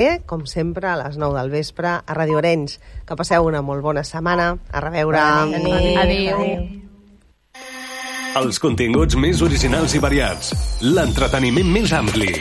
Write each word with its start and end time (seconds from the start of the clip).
Eh, 0.00 0.22
com 0.24 0.46
sempre, 0.48 0.88
a 0.88 0.96
les 0.96 1.18
9 1.20 1.36
del 1.36 1.50
vespre, 1.52 1.90
a 2.00 2.14
Radio 2.16 2.38
Orenys. 2.40 2.78
Que 3.04 3.18
passeu 3.20 3.44
una 3.44 3.60
molt 3.60 3.84
bona 3.84 4.00
setmana. 4.00 4.54
A 4.72 4.80
reveure. 4.80 5.20
Adéu. 5.20 6.00
Adéu. 6.00 6.40
Els 8.40 8.60
continguts 8.62 9.18
més 9.20 9.44
originals 9.44 9.98
i 9.98 10.00
variats. 10.00 10.54
L'entreteniment 10.80 11.68
més 11.76 11.92
ampli. 11.92 12.32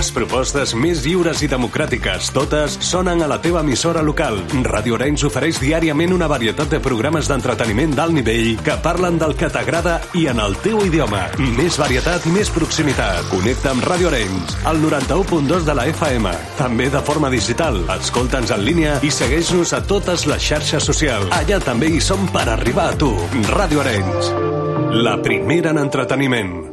Les 0.00 0.08
propostes 0.16 0.70
més 0.80 1.02
lliures 1.04 1.42
i 1.44 1.46
democràtiques, 1.52 2.30
totes 2.32 2.78
sonen 2.88 3.20
a 3.20 3.26
la 3.28 3.36
teva 3.44 3.60
emissora 3.60 4.00
local. 4.00 4.38
Radio 4.64 4.94
Orenys 4.96 5.26
ofereix 5.28 5.58
diàriament 5.60 6.14
una 6.16 6.24
varietat 6.30 6.70
de 6.72 6.78
programes 6.80 7.28
d'entreteniment 7.28 7.92
d'alt 7.98 8.16
nivell 8.16 8.54
que 8.64 8.78
parlen 8.80 9.18
del 9.20 9.36
que 9.36 9.50
t'agrada 9.52 9.98
i 10.16 10.24
en 10.32 10.40
el 10.40 10.56
teu 10.64 10.80
idioma. 10.86 11.26
Més 11.58 11.76
varietat 11.76 12.24
i 12.24 12.32
més 12.32 12.48
proximitat. 12.48 13.28
Connecta 13.28 13.74
amb 13.74 13.84
Radio 13.90 14.08
Orenys, 14.08 14.56
al 14.72 14.80
91.2 14.80 15.68
de 15.68 15.76
la 15.76 15.84
FM. 15.92 16.32
També 16.56 16.88
de 16.88 17.04
forma 17.04 17.28
digital. 17.28 17.82
Escolta'ns 17.98 18.56
en 18.56 18.64
línia 18.64 18.96
i 19.04 19.12
segueix-nos 19.12 19.76
a 19.76 19.84
totes 19.84 20.24
les 20.32 20.48
xarxes 20.48 20.88
socials. 20.94 21.28
Allà 21.42 21.60
també 21.60 21.92
hi 21.92 22.00
som 22.00 22.24
per 22.32 22.48
arribar 22.48 22.88
a 22.94 22.98
tu. 23.04 23.12
Radio 23.52 23.84
Orenys. 23.84 24.34
La 25.04 25.20
primera 25.20 25.76
en 25.76 25.84
entreteniment. 25.84 26.69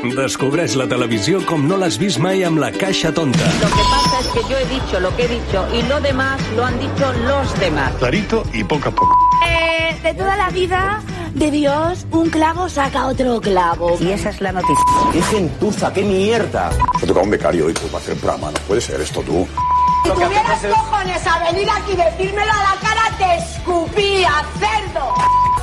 Descobreix 0.00 0.74
la 0.80 0.86
televisió 0.88 1.42
com 1.44 1.66
no 1.68 1.76
l'has 1.76 1.98
vist 2.00 2.18
mai 2.24 2.40
amb 2.48 2.58
la 2.62 2.70
caixa 2.72 3.10
tonta. 3.12 3.44
Lo 3.60 3.68
que 3.68 3.82
pasa 3.90 4.20
es 4.20 4.28
que 4.28 4.40
yo 4.48 4.56
he 4.56 4.64
dicho 4.66 4.98
lo 4.98 5.14
que 5.14 5.24
he 5.24 5.28
dicho 5.28 5.66
y 5.74 5.82
lo 5.82 6.00
demás 6.00 6.40
lo 6.56 6.64
han 6.64 6.78
dicho 6.80 7.12
los 7.26 7.60
demás. 7.60 7.92
Clarito 7.98 8.42
y 8.54 8.64
poco 8.64 8.88
a 8.88 8.92
poco. 8.92 9.14
Eh, 9.46 9.94
de 10.02 10.14
toda 10.14 10.36
la 10.36 10.48
vida 10.48 11.02
de 11.34 11.50
Dios, 11.50 12.06
un 12.12 12.30
clavo 12.30 12.70
saca 12.70 13.08
otro 13.08 13.42
clavo. 13.42 13.98
Y 14.00 14.08
esa 14.08 14.30
es 14.30 14.40
la 14.40 14.52
noticia. 14.52 14.84
¡Qué 15.12 15.20
gentuza, 15.20 15.92
qué 15.92 16.02
mierda! 16.02 16.70
Me 16.98 17.06
toca 17.06 17.20
un 17.20 17.30
becario 17.30 17.66
hoy 17.66 17.74
tú 17.74 17.86
para 17.88 17.98
hacer 17.98 18.16
programa. 18.16 18.50
No 18.50 18.60
puede 18.66 18.80
ser 18.80 19.02
esto 19.02 19.20
tú. 19.20 19.46
Si 20.04 20.10
tuvieras 20.12 20.64
cojones 20.64 21.26
a 21.26 21.52
venir 21.52 21.68
aquí 21.68 21.92
y 21.92 21.96
decírmelo 21.96 22.50
a 22.50 22.56
la 22.56 22.80
cara, 22.80 23.02
te 23.18 23.36
escupía, 23.36 24.30
cerdo. 24.58 25.14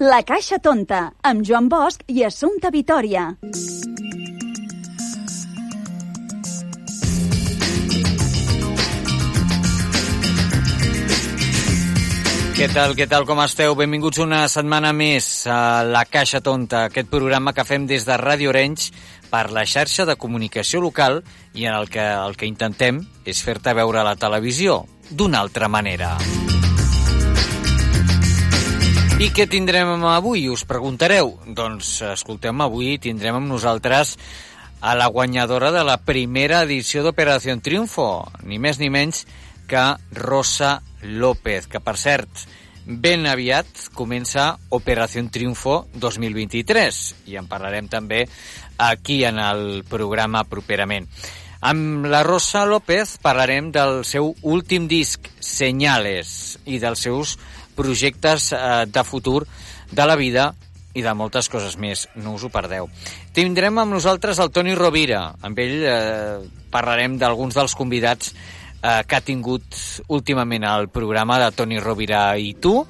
La 0.00 0.22
Caixa 0.24 0.56
Tonta, 0.64 1.10
amb 1.28 1.42
Joan 1.44 1.66
Bosch 1.68 2.06
i 2.08 2.22
Assumpta 2.24 2.70
Vitoria. 2.72 3.26
Què 12.56 12.68
tal, 12.72 12.96
què 12.96 13.04
tal, 13.12 13.26
com 13.28 13.42
esteu? 13.44 13.76
Benvinguts 13.76 14.22
una 14.24 14.46
setmana 14.48 14.94
més 14.96 15.28
a 15.44 15.84
La 15.84 16.06
Caixa 16.08 16.40
Tonta, 16.40 16.86
aquest 16.88 17.12
programa 17.12 17.52
que 17.52 17.68
fem 17.68 17.84
des 17.84 18.08
de 18.08 18.16
Ràdio 18.16 18.54
Orenys 18.54 18.88
per 19.28 19.50
la 19.52 19.66
xarxa 19.68 20.08
de 20.08 20.16
comunicació 20.16 20.80
local 20.80 21.20
i 21.52 21.68
en 21.68 21.76
el 21.76 21.92
que 21.92 22.08
el 22.14 22.40
que 22.40 22.48
intentem 22.48 23.04
és 23.28 23.44
fer-te 23.44 23.76
veure 23.76 24.08
la 24.08 24.16
televisió 24.16 24.86
d'una 25.12 25.44
altra 25.44 25.68
manera. 25.68 26.16
I 29.20 29.26
què 29.36 29.44
tindrem 29.44 30.00
avui, 30.08 30.46
us 30.48 30.62
preguntareu? 30.64 31.34
Doncs, 31.52 31.90
escolteu 32.08 32.56
avui 32.64 32.94
tindrem 32.96 33.36
amb 33.36 33.50
nosaltres 33.52 34.14
a 34.80 34.94
la 34.96 35.10
guanyadora 35.12 35.68
de 35.74 35.82
la 35.84 35.98
primera 36.00 36.62
edició 36.64 37.02
d'Operació 37.04 37.58
Triunfo, 37.60 38.06
ni 38.48 38.56
més 38.56 38.80
ni 38.80 38.88
menys 38.88 39.26
que 39.68 39.82
Rosa 40.16 40.78
López, 41.02 41.68
que 41.68 41.82
per 41.84 41.98
cert, 42.00 42.46
ben 42.86 43.28
aviat 43.28 43.90
comença 43.92 44.54
Operació 44.72 45.26
Triunfo 45.28 45.82
2023 46.00 47.02
i 47.28 47.36
en 47.36 47.44
parlarem 47.44 47.92
també 47.92 48.24
aquí 48.80 49.20
en 49.28 49.36
el 49.36 49.84
programa 49.84 50.46
properament. 50.48 51.12
Amb 51.60 52.06
la 52.08 52.22
Rosa 52.24 52.64
López 52.64 53.18
parlarem 53.20 53.68
del 53.68 53.98
seu 54.08 54.32
últim 54.48 54.88
disc, 54.88 55.28
Senyales, 55.44 56.56
i 56.64 56.80
dels 56.80 57.04
seus 57.04 57.36
projectes 57.76 58.50
eh, 58.52 58.86
de 58.86 59.04
futur 59.04 59.44
de 59.90 60.06
la 60.06 60.16
vida 60.16 60.50
i 60.94 61.04
de 61.06 61.12
moltes 61.14 61.48
coses 61.50 61.76
més, 61.78 62.08
no 62.18 62.34
us 62.34 62.44
ho 62.44 62.50
perdeu. 62.50 62.88
Tindrem 63.34 63.78
amb 63.78 63.94
nosaltres 63.94 64.40
el 64.42 64.50
Toni 64.50 64.74
Rovira, 64.74 65.28
amb 65.42 65.58
ell 65.62 65.76
eh, 65.86 66.38
parlarem 66.70 67.16
d'alguns 67.18 67.54
dels 67.54 67.76
convidats 67.78 68.34
eh, 68.82 69.02
que 69.06 69.16
ha 69.16 69.24
tingut 69.24 69.78
últimament 70.08 70.66
el 70.66 70.88
programa 70.90 71.38
de 71.42 71.50
Toni 71.54 71.78
Rovira 71.82 72.24
i 72.38 72.54
tu, 72.58 72.80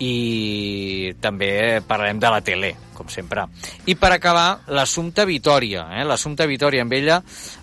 i 0.00 1.12
també 1.20 1.80
parlarem 1.86 2.20
de 2.20 2.30
la 2.32 2.40
tele, 2.44 2.70
com 2.96 3.08
sempre. 3.12 3.44
I 3.86 3.96
per 4.00 4.14
acabar, 4.14 4.62
l'assumpte 4.72 5.26
Vitòria. 5.28 5.86
Eh? 6.00 6.06
L'assumpte 6.08 6.48
Vitòria, 6.48 6.86
amb 6.86 6.96
ella 6.96 7.20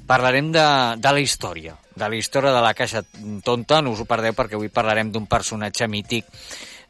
parlarem 0.08 0.52
de, 0.54 0.68
de 1.02 1.14
la 1.14 1.24
història, 1.24 1.74
de 1.98 2.10
la 2.10 2.16
història 2.16 2.54
de 2.54 2.62
la 2.64 2.74
Caixa 2.78 3.04
Tonta, 3.44 3.82
no 3.82 3.94
us 3.96 4.02
ho 4.02 4.08
perdeu 4.10 4.36
perquè 4.38 4.58
avui 4.58 4.70
parlarem 4.74 5.12
d'un 5.12 5.26
personatge 5.30 5.90
mític 5.90 6.30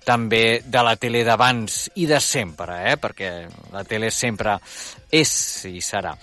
també 0.07 0.61
de 0.63 0.83
la 0.83 0.95
tele 0.95 1.23
d'abans 1.27 1.87
i 1.99 2.05
de 2.07 2.19
sempre, 2.23 2.77
eh? 2.93 2.95
perquè 2.99 3.31
la 3.73 3.83
tele 3.83 4.11
sempre 4.11 4.55
és 5.11 5.31
i 5.67 5.81
serà. 5.83 6.13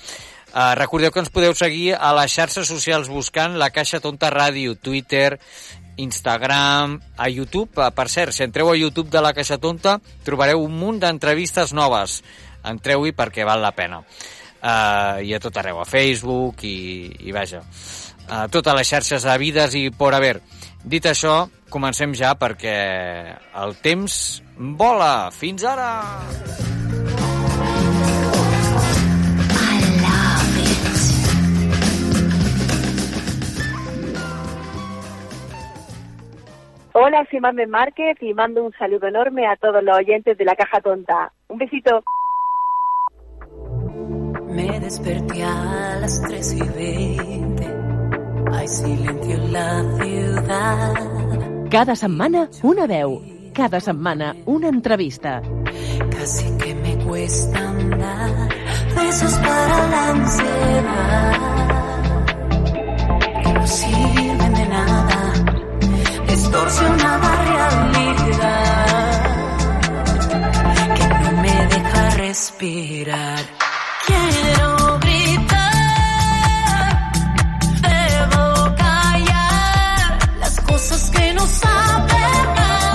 Uh, 0.55 0.71
recordeu 0.79 1.11
que 1.11 1.19
ens 1.19 1.33
podeu 1.35 1.53
seguir 1.59 1.97
a 1.99 2.13
les 2.15 2.31
xarxes 2.31 2.69
socials 2.71 3.11
buscant 3.11 3.59
la 3.59 3.73
Caixa 3.75 3.99
Tonta 4.01 4.31
Ràdio, 4.31 4.77
Twitter, 4.79 5.41
Instagram, 5.99 7.01
a 7.19 7.27
YouTube. 7.29 7.75
Uh, 7.75 7.91
per 7.91 8.07
cert, 8.09 8.33
si 8.33 8.45
entreu 8.47 8.71
a 8.71 8.77
YouTube 8.79 9.11
de 9.11 9.21
la 9.21 9.35
Caixa 9.35 9.59
Tonta, 9.59 9.99
trobareu 10.23 10.63
un 10.63 10.79
munt 10.79 11.03
d'entrevistes 11.03 11.75
noves. 11.75 12.21
Entreu-hi 12.71 13.13
perquè 13.19 13.45
val 13.45 13.67
la 13.67 13.75
pena. 13.75 13.99
Uh, 14.63 15.21
I 15.27 15.35
a 15.35 15.43
tot 15.43 15.59
arreu, 15.59 15.83
a 15.83 15.85
Facebook 15.85 16.63
i, 16.65 17.11
i 17.27 17.35
vaja, 17.35 17.61
a 18.29 18.47
totes 18.49 18.75
les 18.75 18.89
xarxes 18.89 19.27
havides 19.27 19.75
i 19.75 19.91
por 19.91 20.15
haver. 20.15 20.39
Dit 20.85 21.07
això, 21.09 21.47
comencem 21.71 22.15
ja 22.15 22.35
perquè 22.39 22.77
el 23.63 23.77
temps 23.85 24.43
vola. 24.57 25.31
Fins 25.33 25.65
ara! 25.65 25.91
Hola, 36.97 37.27
soy 37.29 37.41
Mamen 37.41 37.71
Márquez 37.71 38.17
y 38.21 38.33
mando 38.35 38.63
un 38.63 38.73
saludo 38.79 39.09
enorme 39.09 39.49
a 39.49 39.57
todos 39.57 39.83
los 39.83 39.99
oyentes 39.99 40.39
de 40.39 40.45
la 40.45 40.55
Caja 40.55 40.81
Tonta. 40.81 41.33
Un 41.49 41.59
besito. 41.59 42.05
Me 44.47 44.79
desperté 44.79 45.43
a 45.43 45.97
las 46.01 46.23
3 46.23 46.53
y 46.53 46.61
20. 46.61 47.54
Hay 48.57 48.69
silencio 48.69 49.35
en 49.35 49.53
la 49.53 49.83
ciudad. 50.03 50.95
Cada 51.71 51.97
setmana 51.97 52.49
una 52.63 52.87
veu, 52.87 53.21
cada 53.53 53.81
setmana 53.81 54.37
una 54.47 54.69
entrevista. 54.69 55.43
Casi 56.11 56.47
que 56.59 56.75
me 56.75 56.97
cuesta 57.05 57.59
andar. 57.59 58.49
Besos 58.97 59.35
para 59.35 59.89
la 59.89 60.09
ansiedad. 60.11 61.33
Que 63.43 63.53
no 63.53 63.67
sirven 63.67 64.55
de 64.55 64.67
nada. 64.67 65.33
Distorsionada 66.29 67.31
realidad. 67.51 68.85
Que 70.97 71.09
no 71.09 71.43
me 71.43 71.67
deja 71.75 72.11
respirar. 72.11 73.41
Quiero 74.07 74.44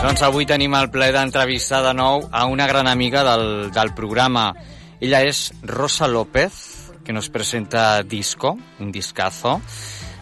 Doncs 0.10 0.24
avui 0.26 0.48
tenim 0.50 0.74
el 0.74 0.88
ple 0.90 1.12
d'entrevistar 1.14 1.84
de 1.86 1.92
nou 1.94 2.24
a 2.34 2.48
una 2.50 2.66
gran 2.66 2.88
amiga 2.90 3.22
del, 3.28 3.70
del 3.70 3.92
programa. 3.94 4.48
Ella 4.98 5.20
és 5.22 5.52
Rosa 5.62 6.08
López, 6.10 6.56
que 7.06 7.14
nos 7.14 7.30
presenta 7.30 8.02
Disco, 8.02 8.56
un 8.80 8.92
discazo, 8.92 9.62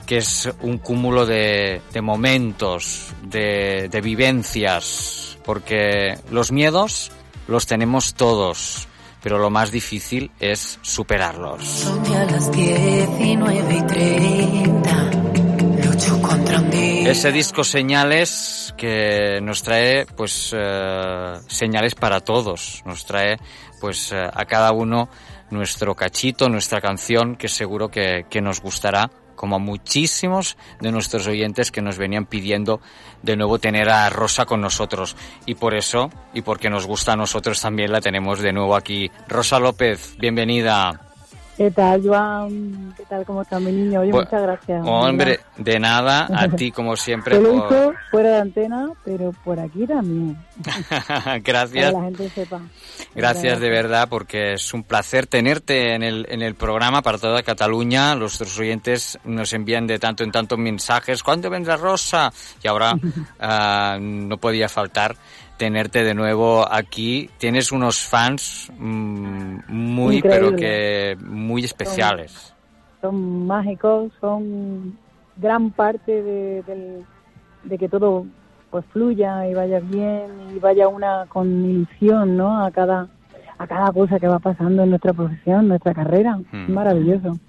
que 0.05 0.17
es 0.17 0.49
un 0.59 0.79
cúmulo 0.79 1.25
de, 1.25 1.79
de 1.93 2.01
momentos, 2.01 3.13
de, 3.23 3.87
de 3.87 4.01
vivencias, 4.01 5.37
porque 5.45 6.19
los 6.31 6.51
miedos 6.51 7.13
los 7.47 7.65
tenemos 7.65 8.13
todos, 8.13 8.89
pero 9.23 9.37
lo 9.37 9.49
más 9.49 9.71
difícil 9.71 10.31
es 10.41 10.79
superarlos. 10.81 11.63
Son 11.63 12.03
ya 12.03 12.25
las 12.25 12.51
19 12.51 13.77
y 13.77 13.81
30. 13.83 14.96
Ese 16.73 17.31
disco 17.31 17.63
Señales 17.63 18.73
que 18.77 19.39
nos 19.41 19.63
trae 19.63 20.05
pues 20.05 20.53
eh, 20.57 21.33
señales 21.47 21.95
para 21.95 22.21
todos, 22.21 22.81
nos 22.85 23.05
trae 23.05 23.37
pues 23.79 24.11
eh, 24.11 24.23
a 24.31 24.45
cada 24.45 24.71
uno 24.71 25.09
nuestro 25.51 25.95
cachito, 25.95 26.49
nuestra 26.49 26.81
canción 26.81 27.35
que 27.35 27.47
seguro 27.47 27.89
que, 27.89 28.25
que 28.29 28.41
nos 28.41 28.61
gustará 28.61 29.09
como 29.35 29.55
a 29.55 29.59
muchísimos 29.59 30.57
de 30.81 30.91
nuestros 30.91 31.27
oyentes 31.27 31.71
que 31.71 31.81
nos 31.81 31.97
venían 31.97 32.25
pidiendo 32.25 32.81
de 33.21 33.37
nuevo 33.37 33.59
tener 33.59 33.89
a 33.89 34.09
Rosa 34.09 34.45
con 34.45 34.59
nosotros. 34.59 35.15
Y 35.45 35.55
por 35.55 35.75
eso, 35.75 36.09
y 36.33 36.41
porque 36.41 36.69
nos 36.69 36.85
gusta 36.85 37.13
a 37.13 37.15
nosotros 37.15 37.61
también, 37.61 37.91
la 37.91 38.01
tenemos 38.01 38.39
de 38.39 38.51
nuevo 38.51 38.75
aquí. 38.75 39.09
Rosa 39.27 39.59
López, 39.59 40.15
bienvenida. 40.17 41.06
¿Qué 41.57 41.71
tal, 41.71 42.03
Joan? 42.07 42.93
¿Qué 42.95 43.03
tal? 43.05 43.25
¿Cómo 43.25 43.41
está 43.41 43.59
mi 43.59 43.71
niño? 43.71 44.01
Oye, 44.01 44.11
Bu- 44.11 44.23
muchas 44.23 44.43
gracias. 44.43 44.85
Hombre, 44.85 45.39
de 45.57 45.79
nada, 45.79 46.27
a 46.31 46.47
ti 46.55 46.71
como 46.71 46.95
siempre. 46.95 47.35
Te 47.35 47.41
lo 47.41 47.49
por- 47.67 47.73
hizo 47.75 47.93
fuera 48.11 48.29
de 48.29 48.37
antena, 48.41 48.89
pero 49.03 49.31
por 49.43 49.59
aquí 49.59 49.87
también. 49.87 50.37
Gracias. 51.43 51.43
Para 51.43 51.71
que 51.73 51.91
la 51.91 52.03
gente 52.03 52.29
sepa. 52.29 52.61
Gracias 53.15 53.59
de 53.59 53.69
verdad 53.71 54.07
porque 54.07 54.53
es 54.53 54.71
un 54.73 54.83
placer 54.83 55.25
tenerte 55.25 55.95
en 55.95 56.03
el, 56.03 56.27
en 56.29 56.43
el 56.43 56.53
programa 56.53 57.01
para 57.01 57.17
toda 57.17 57.41
Cataluña. 57.41 58.13
Nuestros 58.13 58.57
oyentes 58.59 59.17
nos 59.23 59.51
envían 59.53 59.87
de 59.87 59.97
tanto 59.97 60.23
en 60.23 60.31
tanto 60.31 60.57
mensajes. 60.57 61.23
¿Cuándo 61.23 61.49
vendrá 61.49 61.75
Rosa? 61.75 62.31
Y 62.63 62.67
ahora 62.67 62.93
ah, 63.39 63.97
no 63.99 64.37
podía 64.37 64.69
faltar 64.69 65.15
tenerte 65.57 66.03
de 66.03 66.13
nuevo 66.13 66.65
aquí. 66.71 67.29
Tienes 67.37 67.71
unos 67.71 67.99
fans 67.99 68.71
mm, 68.77 69.59
muy, 69.67 70.21
pero 70.21 70.55
que 70.55 71.17
muy 71.21 71.63
especiales. 71.63 72.53
Son 73.01 73.47
mágicos, 73.47 74.11
son 74.21 74.97
gran 75.35 75.71
parte 75.71 76.23
de, 76.23 77.03
que 77.77 77.89
todo 77.89 78.25
pues 78.69 78.85
fluya 78.91 79.47
y 79.47 79.53
vaya 79.53 79.79
bien 79.79 80.25
y 80.55 80.59
vaya 80.59 80.87
una 80.87 81.25
con 81.27 81.47
ilusión, 81.65 82.37
¿no? 82.37 82.63
A 82.63 82.71
cada 82.71 83.07
a 83.59 83.65
cada 83.65 83.91
cosa 83.91 84.19
que 84.19 84.27
va 84.27 84.37
pasando 84.37 84.83
en 84.83 84.91
nuestra 84.91 85.13
profesión, 85.13 85.67
nuestra 85.67 85.93
carrera. 85.93 86.37
Mm. 86.51 86.63
Es 86.63 86.69
maravilloso. 86.69 87.39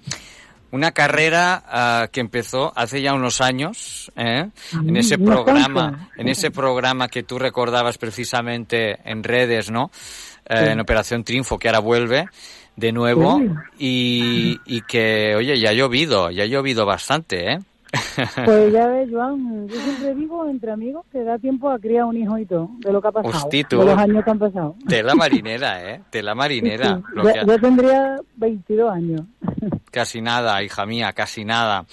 Una 0.71 0.91
carrera 0.91 1.63
ah, 1.67 2.07
que 2.11 2.19
empezó 2.19 2.71
hace 2.75 3.01
ya 3.01 3.13
unos 3.13 3.41
años, 3.41 4.11
¿eh? 4.15 4.49
en 4.73 4.97
ese 4.97 5.17
Mm, 5.17 5.23
unos 5.23 5.35
programa, 5.35 6.09
en 6.15 6.27
ese 6.27 6.51
programa 6.51 7.07
que 7.07 7.23
tú 7.23 7.39
recordabas 7.39 7.97
precisamente 7.97 8.99
en 9.03 9.23
redes, 9.23 9.71
¿no? 9.71 9.91
Eh, 10.45 10.55
Sí. 10.65 10.71
En 10.71 10.79
Operación 10.79 11.23
Triunfo, 11.23 11.59
que 11.59 11.67
ahora 11.67 11.79
vuelve 11.79 12.25
de 12.75 12.91
nuevo 12.91 13.39
y, 13.77 14.59
y 14.65 14.81
que, 14.81 15.35
oye, 15.35 15.59
ya 15.59 15.69
ha 15.69 15.73
llovido, 15.73 16.31
ya 16.31 16.43
ha 16.43 16.47
llovido 16.47 16.85
bastante, 16.85 17.53
¿eh? 17.53 17.59
Pues 18.45 18.73
ya 18.73 18.87
ves, 18.87 19.09
Joan, 19.11 19.67
yo 19.67 19.75
siempre 19.75 20.13
digo 20.15 20.47
entre 20.47 20.71
amigos 20.71 21.05
que 21.11 21.23
da 21.23 21.37
tiempo 21.39 21.69
a 21.71 21.79
criar 21.79 22.05
un 22.05 22.17
hijo 22.17 22.37
y 22.37 22.45
todo, 22.45 22.69
de 22.79 22.91
lo 22.93 23.01
que 23.01 23.07
ha 23.07 23.11
pasado, 23.11 23.49
de 23.49 23.75
los 23.85 23.97
años 23.97 24.23
que 24.23 24.29
han 24.31 24.39
pasado. 24.39 24.75
Tela 24.87 25.15
marinera, 25.15 25.91
¿eh? 25.91 26.01
Tela 26.09 26.35
marinera. 26.35 26.97
Sí, 26.97 27.03
Lo 27.13 27.23
ya, 27.23 27.33
que- 27.33 27.45
yo 27.47 27.59
tendría 27.59 28.17
22 28.35 28.91
años. 28.91 29.21
Casi 29.91 30.21
nada, 30.21 30.61
hija 30.61 30.85
mía, 30.85 31.13
casi 31.13 31.43
nada. 31.45 31.85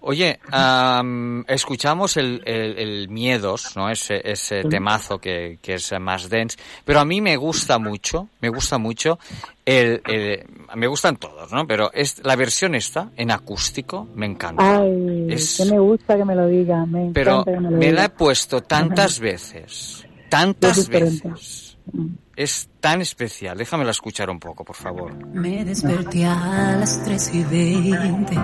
Oye, 0.00 0.38
am, 0.50 1.44
escuchamos 1.48 2.16
el, 2.16 2.42
el- 2.44 2.78
el 2.78 3.08
Miedos, 3.08 3.76
¿no? 3.76 3.88
Ese, 3.90 4.20
ese 4.24 4.64
temazo 4.64 5.18
que, 5.18 5.58
que 5.62 5.74
es 5.74 5.92
más 6.00 6.28
dense, 6.28 6.56
pero 6.84 7.00
a 7.00 7.04
mí 7.04 7.20
me 7.20 7.36
gusta 7.36 7.78
mucho, 7.78 8.28
me 8.40 8.48
gusta 8.48 8.78
mucho 8.78 9.18
el, 9.64 10.00
el- 10.06 10.44
me 10.74 10.86
gustan 10.86 11.16
todos, 11.16 11.52
¿no? 11.52 11.66
Pero 11.66 11.90
es, 11.92 12.24
la 12.24 12.34
versión 12.36 12.74
esta, 12.74 13.10
en 13.16 13.30
acústico, 13.30 14.08
me 14.14 14.26
encanta. 14.26 14.80
Ay, 14.80 15.26
Es- 15.30 15.56
que 15.58 15.70
me 15.70 15.78
gusta 15.78 16.16
que 16.16 16.24
me 16.24 16.34
lo 16.34 16.46
diga, 16.46 16.84
me 16.86 17.00
encanta 17.06 17.12
Pero 17.14 17.44
que 17.44 17.50
me 17.52 17.60
lo 17.70 17.70
me 17.78 17.86
diga. 17.86 17.92
la 17.98 18.04
he 18.06 18.08
puesto 18.10 18.60
tantas 18.62 19.20
veces, 19.20 20.04
tantas 20.28 20.88
veces. 20.88 21.76
Es 22.34 22.68
tan 22.80 23.02
especial. 23.02 23.58
Déjamela 23.58 23.90
escuchar 23.90 24.30
un 24.30 24.40
poco, 24.40 24.64
por 24.64 24.74
favor. 24.76 25.12
Me 25.34 25.64
desperté 25.64 26.24
a 26.24 26.76
las 26.80 27.04
3 27.04 27.34
y 27.34 27.44
20. 27.44 28.36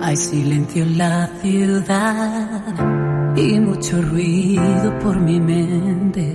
Hay 0.00 0.16
silencio 0.16 0.82
en 0.82 0.98
la 0.98 1.28
ciudad 1.42 3.34
y 3.36 3.58
mucho 3.60 4.00
ruido 4.02 4.98
por 5.00 5.16
mi 5.18 5.40
mente. 5.40 6.34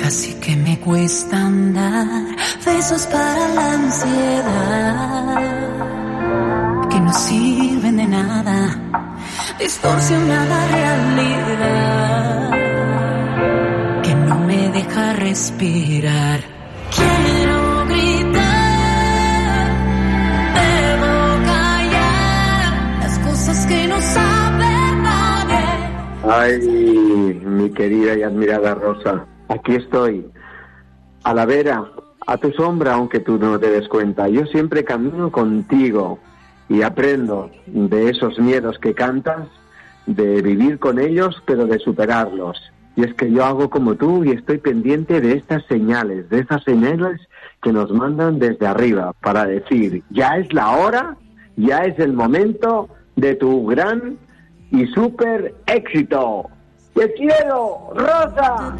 Casi 0.00 0.34
que 0.34 0.56
me 0.56 0.78
cuesta 0.80 1.46
andar. 1.46 2.36
Besos 2.64 3.06
para 3.06 3.48
la 3.54 3.72
ansiedad 3.74 5.40
que 6.88 7.00
no 7.00 7.12
sirven 7.12 7.96
de 7.96 8.06
nada. 8.06 8.78
Distorsiona 9.58 10.44
la 10.46 10.66
realidad 10.68 12.50
que 14.02 14.14
no 14.14 14.38
me 14.40 14.68
deja 14.70 15.12
respirar. 15.14 16.59
Ay, 26.32 26.60
mi 27.44 27.70
querida 27.70 28.16
y 28.16 28.22
admirada 28.22 28.76
Rosa, 28.76 29.26
aquí 29.48 29.74
estoy, 29.74 30.24
a 31.24 31.34
la 31.34 31.44
vera, 31.44 31.84
a 32.24 32.36
tu 32.36 32.52
sombra, 32.52 32.94
aunque 32.94 33.18
tú 33.18 33.36
no 33.36 33.58
te 33.58 33.68
des 33.68 33.88
cuenta. 33.88 34.28
Yo 34.28 34.46
siempre 34.46 34.84
camino 34.84 35.32
contigo 35.32 36.20
y 36.68 36.82
aprendo 36.82 37.50
de 37.66 38.10
esos 38.10 38.38
miedos 38.38 38.78
que 38.78 38.94
cantas, 38.94 39.48
de 40.06 40.40
vivir 40.40 40.78
con 40.78 41.00
ellos, 41.00 41.42
pero 41.46 41.66
de 41.66 41.80
superarlos. 41.80 42.56
Y 42.94 43.02
es 43.02 43.12
que 43.14 43.32
yo 43.32 43.44
hago 43.44 43.68
como 43.68 43.96
tú 43.96 44.22
y 44.22 44.30
estoy 44.30 44.58
pendiente 44.58 45.20
de 45.20 45.32
estas 45.32 45.64
señales, 45.66 46.30
de 46.30 46.38
esas 46.42 46.62
señales 46.62 47.20
que 47.60 47.72
nos 47.72 47.90
mandan 47.90 48.38
desde 48.38 48.68
arriba 48.68 49.14
para 49.20 49.46
decir, 49.46 50.04
ya 50.10 50.36
es 50.36 50.52
la 50.52 50.70
hora, 50.76 51.16
ya 51.56 51.78
es 51.78 51.98
el 51.98 52.12
momento 52.12 52.88
de 53.16 53.34
tu 53.34 53.66
gran 53.66 54.16
y 54.70 54.86
súper 54.86 55.54
éxito. 55.66 56.48
¡Te 56.94 57.12
quiero, 57.14 57.90
Rosa! 57.94 58.76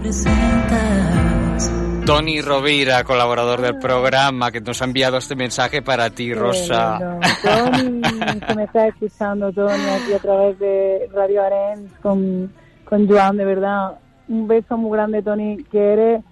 Tony 2.05 2.41
Rovira, 2.41 3.05
colaborador 3.05 3.61
del 3.61 3.79
programa, 3.79 4.51
que 4.51 4.61
nos 4.61 4.83
ha 4.83 4.85
enviado 4.85 5.19
este 5.19 5.37
mensaje 5.37 5.83
para 5.83 6.11
ti, 6.11 6.35
Rosa. 6.35 6.99
Tony, 7.43 8.01
que 8.47 8.55
me 8.55 8.65
está 8.65 8.89
escuchando, 8.89 9.53
Tony, 9.53 9.85
aquí 9.91 10.13
a 10.15 10.19
través 10.19 10.59
de 10.59 11.09
Radio 11.13 11.43
Arens 11.43 11.93
con, 12.03 12.53
con 12.85 13.09
Joan, 13.09 13.37
de 13.37 13.45
verdad. 13.45 13.99
Un 14.29 14.49
beso 14.49 14.77
muy 14.77 14.93
grande, 14.97 15.23
Tony, 15.23 15.59
que 15.71 15.93
eres 15.93 16.25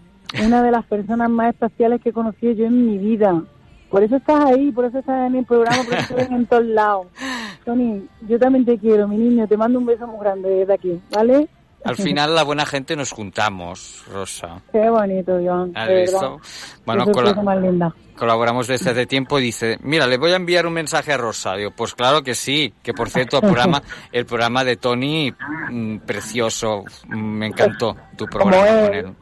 una 0.45 0.63
de 0.63 0.71
las 0.71 0.85
personas 0.87 1.31
más 1.31 1.51
especiales 1.51 2.01
que 2.03 2.11
he 2.11 2.13
conocido 2.13 2.53
yo 2.53 2.67
en 2.67 2.87
mi 2.87 2.99
vida. 2.99 3.43
Por 3.91 4.03
eso 4.03 4.17
estás 4.17 4.45
ahí, 4.45 4.71
por 4.71 4.85
eso 4.85 4.99
estás 4.99 5.29
en 5.29 5.37
el 5.37 5.45
programa, 5.45 5.83
por 5.85 5.95
eso 5.95 6.17
estás 6.17 6.31
en 6.31 6.47
todos 6.47 6.65
lados. 6.65 7.07
Tony, 7.65 8.07
yo 8.29 8.39
también 8.39 8.65
te 8.65 8.79
quiero, 8.79 9.09
mi 9.09 9.17
niño. 9.17 9.47
Te 9.47 9.57
mando 9.57 9.79
un 9.79 9.87
beso 9.87 10.07
muy 10.07 10.21
grande 10.21 10.49
desde 10.49 10.75
aquí, 10.75 11.01
¿vale? 11.11 11.49
Al 11.85 11.97
final, 11.97 12.35
la 12.35 12.43
buena 12.43 12.67
gente 12.67 12.97
nos 12.97 13.13
juntamos, 13.13 14.05
Rosa. 14.13 14.61
Qué 14.73 14.91
bonito, 14.91 15.39
Joan. 15.43 15.73
¿Has 15.77 15.89
visto? 15.89 16.41
Bueno, 16.85 17.07
más 17.43 17.63
linda. 17.63 17.95
colaboramos 18.17 18.67
desde 18.67 18.91
hace 18.91 19.07
tiempo 19.07 19.39
y 19.39 19.45
dice, 19.45 19.79
mira, 19.83 20.07
le 20.07 20.19
voy 20.19 20.33
a 20.33 20.37
enviar 20.37 20.67
un 20.67 20.73
mensaje 20.73 21.13
a 21.13 21.17
Rosa. 21.17 21.55
Digo, 21.55 21.71
pues 21.71 21.95
claro 21.95 22.23
que 22.23 22.35
sí, 22.35 22.75
que 22.83 22.93
por 22.93 23.09
cierto, 23.11 23.37
el 23.37 23.43
programa, 23.43 23.83
el 24.13 24.27
programa 24.27 24.65
de 24.65 24.77
Tony, 24.77 25.33
mm, 25.71 25.99
precioso, 25.99 26.85
me 27.09 27.47
encantó 27.47 27.97
tu 28.17 28.27
programa 28.27 28.87
con 28.87 28.95
él. 28.95 29.15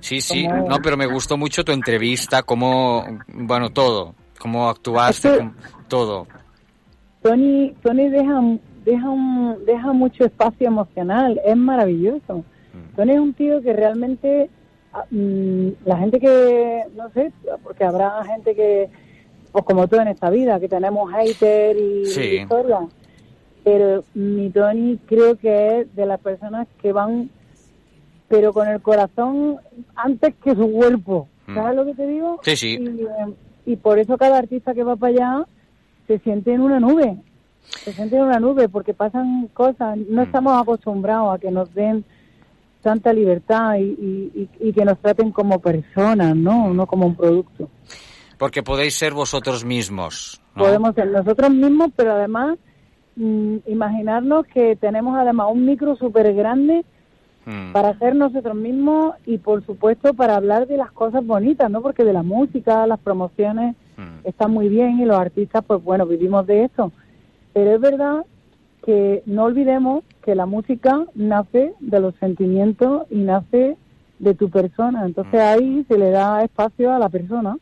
Sí, 0.00 0.20
sí, 0.20 0.46
Como 0.46 0.68
no, 0.68 0.78
pero 0.82 0.96
me 0.96 1.06
gustó 1.06 1.36
mucho 1.36 1.64
tu 1.64 1.72
entrevista, 1.72 2.42
cómo, 2.42 3.04
bueno, 3.28 3.70
todo, 3.70 4.14
cómo 4.38 4.68
actuaste, 4.68 5.50
todo. 5.88 6.26
Tony, 7.22 7.74
Tony 7.82 8.08
deja, 8.08 8.40
deja, 8.84 9.10
un, 9.10 9.58
deja 9.66 9.92
mucho 9.92 10.24
espacio 10.24 10.68
emocional, 10.68 11.40
es 11.44 11.56
maravilloso. 11.56 12.44
Tony 12.96 13.12
es 13.12 13.20
un 13.20 13.34
tío 13.34 13.60
que 13.62 13.72
realmente, 13.72 14.48
ah, 14.92 15.04
mm, 15.10 15.68
la 15.84 15.98
gente 15.98 16.18
que, 16.18 16.84
no 16.96 17.10
sé, 17.10 17.32
porque 17.62 17.84
habrá 17.84 18.24
gente 18.24 18.54
que, 18.54 18.88
pues 19.52 19.64
como 19.64 19.86
todo 19.86 20.00
en 20.00 20.08
esta 20.08 20.30
vida, 20.30 20.58
que 20.60 20.68
tenemos 20.68 21.12
hater 21.12 21.76
y, 21.76 22.06
Sí. 22.06 22.38
y 22.42 22.46
pero 23.62 24.04
mi 24.14 24.48
Tony 24.50 24.98
creo 25.06 25.36
que 25.36 25.80
es 25.80 25.94
de 25.94 26.06
las 26.06 26.20
personas 26.20 26.66
que 26.80 26.92
van, 26.92 27.30
pero 28.30 28.52
con 28.52 28.66
el 28.68 28.80
corazón 28.80 29.56
antes 29.96 30.34
que 30.42 30.54
su 30.54 30.70
cuerpo. 30.72 31.28
Mm. 31.48 31.54
¿Sabes 31.56 31.76
lo 31.76 31.84
que 31.84 31.94
te 31.94 32.06
digo? 32.06 32.38
Sí, 32.42 32.56
sí. 32.56 32.78
Y, 32.80 33.02
eh, 33.02 33.34
y 33.66 33.76
por 33.76 33.98
eso 33.98 34.16
cada 34.16 34.38
artista 34.38 34.72
que 34.72 34.84
va 34.84 34.94
para 34.96 35.12
allá 35.12 35.46
se 36.06 36.18
siente 36.20 36.54
en 36.54 36.60
una 36.60 36.78
nube. 36.78 37.16
Se 37.84 37.92
siente 37.92 38.16
en 38.16 38.22
una 38.22 38.38
nube 38.38 38.68
porque 38.68 38.94
pasan 38.94 39.48
cosas. 39.52 39.98
No 40.08 40.22
estamos 40.22 40.60
acostumbrados 40.62 41.34
a 41.34 41.38
que 41.38 41.50
nos 41.50 41.74
den 41.74 42.04
tanta 42.82 43.12
libertad 43.12 43.74
y, 43.78 43.82
y- 44.32 44.48
y- 44.60 44.72
que 44.72 44.84
nos 44.84 44.98
traten 45.00 45.32
como 45.32 45.58
personas, 45.58 46.34
¿no? 46.36 46.72
No 46.72 46.86
como 46.86 47.06
un 47.06 47.16
producto. 47.16 47.68
Porque 48.38 48.62
podéis 48.62 48.94
ser 48.94 49.12
vosotros 49.12 49.64
mismos. 49.64 50.40
¿no? 50.54 50.62
Podemos 50.64 50.94
ser 50.94 51.08
nosotros 51.08 51.50
mismos, 51.50 51.90
pero 51.96 52.12
además 52.12 52.56
mm, 53.16 53.56
imaginarnos 53.66 54.46
que 54.46 54.76
tenemos 54.76 55.18
además 55.18 55.48
un 55.52 55.66
micro 55.66 55.96
súper 55.96 56.32
grande 56.32 56.84
Mm. 57.46 57.72
para 57.72 57.98
ser 57.98 58.14
nosotros 58.14 58.54
mismos 58.54 59.14
y 59.24 59.38
por 59.38 59.64
supuesto 59.64 60.12
para 60.12 60.36
hablar 60.36 60.66
de 60.66 60.76
las 60.76 60.92
cosas 60.92 61.24
bonitas, 61.26 61.70
¿no? 61.70 61.80
Porque 61.80 62.04
de 62.04 62.12
la 62.12 62.22
música, 62.22 62.86
las 62.86 63.00
promociones 63.00 63.76
están 64.24 64.52
muy 64.52 64.68
bien 64.68 65.00
y 65.00 65.04
los 65.04 65.18
artistas, 65.18 65.64
pues 65.66 65.82
bueno, 65.82 66.06
vivimos 66.06 66.46
de 66.46 66.64
eso. 66.64 66.92
Pero 67.52 67.74
es 67.74 67.80
verdad 67.80 68.24
que 68.84 69.22
no 69.26 69.44
olvidemos 69.44 70.04
que 70.22 70.34
la 70.34 70.46
música 70.46 71.04
nace 71.14 71.74
de 71.80 72.00
los 72.00 72.14
sentimientos 72.16 73.06
y 73.10 73.16
nace 73.16 73.76
de 74.18 74.34
tu 74.34 74.50
persona. 74.50 75.04
Entonces 75.04 75.40
ahí 75.40 75.84
se 75.88 75.98
le 75.98 76.10
da 76.10 76.44
espacio 76.44 76.92
a 76.92 76.98
la 76.98 77.08
persona. 77.08 77.56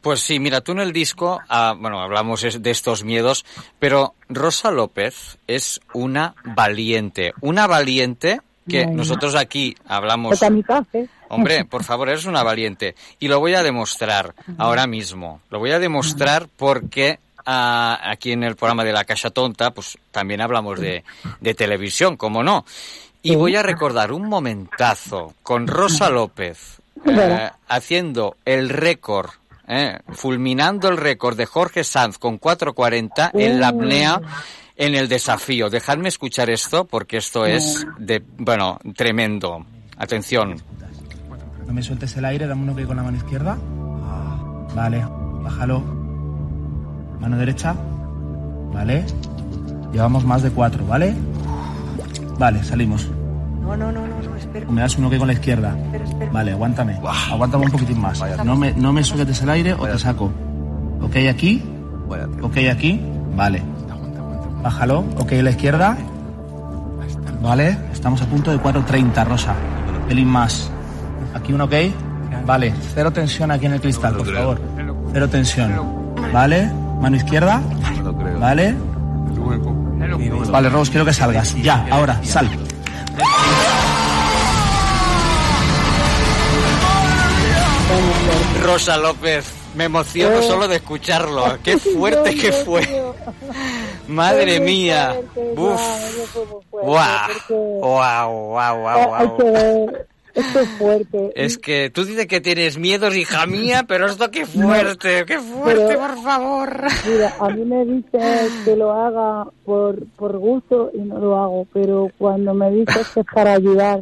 Pues 0.00 0.20
sí, 0.20 0.40
mira, 0.40 0.62
tú 0.62 0.72
en 0.72 0.80
el 0.80 0.92
disco, 0.92 1.40
ah, 1.48 1.74
bueno, 1.78 2.00
hablamos 2.00 2.40
de 2.60 2.70
estos 2.70 3.04
miedos, 3.04 3.44
pero 3.78 4.14
Rosa 4.28 4.70
López 4.70 5.38
es 5.46 5.80
una 5.92 6.34
valiente, 6.44 7.34
una 7.42 7.66
valiente 7.66 8.40
que 8.70 8.80
Ay. 8.80 8.86
nosotros 8.86 9.34
aquí 9.34 9.76
hablamos... 9.86 10.38
Kamikaze. 10.38 11.08
Hombre, 11.28 11.64
por 11.64 11.84
favor, 11.84 12.08
eres 12.08 12.24
una 12.24 12.42
valiente. 12.42 12.94
Y 13.18 13.28
lo 13.28 13.38
voy 13.38 13.54
a 13.54 13.62
demostrar 13.62 14.34
ahora 14.58 14.86
mismo. 14.86 15.40
Lo 15.50 15.58
voy 15.58 15.70
a 15.70 15.78
demostrar 15.78 16.48
porque 16.56 17.18
ah, 17.46 18.00
aquí 18.02 18.32
en 18.32 18.42
el 18.42 18.56
programa 18.56 18.84
de 18.84 18.92
La 18.92 19.04
Caixa 19.04 19.30
Tonta, 19.30 19.70
pues 19.70 19.96
también 20.10 20.40
hablamos 20.40 20.80
de, 20.80 21.04
de 21.40 21.54
televisión, 21.54 22.16
¿cómo 22.16 22.42
no? 22.42 22.64
Y 23.22 23.36
voy 23.36 23.54
a 23.54 23.62
recordar 23.62 24.12
un 24.12 24.28
momentazo 24.28 25.34
con 25.42 25.66
Rosa 25.66 26.08
López 26.08 26.80
eh, 27.06 27.50
haciendo 27.68 28.36
el 28.44 28.68
récord, 28.68 29.30
eh, 29.68 29.98
fulminando 30.08 30.88
el 30.88 30.96
récord 30.96 31.36
de 31.36 31.46
Jorge 31.46 31.84
Sanz 31.84 32.18
con 32.18 32.40
4.40 32.40 33.30
en 33.34 33.60
la 33.60 33.68
apnea 33.68 34.20
en 34.80 34.94
el 34.94 35.08
desafío. 35.08 35.68
Dejadme 35.68 36.08
escuchar 36.08 36.48
esto 36.48 36.86
porque 36.86 37.18
esto 37.18 37.44
es 37.44 37.86
de, 37.98 38.24
bueno, 38.38 38.78
tremendo. 38.96 39.66
Atención. 39.98 40.56
No 41.66 41.74
me 41.74 41.82
sueltes 41.82 42.16
el 42.16 42.24
aire, 42.24 42.46
dame 42.46 42.62
uno 42.62 42.74
que 42.74 42.86
con 42.86 42.96
la 42.96 43.02
mano 43.02 43.18
izquierda. 43.18 43.58
Vale, 44.74 45.04
bájalo. 45.42 45.80
Mano 47.20 47.36
derecha. 47.36 47.76
Vale. 48.72 49.04
Llevamos 49.92 50.24
más 50.24 50.42
de 50.42 50.50
cuatro, 50.50 50.86
¿vale? 50.86 51.14
Vale, 52.38 52.64
salimos. 52.64 53.06
No, 53.60 53.76
no, 53.76 53.92
no, 53.92 54.06
no, 54.06 54.22
no, 54.22 54.36
espera. 54.36 54.66
Me 54.70 54.80
das 54.80 54.96
uno 54.96 55.10
que 55.10 55.18
con 55.18 55.26
la 55.26 55.34
izquierda. 55.34 55.76
Espera, 55.76 56.04
espera. 56.04 56.30
Vale, 56.32 56.52
aguántame. 56.52 56.98
Aguántame 57.30 57.66
un 57.66 57.70
poquitín 57.70 58.00
más. 58.00 58.22
No 58.44 58.56
me, 58.56 58.72
no 58.72 58.94
me 58.94 59.04
sueltes 59.04 59.42
el 59.42 59.50
aire 59.50 59.74
o 59.74 59.86
te 59.86 59.98
saco. 59.98 60.32
Ok 61.02 61.16
aquí. 61.28 61.62
Ok 62.40 62.56
aquí. 62.70 62.98
Vale. 63.36 63.62
Bájalo. 64.62 65.04
Ok 65.18 65.32
a 65.32 65.42
la 65.42 65.50
izquierda. 65.50 65.96
Vale. 67.42 67.76
Estamos 67.92 68.20
a 68.22 68.26
punto 68.26 68.50
de 68.50 68.58
4.30, 68.58 69.26
Rosa. 69.26 69.54
Pelín 70.08 70.28
más. 70.28 70.70
Aquí 71.34 71.52
un 71.52 71.60
ok. 71.62 71.74
Vale. 72.46 72.74
Cero 72.94 73.12
tensión 73.12 73.50
aquí 73.50 73.66
en 73.66 73.74
el 73.74 73.80
cristal, 73.80 74.16
por 74.16 74.32
favor. 74.32 74.60
Cero 75.12 75.28
tensión. 75.28 75.72
Vale. 76.32 76.70
Mano 77.00 77.16
izquierda. 77.16 77.62
Vale. 78.38 78.74
Vale, 80.50 80.68
Rose, 80.68 80.90
quiero 80.90 81.04
que 81.04 81.12
salgas. 81.12 81.54
Ya, 81.62 81.86
ahora, 81.90 82.20
sal. 82.24 82.48
Rosa 88.62 88.96
López, 88.98 89.44
me 89.74 89.84
emociono 89.84 90.42
solo 90.42 90.66
de 90.68 90.76
escucharlo. 90.76 91.44
Qué 91.62 91.78
fuerte 91.78 92.34
que 92.34 92.52
fue. 92.52 92.82
Madre 94.08 94.60
mía. 94.60 95.20
Uf. 95.56 95.80
Guau, 96.70 98.58
Hay 98.58 98.76
que 99.36 99.44
guau. 99.44 99.52
ver, 99.52 100.06
esto 100.34 100.60
es 100.60 100.68
fuerte. 100.78 101.32
Es 101.34 101.58
que 101.58 101.90
tú 101.90 102.04
dices 102.04 102.26
que 102.26 102.40
tienes 102.40 102.78
miedos, 102.78 103.14
hija 103.16 103.46
mía, 103.46 103.84
pero 103.86 104.06
esto 104.06 104.30
qué 104.30 104.46
fuerte, 104.46 105.24
qué 105.26 105.38
fuerte, 105.38 105.84
Pero- 105.88 106.00
por 106.00 106.22
favor. 106.22 106.82
Mira, 107.08 107.34
a 107.38 107.48
mí 107.50 107.64
me 107.64 107.84
dices 107.96 108.50
que 108.64 108.76
lo 108.76 108.92
haga 108.92 109.46
por, 109.64 110.04
por 110.16 110.38
gusto 110.38 110.90
y 110.94 110.98
no 110.98 111.18
lo 111.18 111.36
hago, 111.40 111.66
pero 111.72 112.08
cuando 112.18 112.54
me 112.54 112.70
dices 112.70 113.08
que 113.14 113.20
es 113.20 113.26
para 113.32 113.54
ayudar 113.54 114.00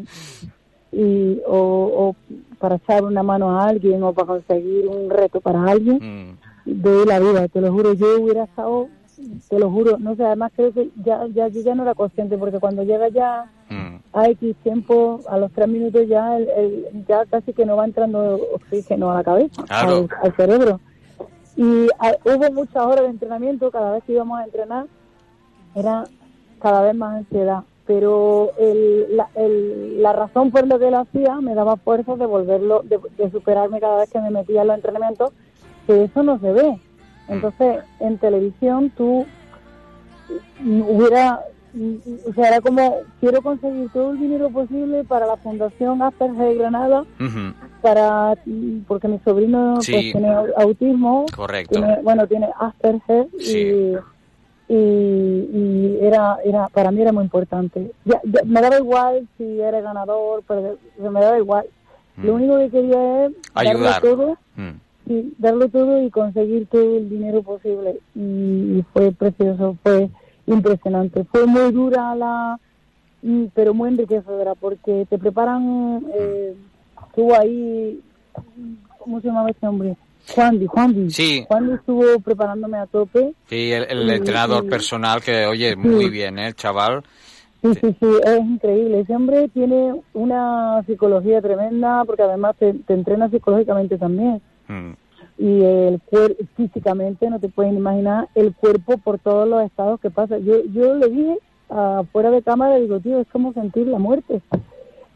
y, 0.93 1.41
o, 1.47 1.57
o 1.57 2.17
para 2.59 2.77
echar 2.77 3.05
una 3.05 3.23
mano 3.23 3.51
a 3.59 3.67
alguien 3.69 4.03
o 4.03 4.13
para 4.13 4.27
conseguir 4.27 4.87
un 4.89 5.11
reto 5.11 5.41
para 5.41 5.63
alguien, 5.65 6.37
doy 6.65 7.07
la 7.07 7.19
vida, 7.21 7.49
te 7.49 7.61
lo 7.61 7.73
juro. 7.73 7.93
Yo 7.95 8.21
hubiera 8.21 8.45
estado, 8.45 8.89
te 9.49 9.59
lo 9.59 9.71
juro, 9.71 9.99
no 9.99 10.15
sé, 10.17 10.25
además 10.25 10.53
creo 10.57 10.73
que 10.73 10.91
ya, 11.05 11.27
ya, 11.35 11.49
yo 11.49 11.61
ya 11.63 11.75
no 11.75 11.83
era 11.83 11.95
consciente 11.95 12.37
porque 12.39 12.59
cuando 12.59 12.83
llega 12.83 13.09
ya 13.09 13.51
a 14.15 14.29
X 14.31 14.57
tiempo, 14.63 15.21
a 15.29 15.37
los 15.39 15.53
tres 15.53 15.69
minutos 15.69 16.09
ya, 16.09 16.37
el, 16.39 16.49
el- 16.49 17.05
ya 17.07 17.25
casi 17.27 17.53
que 17.53 17.67
no 17.67 17.77
va 17.77 17.85
entrando 17.85 18.41
oxígeno 18.55 19.11
a 19.11 19.17
la 19.17 19.25
cabeza, 19.25 19.63
Claro. 19.65 19.97
al, 19.99 20.09
al 20.23 20.37
cerebro. 20.37 20.81
Y 21.57 21.63
hubo 22.25 22.53
muchas 22.53 22.83
horas 22.87 23.03
de 23.03 23.11
entrenamiento, 23.11 23.71
cada 23.71 23.93
vez 23.93 24.05
que 24.05 24.13
íbamos 24.13 24.39
a 24.41 24.45
entrenar, 24.45 24.87
era 25.75 26.05
cada 26.61 26.83
vez 26.83 26.95
más 26.97 27.17
ansiedad. 27.19 27.63
Pero 27.89 28.51
el, 28.59 29.17
la, 29.17 29.29
el- 29.35 30.01
la 30.03 30.13
razón 30.13 30.51
por 30.51 30.67
la 30.67 30.79
que 30.79 30.91
lo 30.91 30.99
hacía 30.99 31.41
me 31.41 31.55
daba 31.55 31.77
fuerza 31.77 32.15
de 32.17 32.27
volverlo, 32.27 32.83
de, 32.85 33.01
de 33.17 33.31
superarme 33.31 33.81
cada 33.81 33.97
vez 33.97 34.11
que 34.11 34.21
me 34.21 34.31
metía 34.31 34.61
en 34.61 34.69
los 34.69 34.77
entrenamientos, 34.77 35.33
que 35.87 36.05
eso 36.05 36.23
no 36.23 36.39
se 36.39 36.53
ve. 36.53 36.79
Entonces, 37.29 37.79
en 38.01 38.19
televisión 38.19 38.91
tú 38.95 39.25
mm, 40.61 40.83
hubiera, 40.83 41.41
mm, 41.73 41.95
o 42.29 42.33
sea, 42.35 42.49
era 42.49 42.61
como, 42.61 42.97
quiero 43.21 43.41
conseguir 43.41 43.89
todo 43.91 44.11
el 44.13 44.19
dinero 44.21 44.51
posible 44.51 45.05
para 45.05 45.27
la 45.27 45.37
Fundación 45.39 46.03
Asperger 46.03 46.49
de 46.49 46.55
Granada, 46.57 47.01
Ujú, 47.19 47.55
para 47.81 48.35
mm, 48.45 48.81
porque 48.87 49.09
mi 49.09 49.19
sobrino 49.21 49.81
Sí. 49.81 49.93
pues, 49.93 50.13
tiene 50.13 50.29
au- 50.29 50.53
autismo 50.59 51.25
Correcto. 51.35 51.81
tiene, 51.81 51.99
bueno 52.03 52.27
tiene 52.27 52.51
Asperger 52.61 53.29
y, 53.41 53.97
y, 54.69 54.75
y 54.75 55.99
era 56.03 56.39
era 56.45 56.69
para 56.69 56.91
mí 56.91 57.01
era 57.01 57.13
muy 57.13 57.25
importante 57.25 57.91
Ya- 58.05 58.21
ya, 58.25 58.41
me 58.45 58.61
daba 58.61 58.79
igual 58.79 59.27
si 59.39 59.61
era 59.61 59.81
ganador 59.81 60.43
pero 60.47 60.77
me 61.11 61.21
daba 61.21 61.39
igual 61.39 61.67
lo 62.23 62.35
único 62.35 62.59
que 62.59 62.71
quería 62.71 63.27
es 63.27 63.33
darlo 63.55 63.71
Ayudar. 63.89 64.01
todo 64.03 64.37
Mm. 64.57 64.71
y 65.13 65.35
darlo 65.39 65.69
todo 65.69 66.03
y 66.03 66.11
conseguir 66.11 66.67
todo 66.67 66.97
el 66.99 67.09
dinero 67.09 67.43
posible 67.43 68.01
y, 68.15 68.21
y 68.79 68.85
fue 68.93 69.13
precioso 69.13 69.77
fue 69.83 70.11
impresionante 70.47 71.25
fue 71.25 71.47
muy 71.47 71.71
dura 71.73 72.15
la 72.15 72.59
mm, 73.23 73.45
pero 73.55 73.73
muy 73.73 73.89
enriquecedora 73.91 74.55
porque 74.55 75.07
te 75.09 75.17
preparan 75.19 76.05
eh, 76.15 76.55
estuvo 77.09 77.35
ahí 77.35 78.01
¿cómo 78.99 79.21
se 79.21 79.29
llamaba 79.29 79.51
ese 79.51 79.67
hombre? 79.67 79.97
Juan 80.35 80.67
Juan. 80.67 81.11
Sí. 81.11 81.45
Juan 81.49 81.73
estuvo 81.73 82.19
preparándome 82.21 82.79
a 82.79 82.87
tope 82.87 83.33
Sí, 83.49 83.73
el, 83.73 83.85
el 83.89 84.09
Y- 84.09 84.15
entrenador 84.15 84.65
y- 84.65 84.69
personal 84.69 85.23
que, 85.23 85.47
oye, 85.47 85.75
muy 85.77 86.09
bien, 86.11 86.39
¿eh, 86.39 86.49
el 86.49 86.55
chaval? 86.55 87.03
Sí, 87.63 87.75
sí, 87.75 87.97
sí, 87.99 88.07
es 88.25 88.39
increíble. 88.41 89.01
Ese 89.01 89.17
hombre 89.17 89.49
tiene 89.49 90.01
una 90.15 90.83
psicología 90.87 91.41
tremenda 91.43 92.05
porque 92.05 92.23
además 92.23 92.55
te, 92.59 92.73
te 92.75 92.95
entrena 92.95 93.29
psicológicamente 93.31 93.99
también. 93.99 94.41
Mm. 94.69 94.93
Y 95.39 95.63
el 95.65 96.01
cuerpo, 96.03 96.45
físicamente, 96.57 97.29
no 97.31 97.39
te 97.41 97.49
pueden 97.49 97.77
imaginar 97.77 98.29
el 98.35 98.55
cuerpo 98.55 98.99
por 98.99 99.19
todos 99.19 99.49
los 99.49 99.63
estados 99.65 100.01
que 100.01 100.11
pasa. 100.11 100.39
Yo, 100.39 100.65
yo 100.73 100.95
le 100.95 101.09
dije 101.09 101.39
ah, 101.71 102.03
fuera 102.13 102.31
de 102.31 102.43
cámara, 102.43 102.77
digo, 102.77 103.01
tío, 103.01 103.19
es 103.21 103.27
como 103.29 103.53
sentir 103.53 103.87
la 103.89 103.99
muerte. 103.99 104.41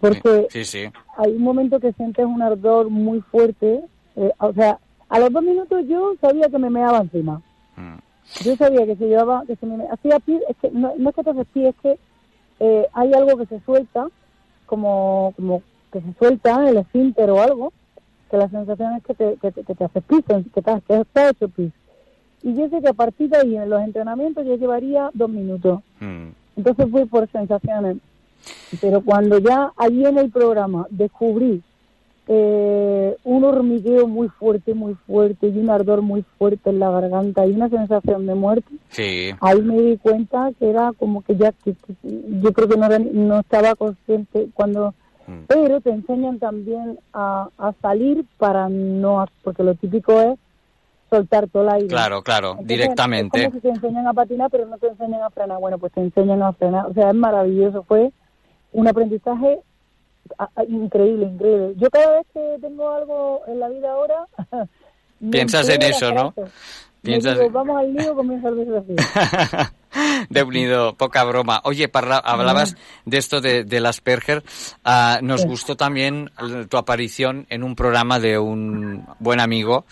Porque 0.01 0.47
Sí, 0.51 0.65
sí. 0.65 0.85
hay 1.17 1.33
un 1.33 1.43
momento 1.43 1.79
que 1.79 1.93
sientes 1.93 2.25
un 2.27 2.43
ardor 2.43 2.91
muy 2.91 3.21
fuerte. 3.21 3.83
eh, 4.17 4.33
o 4.39 4.53
sea, 4.53 4.79
a 5.13 5.19
los 5.19 5.31
dos 5.31 5.43
minutos 5.43 5.85
yo 5.87 6.15
sabía 6.23 6.49
que 6.49 6.59
me 6.59 6.71
meaba 6.71 7.01
encima. 7.01 7.43
Yo 8.43 8.57
sabía 8.57 8.87
que 8.87 8.97
se 8.97 9.09
llevaba, 9.09 9.45
que 9.47 9.57
se 9.57 9.67
me 9.67 9.87
hacía 9.89 10.19
pis, 10.21 10.41
es 10.49 10.57
que 10.57 10.71
no, 10.71 10.95
no 10.97 11.11
es 11.11 11.15
que 11.15 11.23
te 11.23 11.31
haces 11.31 11.47
pis, 11.53 11.67
es 11.67 11.75
que 11.83 11.99
eh, 12.61 12.87
hay 12.95 13.13
algo 13.13 13.37
que 13.37 13.45
se 13.45 13.61
suelta, 13.61 14.07
como, 14.65 15.35
como 15.37 15.63
que 15.93 16.01
se 16.01 16.15
suelta 16.15 16.67
el 16.67 16.79
esfínter 16.79 17.29
o 17.31 17.43
algo, 17.43 17.75
que 18.31 18.39
la 18.39 18.49
sensación 18.49 18.95
es 18.97 19.05
que 19.05 19.13
te, 19.13 19.37
que 19.37 19.53
que 19.53 19.75
te 19.75 19.85
haces 19.85 20.03
pis, 20.05 20.25
que 20.25 20.63
te, 20.63 20.81
que 20.81 21.05
te 21.05 21.29
hecho 21.29 21.49
pis. 21.51 21.73
Y 22.43 22.55
yo 22.55 22.71
sé 22.71 22.81
que 22.81 22.89
a 22.89 22.95
partir 22.95 23.29
de 23.29 23.37
ahí, 23.37 23.55
en 23.55 23.69
los 23.69 23.83
entrenamientos, 23.83 24.47
yo 24.47 24.57
llevaría 24.57 25.11
dos 25.13 25.29
minutos. 25.29 25.81
Mm. 26.01 26.29
Entonces 26.57 26.91
fui 26.91 27.05
por 27.05 27.31
sensaciones. 27.31 27.99
Pero 28.81 29.03
cuando 29.03 29.39
ya 29.39 29.75
allí 29.77 30.07
en 30.07 30.17
el 30.17 30.31
programa 30.31 30.87
descubrí 30.89 31.63
eh, 32.29 33.17
un 33.25 33.45
hormigueo 33.45 34.07
muy 34.07 34.29
fuerte, 34.29 34.75
muy 34.75 34.95
fuerte 35.07 35.49
y 35.49 35.59
un 35.59 35.71
ardor 35.71 36.03
muy 36.03 36.25
fuerte 36.39 36.71
en 36.71 36.79
la 36.79 36.91
garganta 36.91 37.45
y 37.47 37.53
una 37.53 37.69
sensación 37.69 38.27
de 38.27 38.35
muerte. 38.35 38.71
Sí. 38.91 39.31
Ahí 39.41 39.61
me 39.61 39.77
di 39.81 39.97
cuenta 39.99 40.51
que 40.59 40.71
era 40.71 40.93
como 40.99 41.23
que 41.23 41.37
ya, 41.37 41.53
que, 41.65 41.75
que- 41.75 41.95
yo 42.41 42.53
creo 42.53 42.69
que 42.69 42.77
no, 42.77 42.89
no 42.89 43.41
estaba 43.41 43.75
consciente 43.75 44.49
cuando... 44.55 44.95
Mm. 45.27 45.45
Pero 45.49 45.81
te 45.81 45.91
enseñan 45.91 46.39
también 46.39 46.99
a, 47.13 47.49
a 47.59 47.73
salir 47.81 48.25
para 48.39 48.69
no... 48.69 49.25
Porque 49.43 49.63
lo 49.63 49.75
típico 49.75 50.21
es 50.21 50.39
soltar 51.11 51.49
todo 51.49 51.65
el 51.65 51.69
aire. 51.71 51.87
Claro, 51.89 52.23
claro, 52.23 52.51
Entonces, 52.53 52.69
directamente. 52.69 53.39
Es 53.41 53.45
como 53.49 53.57
si 53.57 53.61
te 53.63 53.69
enseñan 53.69 54.07
a 54.09 54.15
patinar, 54.15 54.51
pero 54.51 54.67
no 54.67 54.79
te 54.79 54.89
enseñan 54.89 55.23
a 55.23 55.31
frenar. 55.31 55.59
Bueno, 55.61 55.79
pues 55.79 55.93
te 55.93 56.01
enseñan 56.01 56.43
a 56.43 56.53
frenar. 56.53 56.87
O 56.87 56.95
sea, 56.95 57.11
es 57.11 57.15
maravilloso. 57.15 57.83
Fue 57.85 58.11
un 58.73 58.89
aprendizaje 58.89 59.61
increíble, 60.69 61.27
increíble. 61.27 61.75
Yo 61.77 61.91
cada 61.91 62.13
vez 62.19 62.27
que 62.33 62.57
tengo 62.61 62.91
algo 62.91 63.43
en 63.47 63.61
la 63.61 63.69
vida 63.69 63.93
ahora... 63.93 64.27
Piensas 65.31 65.69
en 65.69 65.83
eso, 65.83 66.13
¿no? 66.13 66.35
Piensas 67.01 67.39
digo, 67.39 67.51
vamos 67.51 67.77
al 67.81 67.95
lío, 67.95 68.15
comienza 68.15 68.49
el 68.49 68.57
desafío. 68.67 68.97
de 70.31 70.43
unido, 70.43 70.95
poca 70.95 71.23
broma. 71.25 71.61
Oye, 71.65 71.89
parla- 71.89 72.19
hablabas 72.25 72.77
de 73.05 73.19
esto 73.19 73.41
de, 73.41 73.63
del 73.65 73.87
Asperger. 73.87 74.43
Ah, 74.85 75.21
nos 75.23 75.43
Sí. 75.43 75.47
gustó 75.49 75.77
también 75.77 76.31
tu 76.69 76.77
aparición 76.77 77.47
en 77.51 77.63
un 77.63 77.77
programa 77.77 78.19
de 78.19 78.39
un 78.39 79.05
buen 79.21 79.39
amigo 79.41 79.85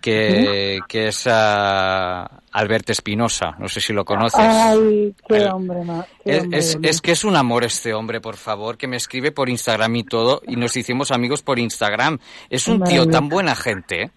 que, 0.00 0.78
que 0.88 1.08
es 1.08 1.24
ah, 1.28 2.40
Alberto 2.52 2.92
Espinosa. 2.92 3.54
No 3.58 3.68
sé 3.68 3.80
si 3.80 3.92
lo 3.92 4.04
conoces. 4.04 4.38
Ay, 4.40 5.14
qué 5.28 5.36
El- 5.36 5.48
hombre 5.48 5.78
qué 6.24 6.36
Es, 6.36 6.42
hombre, 6.44 6.58
es- 6.58 6.74
hombre. 6.74 6.90
es 6.90 7.00
que 7.00 7.12
es 7.12 7.24
un 7.24 7.36
amor 7.36 7.64
este 7.64 7.94
hombre, 7.94 8.20
por 8.20 8.36
favor, 8.36 8.76
que 8.76 8.86
me 8.86 8.96
escribe 8.96 9.32
por 9.32 9.48
Instagram 9.48 9.94
y 9.96 10.04
todo, 10.04 10.42
y 10.46 10.56
nos 10.56 10.76
hicimos 10.76 11.10
amigos 11.10 11.42
por 11.42 11.58
Instagram. 11.58 12.18
Es 12.50 12.68
un 12.68 12.82
tío 12.84 13.06
tan 13.08 13.28
buena 13.28 13.54
gente, 13.54 14.02
¿eh? 14.04 14.10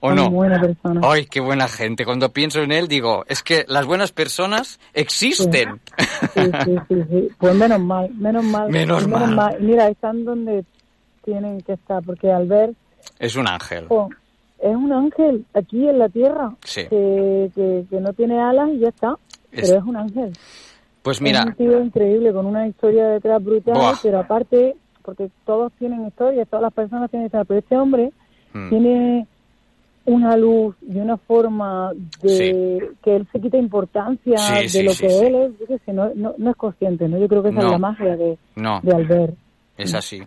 ¿o 0.00 0.08
Tan 0.08 0.16
no? 0.16 0.30
buena 0.30 0.60
persona. 0.60 1.00
Ay, 1.04 1.26
qué 1.26 1.38
buena 1.40 1.68
gente. 1.68 2.04
Cuando 2.04 2.32
pienso 2.32 2.60
en 2.60 2.72
él, 2.72 2.88
digo, 2.88 3.24
es 3.28 3.42
que 3.44 3.64
las 3.68 3.86
buenas 3.86 4.10
personas 4.10 4.80
existen. 4.94 5.80
Sí, 6.34 6.40
sí, 6.64 6.74
sí, 6.88 6.94
sí. 7.08 7.28
Pues 7.38 7.54
menos 7.54 7.78
mal, 7.80 8.10
menos 8.14 8.42
mal. 8.44 8.68
Menos 8.68 9.06
mal. 9.06 9.56
Mira, 9.60 9.86
están 9.88 10.24
donde 10.24 10.64
tienen 11.24 11.60
que 11.60 11.74
estar, 11.74 12.02
porque 12.04 12.32
Albert 12.32 12.74
Es 13.20 13.36
un 13.36 13.46
ángel. 13.46 13.86
jo, 13.86 14.08
es 14.62 14.74
un 14.76 14.92
ángel 14.92 15.44
aquí 15.54 15.86
en 15.88 15.98
la 15.98 16.08
tierra, 16.08 16.54
Sí. 16.64 16.82
que, 16.88 17.50
que, 17.54 17.84
que 17.90 18.00
no 18.00 18.12
tiene 18.14 18.40
alas 18.40 18.70
y 18.72 18.78
ya 18.78 18.88
está, 18.88 19.16
Es- 19.50 19.68
pero 19.68 19.80
es 19.80 19.84
un 19.84 19.96
ángel. 19.96 20.32
Pues 21.02 21.16
Es 21.18 21.22
mira, 21.22 21.44
un 21.44 21.54
tío 21.54 21.82
increíble, 21.82 22.32
con 22.32 22.46
una 22.46 22.66
historia 22.68 23.08
detrás 23.08 23.42
brutal, 23.42 23.74
Buah. 23.74 23.94
pero 24.02 24.20
aparte, 24.20 24.76
porque 25.02 25.28
todos 25.44 25.72
tienen 25.78 26.06
historias, 26.06 26.46
todas 26.48 26.62
las 26.62 26.72
personas 26.72 27.10
tienen 27.10 27.26
historia, 27.26 27.44
pero 27.44 27.58
este 27.58 27.76
hombre 27.76 28.12
Mm. 28.54 28.68
tiene 28.68 29.26
una 30.04 30.36
luz 30.36 30.74
y 30.88 30.98
una 30.98 31.16
forma 31.16 31.92
de 32.22 32.90
que 33.02 33.16
él 33.16 33.26
se 33.32 33.40
quita 33.40 33.56
importancia 33.56 34.36
Sí, 34.36 34.54
de 34.62 34.68
sí, 34.68 34.82
lo 34.82 34.92
que 34.94 35.26
él 35.26 35.34
es, 35.36 35.68
yo 35.68 35.76
sé, 35.84 35.92
no, 35.92 36.10
no, 36.14 36.34
no 36.38 36.50
es 36.50 36.56
consciente, 36.56 37.08
¿no? 37.08 37.18
Yo 37.18 37.28
creo 37.28 37.42
que 37.42 37.50
esa 37.50 37.60
No. 37.60 37.66
es 37.66 37.72
la 37.72 37.78
magia 37.78 38.16
de, 38.16 38.36
no, 38.56 38.80
de 38.82 38.92
Albert. 38.94 39.34
es 39.78 39.94
así. 39.94 40.22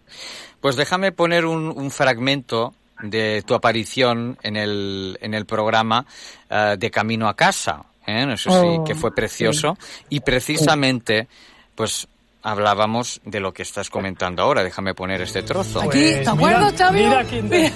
Pues 0.61 0.75
déjame 0.77 1.11
poner 1.11 1.45
un, 1.45 1.67
un 1.77 1.91
fragmento 1.91 2.73
de 3.01 3.43
tu 3.45 3.53
aparición 3.53 4.37
en 4.41 4.55
el, 4.55 5.17
en 5.21 5.33
el 5.33 5.45
programa 5.45 6.05
eh, 6.49 6.75
de 6.77 6.89
Camino 6.91 7.27
a 7.27 7.35
Casa. 7.35 7.83
¿eh? 8.07 8.25
Eso 8.33 8.49
sí, 8.51 8.57
Oh, 8.79 8.83
que 8.83 8.95
fue 8.95 9.13
precioso. 9.13 9.77
Y 10.09 10.19
precisamente, 10.21 11.27
pues 11.75 12.07
hablábamos 12.43 13.19
de 13.25 13.39
lo 13.39 13.51
que 13.53 13.63
estás 13.63 13.89
comentando 13.89 14.43
ahora. 14.43 14.63
Déjame 14.63 14.93
poner 14.93 15.21
este 15.21 15.41
trozo. 15.43 15.81
Aquí, 15.81 15.99
¿te 16.23 16.29
acuerdas, 16.29 16.73
Xavi? 16.77 17.03
mira 17.03 17.23
quién 17.23 17.49
te- 17.49 17.71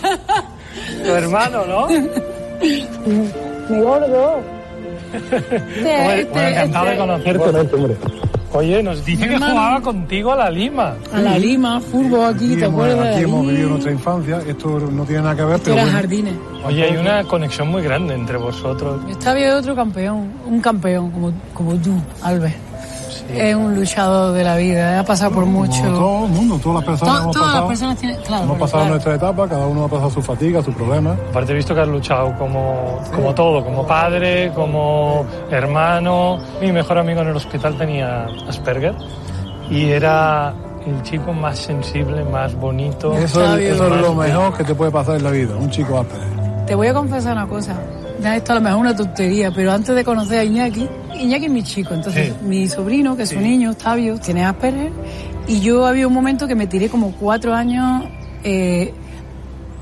Tu 1.04 1.10
hermano, 1.12 1.66
¿no? 1.66 1.88
Mi 1.88 3.82
gordo. 3.82 4.42
Bueno, 5.12 6.30
bueno, 6.30 6.48
encantado 6.50 6.86
de 6.86 6.98
conocerte. 6.98 7.76
hombre. 7.76 7.98
Oye, 8.52 8.82
nos 8.82 9.06
dice 9.06 9.28
que 9.28 9.34
hermano. 9.36 9.54
jugaba 9.54 9.82
contigo 9.82 10.32
a 10.32 10.36
la 10.36 10.50
Lima. 10.50 10.96
A 11.14 11.20
la 11.22 11.38
Lima, 11.38 11.80
fútbol 11.80 12.34
aquí, 12.34 12.56
¿te 12.56 12.66
hemos, 12.66 12.82
acuerdas? 12.82 13.16
aquí 13.16 13.24
hemos 13.24 13.48
vivido 13.48 13.70
nuestra 13.70 13.92
infancia, 13.92 14.42
esto 14.48 14.80
no 14.80 15.04
tiene 15.06 15.22
nada 15.22 15.36
que 15.36 15.44
ver, 15.46 15.60
pero 15.60 15.74
era 15.76 15.84
bueno. 15.84 15.98
jardines. 15.98 16.34
Oye, 16.66 16.84
hay 16.84 16.98
una 16.98 17.24
conexión 17.26 17.68
muy 17.70 17.84
grande 17.84 18.16
entre 18.16 18.38
vosotros. 18.38 19.02
Está 19.10 19.34
bien 19.36 19.52
otro 19.54 19.76
campeón, 19.76 20.32
un 20.48 20.62
campeón 20.62 21.12
como, 21.12 21.32
como 21.54 21.76
tú, 21.76 21.94
Albert. 22.24 22.56
Es 23.36 23.56
un 23.56 23.76
luchador 23.76 24.34
de 24.34 24.44
la 24.44 24.56
vida, 24.58 25.00
ha 25.00 25.04
pasado 25.04 25.32
por 25.32 25.46
mucho. 25.46 25.82
Todo 25.84 26.26
el 26.26 26.32
mundo, 26.32 26.60
todas 26.62 26.76
las 26.78 26.86
personas 26.86 27.16
To- 27.16 27.22
hemos 27.22 27.36
todas 27.36 27.48
las 27.48 27.54
pasado, 27.56 27.68
personas 27.68 27.98
tienen. 27.98 28.22
Claro, 28.22 28.44
hemos 28.44 28.58
pasado 28.60 28.78
claro. 28.80 28.90
nuestra 28.92 29.16
etapa, 29.16 29.48
cada 29.48 29.68
uno 29.68 29.84
ha 29.86 29.88
pasado 29.88 30.10
su 30.10 30.22
fatiga, 30.22 30.62
sus 30.64 30.74
problemas. 30.76 31.18
Aparte 31.30 31.52
he 31.52 31.56
visto 31.56 31.76
que 31.76 31.82
has 31.82 31.88
luchado 31.88 32.36
como, 32.38 33.00
como 33.16 33.34
todo, 33.36 33.64
como 33.64 33.86
padre, 33.86 34.52
como 34.56 35.26
hermano. 35.52 36.38
Mi 36.62 36.72
mejor 36.72 36.98
amigo 36.98 37.22
en 37.22 37.28
el 37.30 37.36
hospital 37.36 37.78
tenía 37.78 38.26
Asperger 38.48 38.96
y 39.70 39.90
era 39.90 40.54
el 40.86 41.02
chico 41.04 41.32
más 41.34 41.60
sensible, 41.60 42.24
más 42.26 42.56
bonito. 42.56 43.14
Eso, 43.14 43.56
es, 43.58 43.74
eso 43.76 43.94
es 43.94 44.02
lo 44.02 44.16
mejor 44.16 44.54
que 44.58 44.64
te 44.64 44.74
puede 44.74 44.92
pasar 44.92 45.16
en 45.18 45.24
la 45.24 45.32
vida, 45.32 45.56
un 45.56 45.70
chico 45.70 46.00
Asperger. 46.00 46.66
Te 46.66 46.76
voy 46.76 46.88
a 46.88 46.94
confesar 46.94 47.34
una 47.34 47.48
cosa. 47.48 47.76
Ya 48.22 48.36
esto 48.36 48.52
a 48.52 48.56
lo 48.56 48.62
mejor 48.62 48.78
es 48.80 48.82
una 48.82 48.96
tontería, 48.96 49.52
pero 49.52 49.72
antes 49.72 49.96
de 49.96 50.04
conocer 50.04 50.40
a 50.40 50.44
Iñaki, 50.44 50.88
Iñaki 51.20 51.46
es 51.46 51.52
mi 51.52 51.64
chico, 51.64 51.94
entonces 51.94 52.28
Sí. 52.28 52.46
mi 52.46 52.68
sobrino, 52.68 53.16
que 53.16 53.24
es 53.24 53.32
un 53.34 53.44
niño, 53.44 53.72
Octavio, 53.72 54.20
tiene 54.20 54.44
Asperger, 54.46 54.92
y 55.48 55.62
yo 55.62 55.86
había 55.86 56.08
un 56.08 56.14
momento 56.14 56.48
que 56.48 56.56
me 56.56 56.68
tiré 56.68 56.90
como 56.90 57.12
cuatro 57.14 57.54
años 57.54 58.04
eh, 58.44 58.94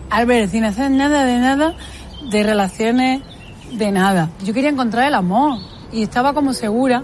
Albert, 0.09 0.51
sin 0.51 0.63
hacer 0.63 0.89
nada 0.91 1.25
de 1.25 1.39
nada, 1.39 1.75
de 2.31 2.43
relaciones 2.43 3.21
de 3.73 3.91
nada. 3.91 4.29
Yo 4.43 4.53
quería 4.53 4.69
encontrar 4.69 5.07
el 5.07 5.15
amor 5.15 5.57
y 5.91 6.03
estaba 6.03 6.33
como 6.33 6.53
segura 6.53 7.03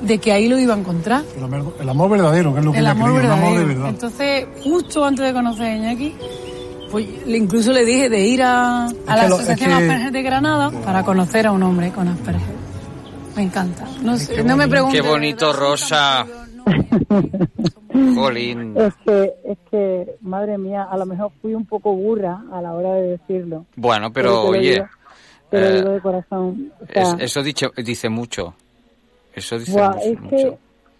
de 0.00 0.18
que 0.18 0.32
ahí 0.32 0.48
lo 0.48 0.58
iba 0.58 0.74
a 0.74 0.78
encontrar. 0.78 1.22
El 1.36 1.44
amor, 1.44 1.74
el 1.80 1.88
amor 1.88 2.10
verdadero, 2.10 2.52
que 2.52 2.60
es 2.60 2.64
lo 2.64 2.72
que 2.72 2.78
El 2.78 2.86
amor 2.86 3.12
quería, 3.14 3.26
un 3.26 3.32
amor 3.38 3.50
de 3.58 3.64
verdadero. 3.64 3.68
verdad. 3.68 3.88
Entonces, 3.88 4.46
justo 4.62 5.04
antes 5.04 5.24
de 5.24 5.32
conocer 5.32 5.64
a 5.66 5.76
Iñaki, 5.76 6.14
pues 6.90 7.06
le- 7.26 7.36
incluso 7.38 7.72
le 7.72 7.84
dije 7.84 8.08
de 8.08 8.20
ir 8.26 8.42
a, 8.42 8.86
a 8.86 8.90
la 9.16 9.22
que 9.22 9.28
lo- 9.28 9.34
Asociación 9.36 9.70
es 9.72 9.76
que- 9.78 9.84
Asperger 9.84 10.12
de 10.12 10.22
Granada 10.22 10.70
para 10.84 11.02
conocer 11.04 11.46
a 11.46 11.52
un 11.52 11.62
hombre 11.62 11.90
con 11.92 12.08
Asperger. 12.08 12.56
Me 13.36 13.42
encanta. 13.42 13.84
No, 14.02 14.16
sé, 14.16 14.42
no 14.44 14.56
me 14.56 14.66
preguntes. 14.68 15.00
Qué 15.02 15.06
bonito, 15.06 15.52
Rosa. 15.52 16.26
Jolín. 18.14 18.74
Es 18.76 18.94
que, 19.04 19.32
es 19.44 19.58
que, 19.70 20.16
madre 20.20 20.58
mía, 20.58 20.86
a 20.90 20.96
lo 20.96 21.06
mejor 21.06 21.30
fui 21.40 21.54
un 21.54 21.64
poco 21.66 21.94
burra 21.94 22.42
a 22.52 22.60
la 22.60 22.72
hora 22.74 22.94
de 22.94 23.18
decirlo. 23.18 23.66
Bueno, 23.76 24.12
pero 24.12 24.42
oye, 24.44 24.72
digo- 24.74 24.86
Te 25.50 25.60
lo 25.60 25.66
eh, 25.66 25.76
digo 25.78 25.90
de 25.90 26.00
corazón. 26.00 26.72
O 26.80 26.86
sea, 26.92 27.02
es- 27.02 27.16
eso 27.20 27.42
dicho, 27.42 27.70
dice 27.76 28.08
mucho. 28.08 28.54
Eso 29.34 29.58
dice 29.58 29.72
mucho. 29.72 29.98
es 29.98 30.18
que 30.30 30.50
mm, 30.50 30.54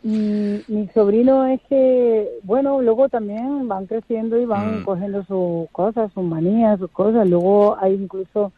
mi 0.08 0.88
sobrino 0.94 1.46
es 1.46 1.60
que, 1.68 2.28
bueno, 2.42 2.80
luego 2.80 3.08
también 3.08 3.66
van 3.66 3.86
creciendo 3.86 4.38
y 4.38 4.44
van 4.44 4.80
Mm. 4.80 4.82
cogiendo 4.84 5.24
sus 5.24 5.68
cosas, 5.72 6.12
sus 6.12 6.22
manías, 6.22 6.78
sus 6.78 6.90
cosas. 6.90 7.28
Luego 7.28 7.76
hay 7.80 7.94
incluso, 7.94 8.52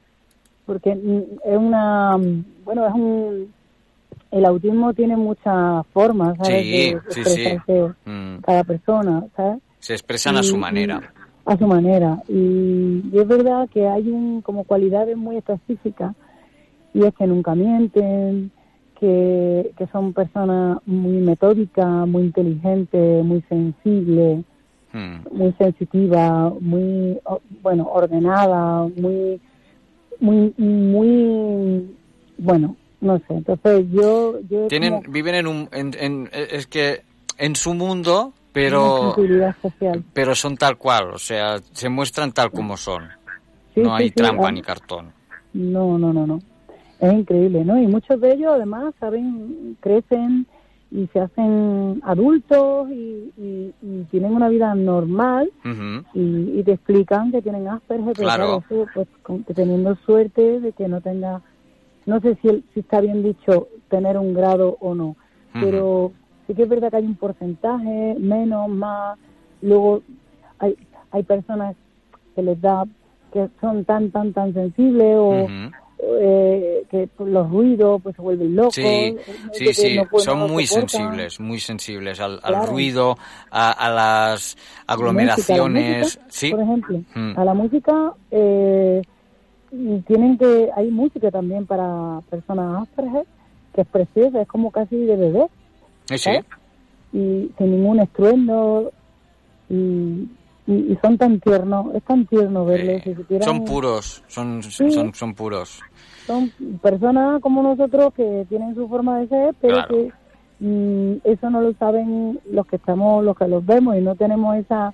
porque 0.66 0.94
mm, 0.94 1.22
es 1.44 1.56
una, 1.56 2.18
mm, 2.18 2.44
bueno, 2.64 2.86
es 2.86 2.94
un, 2.94 3.54
el 4.30 4.44
autismo 4.44 4.92
tiene 4.92 5.16
muchas 5.16 5.86
formas, 5.92 6.36
¿sabes? 6.36 6.62
Sí, 6.66 7.24
de 7.24 7.24
sí, 7.24 7.58
Mm. 8.04 8.38
cada 8.42 8.64
persona, 8.64 9.24
¿sabes? 9.36 9.60
Se 9.78 9.94
expresan 9.94 10.36
a 10.36 10.42
su 10.42 10.56
Y- 10.56 10.58
manera. 10.58 11.12
a 11.46 11.56
su 11.56 11.66
manera. 11.66 12.22
Y, 12.28 13.04
y 13.10 13.18
es 13.18 13.26
verdad 13.26 13.66
que 13.72 13.88
hay 13.88 14.10
un, 14.10 14.42
como 14.42 14.64
cualidades 14.64 15.16
muy 15.16 15.38
específicas 15.38 16.14
y 16.92 17.04
es 17.04 17.14
que 17.14 17.26
nunca 17.26 17.54
mienten, 17.54 18.50
que, 19.00 19.72
que 19.76 19.86
son 19.88 20.12
personas 20.12 20.78
muy 20.86 21.18
metódicas, 21.18 22.06
muy 22.08 22.22
inteligentes, 22.24 23.24
muy 23.24 23.42
sensibles, 23.48 24.44
Mm. 24.92 25.16
muy 25.32 25.52
sensitivas, 25.58 26.50
muy, 26.62 27.18
bueno, 27.62 27.86
ordenadas, 27.92 28.90
muy, 28.96 29.38
muy, 30.18 30.54
muy, 30.56 31.94
bueno, 32.38 32.74
no 33.02 33.18
sé. 33.18 33.24
Entonces 33.34 33.84
yo, 33.92 34.36
Tienen, 34.68 35.02
como 35.02 35.12
viven 35.12 35.34
en 35.34 35.46
un, 35.46 35.68
en, 35.72 35.90
en- 36.00 36.30
es 36.32 36.66
que 36.66 37.02
en 37.36 37.54
su 37.54 37.74
mundo, 37.74 38.32
pero, 38.52 39.14
pero 40.14 40.34
son 40.34 40.56
tal 40.56 40.78
cual, 40.78 41.10
o 41.12 41.18
sea, 41.18 41.58
se 41.72 41.90
muestran 41.90 42.32
tal 42.32 42.50
como 42.50 42.76
son. 42.78 43.04
Sí, 43.74 43.82
no 43.82 43.90
sí, 43.90 44.02
hay 44.02 44.08
sí, 44.08 44.14
trampa 44.14 44.48
ah. 44.48 44.52
ni 44.52 44.62
cartón. 44.62 45.12
No, 45.52 45.98
no, 45.98 46.14
no, 46.14 46.26
no. 46.26 46.38
Es 47.00 47.12
increíble, 47.12 47.64
¿no? 47.64 47.78
Y 47.80 47.86
muchos 47.86 48.20
de 48.20 48.32
ellos 48.32 48.52
además 48.52 48.94
saben, 48.98 49.76
crecen 49.80 50.46
y 50.90 51.06
se 51.08 51.20
hacen 51.20 52.00
adultos 52.02 52.90
y, 52.90 53.32
y- 53.36 53.74
y 53.82 54.04
tienen 54.10 54.34
una 54.34 54.48
vida 54.48 54.74
normal 54.74 55.52
y, 56.14 56.58
y 56.58 56.62
te 56.64 56.72
explican 56.72 57.30
que 57.30 57.42
tienen 57.42 57.68
Asperger, 57.68 58.16
pero 58.16 58.26
Claro. 58.28 58.64
eso, 58.68 58.88
pues 58.92 59.06
con- 59.22 59.44
que 59.44 59.54
teniendo 59.54 59.94
suerte 59.96 60.60
de 60.60 60.72
que 60.72 60.88
no 60.88 61.00
tenga, 61.00 61.42
no 62.06 62.20
sé 62.20 62.36
si, 62.42 62.48
el- 62.48 62.64
si 62.74 62.80
está 62.80 63.00
bien 63.00 63.22
dicho 63.22 63.68
tener 63.88 64.16
un 64.18 64.32
grado 64.34 64.76
o 64.80 64.94
no, 64.94 65.16
pero 65.60 66.12
sí 66.46 66.54
que 66.54 66.62
es 66.62 66.68
verdad 66.68 66.90
que 66.90 66.96
hay 66.96 67.04
un 67.06 67.16
porcentaje, 67.16 68.16
menos, 68.18 68.68
más, 68.70 69.18
luego 69.60 70.02
hay, 70.58 70.74
hay 71.10 71.22
personas 71.22 71.76
que 72.34 72.42
les 72.42 72.60
da, 72.60 72.84
que 73.30 73.50
son 73.60 73.84
tan, 73.84 74.10
tan, 74.10 74.32
tan 74.32 74.52
sensibles 74.54 75.16
o. 75.18 75.48
eh, 76.00 76.84
que 76.90 77.08
los 77.18 77.50
ruidos 77.50 78.00
pues 78.02 78.14
se 78.16 78.22
vuelven 78.22 78.54
locos. 78.56 78.74
Sí, 78.74 78.82
eh, 78.82 79.16
sí, 79.52 79.74
sí, 79.74 79.96
no 79.96 80.18
son 80.20 80.40
no 80.40 80.48
muy 80.48 80.66
soportan. 80.66 80.88
sensibles, 80.88 81.40
muy 81.40 81.58
sensibles 81.60 82.20
al, 82.20 82.34
al 82.42 82.54
Claro. 82.54 82.66
ruido, 82.72 83.16
a, 83.50 83.72
a 83.72 83.90
las 83.90 84.56
aglomeraciones. 84.86 85.96
Música, 85.96 86.16
la 86.16 86.22
música, 86.22 86.24
sí, 86.30 86.50
Por 86.50 86.60
ejemplo, 86.62 87.00
Mm. 87.14 87.38
a 87.38 87.44
la 87.44 87.54
música 87.54 88.12
eh, 88.30 89.02
tienen 90.06 90.38
que 90.38 90.70
hay 90.74 90.90
música 90.90 91.30
también 91.30 91.66
para 91.66 92.20
personas 92.30 92.82
Asperger 92.82 93.24
que 93.74 93.82
es 93.82 93.86
preciosa, 93.88 94.40
es 94.42 94.48
como 94.48 94.70
casi 94.70 94.96
de 94.96 95.14
bebé 95.16 95.46
sí, 96.06 96.18
sí. 96.18 96.30
¿eh? 96.30 96.44
y 97.12 97.50
sin 97.58 97.70
ningún 97.70 98.00
estruendo 98.00 98.90
y, 99.68 100.26
y, 100.68 100.92
y 100.92 100.98
son 101.02 101.18
tan 101.18 101.40
tiernos, 101.40 101.92
es 101.96 102.02
tan 102.04 102.24
tierno 102.26 102.64
verlos. 102.64 103.02
si 103.02 103.14
supieran- 103.14 103.44
Son 103.44 103.64
puros, 103.64 104.22
son, 104.28 104.62
Sí. 104.62 104.90
son, 104.92 105.12
son 105.14 105.34
puros. 105.34 105.80
son 106.26 106.50
personas 106.80 107.40
como 107.40 107.62
nosotros 107.62 108.12
que 108.14 108.46
tienen 108.48 108.74
su 108.76 108.86
forma 108.88 109.18
de 109.18 109.28
ser, 109.28 109.54
pero 109.60 109.74
Claro. 109.74 109.88
que 109.88 110.12
mm, 110.60 111.12
eso 111.24 111.48
no 111.50 111.60
lo 111.62 111.72
saben 111.74 112.38
los 112.52 112.66
que 112.66 112.76
estamos, 112.76 113.24
los 113.24 113.36
que 113.36 113.48
los 113.48 113.64
vemos 113.64 113.96
y 113.96 114.00
no 114.02 114.14
tenemos 114.14 114.54
esa 114.56 114.92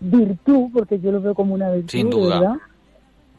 virtud, 0.00 0.68
porque 0.74 1.00
yo 1.00 1.10
lo 1.10 1.20
veo 1.22 1.34
como 1.34 1.54
una 1.54 1.70
virtud, 1.70 1.90
Sin 1.90 2.10
duda. 2.10 2.38
¿verdad? 2.40 2.56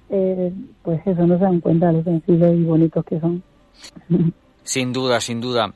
Eh, 0.10 0.54
pues 0.84 1.02
eso, 1.06 1.26
no 1.28 1.38
se 1.38 1.44
dan 1.44 1.60
cuenta 1.60 1.92
lo 1.92 2.04
sencillos 2.04 2.54
y 2.56 2.64
bonitos 2.64 3.04
que 3.06 3.20
son. 3.20 3.44
Sin 4.64 4.94
duda, 4.94 5.20
sin 5.22 5.42
duda. 5.42 5.72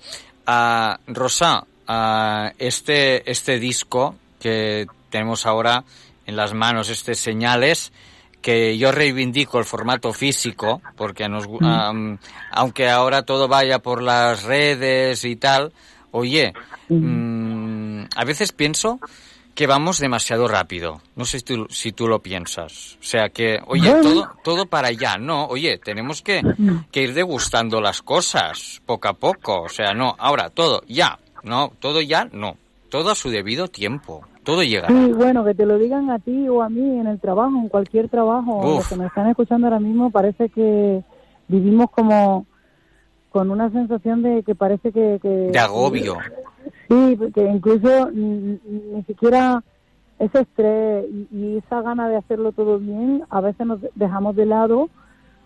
Ah, 0.48 1.00
Rosa, 1.08 1.66
ah, 1.88 2.52
este, 2.58 3.30
este 3.30 3.60
disco 3.60 4.16
que 4.40 4.88
tenemos 5.10 5.46
ahora 5.46 5.84
en 6.26 6.36
las 6.36 6.54
manos, 6.54 6.90
este 6.90 7.16
Señales, 7.16 7.92
que 8.42 8.78
yo 8.78 8.92
reivindico 8.92 9.60
el 9.60 9.66
formato 9.66 10.14
físico, 10.14 10.82
porque 10.96 11.28
nos, 11.28 11.46
am, 11.62 12.18
aunque 12.52 12.90
ahora 12.90 13.24
todo 13.24 13.48
vaya 13.48 13.80
por 13.80 14.02
las 14.02 14.44
redes 14.44 15.26
y 15.26 15.36
tal, 15.36 15.74
oye, 16.12 16.54
mm, 16.88 18.04
a 18.16 18.26
veces 18.26 18.52
pienso 18.52 19.00
que 19.60 19.68
vamos 19.68 20.00
demasiado 20.00 20.48
rápido. 20.48 21.02
No 21.18 21.26
sé 21.26 21.40
si 21.40 21.46
tú, 21.46 21.68
si 21.70 21.92
tú 21.92 22.08
lo 22.08 22.20
piensas. 22.20 22.98
O 23.02 23.04
sea 23.04 23.28
que, 23.28 23.60
oye, 23.68 23.92
todo, 24.02 24.32
todo 24.42 24.66
para 24.68 24.88
allá. 24.88 25.18
No, 25.18 25.48
oye, 25.48 25.78
tenemos 25.78 26.22
que, 26.22 26.42
que 26.92 27.04
ir 27.04 27.14
degustando 27.14 27.82
las 27.82 28.02
cosas 28.02 28.82
poco 28.86 29.10
a 29.10 29.14
poco. 29.14 29.64
O 29.64 29.68
sea, 29.68 29.94
no, 29.94 30.16
ahora 30.18 30.50
todo 30.50 30.82
ya. 30.88 31.20
No, 31.44 31.74
todo 31.80 32.00
ya 32.00 32.30
no. 32.32 32.56
Todo 32.90 33.12
a 33.12 33.16
su 33.16 33.32
debido 33.32 33.68
tiempo. 33.68 34.26
Todo 34.44 34.64
llegará. 34.64 34.88
Sí, 34.88 35.12
bueno, 35.14 35.44
que 35.44 35.54
te 35.54 35.66
lo 35.66 35.78
digan 35.78 36.10
a 36.10 36.20
ti 36.20 36.48
o 36.48 36.62
a 36.62 36.70
mí 36.70 37.00
en 37.00 37.08
el 37.08 37.20
trabajo, 37.20 37.56
en 37.58 37.70
cualquier 37.70 38.10
trabajo, 38.10 38.62
los 38.78 38.88
que 38.88 38.96
me 38.96 39.06
están 39.06 39.30
escuchando 39.30 39.68
ahora 39.68 39.80
mismo, 39.80 40.10
parece 40.12 40.50
que 40.50 41.04
vivimos 41.48 41.92
como 41.92 42.46
con 43.32 43.52
una 43.52 43.70
sensación 43.72 44.24
de 44.24 44.44
que 44.44 44.56
parece 44.56 44.92
que... 44.92 45.20
que 45.22 45.28
De 45.28 45.60
agobio. 45.60 46.18
Sí, 46.88 47.18
que 47.34 47.44
incluso 47.44 48.10
ni 48.12 49.04
siquiera 49.06 49.64
ese 50.18 50.42
estrés 50.42 51.06
y, 51.12 51.28
y 51.32 51.58
esa 51.58 51.82
gana 51.82 52.10
de 52.10 52.18
hacerlo 52.18 52.52
todo 52.52 52.80
bien, 52.80 53.24
a 53.30 53.42
veces 53.42 53.66
nos 53.66 53.80
dejamos 53.96 54.36
de 54.36 54.46
lado 54.46 54.90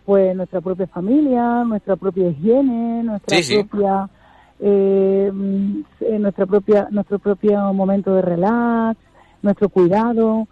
pues 0.06 0.36
nuestra 0.36 0.62
propia 0.62 0.88
familia, 0.88 1.64
nuestra 1.64 1.96
propia 1.96 2.28
higiene, 2.30 3.04
nuestra 3.04 3.42
Sí, 3.42 3.64
propia 3.64 4.10
eh, 4.60 5.32
nuestra 6.20 6.46
propia 6.46 6.88
nuestro 6.92 7.20
propio 7.20 7.74
momento 7.74 8.14
de 8.14 8.22
relax, 8.22 9.00
nuestro 9.42 9.70
cuidado. 9.70 10.48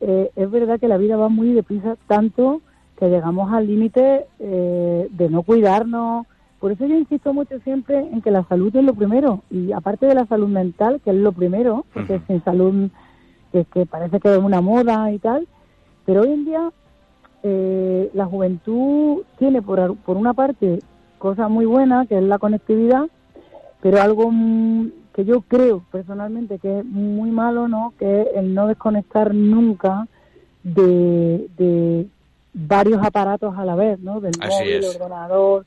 Eh, 0.00 0.30
es 0.34 0.50
verdad 0.50 0.80
que 0.80 0.88
la 0.88 0.96
vida 0.96 1.16
va 1.16 1.28
muy 1.28 1.52
deprisa 1.52 1.96
tanto 2.06 2.60
que 2.98 3.08
llegamos 3.08 3.52
al 3.52 3.66
límite 3.66 4.26
eh, 4.38 5.08
de 5.10 5.28
no 5.28 5.42
cuidarnos. 5.42 6.26
Por 6.60 6.72
eso 6.72 6.86
yo 6.86 6.96
insisto 6.96 7.32
mucho 7.32 7.58
siempre 7.60 7.98
en 7.98 8.22
que 8.22 8.30
la 8.30 8.44
salud 8.44 8.74
es 8.74 8.84
lo 8.84 8.94
primero 8.94 9.42
y 9.50 9.72
aparte 9.72 10.06
de 10.06 10.14
la 10.14 10.26
salud 10.26 10.48
mental, 10.48 11.00
que 11.04 11.10
es 11.10 11.16
lo 11.16 11.32
primero, 11.32 11.84
porque 11.92 12.20
sin 12.26 12.42
salud 12.44 12.88
que, 13.50 13.64
que 13.64 13.86
parece 13.86 14.20
que 14.20 14.32
es 14.32 14.38
una 14.38 14.60
moda 14.60 15.10
y 15.10 15.18
tal, 15.18 15.48
pero 16.04 16.22
hoy 16.22 16.32
en 16.32 16.44
día 16.44 16.70
eh, 17.42 18.10
la 18.14 18.26
juventud 18.26 19.22
tiene 19.38 19.62
por, 19.62 19.96
por 19.96 20.16
una 20.16 20.32
parte 20.32 20.78
cosa 21.18 21.48
muy 21.48 21.66
buena, 21.66 22.06
que 22.06 22.18
es 22.18 22.24
la 22.24 22.38
conectividad, 22.38 23.06
pero 23.82 24.00
algo 24.00 24.30
que 25.12 25.24
yo 25.26 25.42
creo 25.42 25.82
personalmente 25.92 26.58
que 26.58 26.78
es 26.78 26.84
muy 26.86 27.30
malo, 27.30 27.68
¿no? 27.68 27.92
Que 27.98 28.22
es 28.22 28.28
el 28.36 28.54
no 28.54 28.66
desconectar 28.68 29.34
nunca 29.34 30.06
de, 30.62 31.48
de 31.58 32.06
varios 32.54 33.04
aparatos 33.04 33.54
a 33.58 33.64
la 33.64 33.74
vez, 33.74 33.98
¿no? 34.00 34.20
Del 34.20 34.32
Así 34.40 34.58
móvil, 34.64 34.74
es. 34.84 34.96
ordenador, 34.96 35.66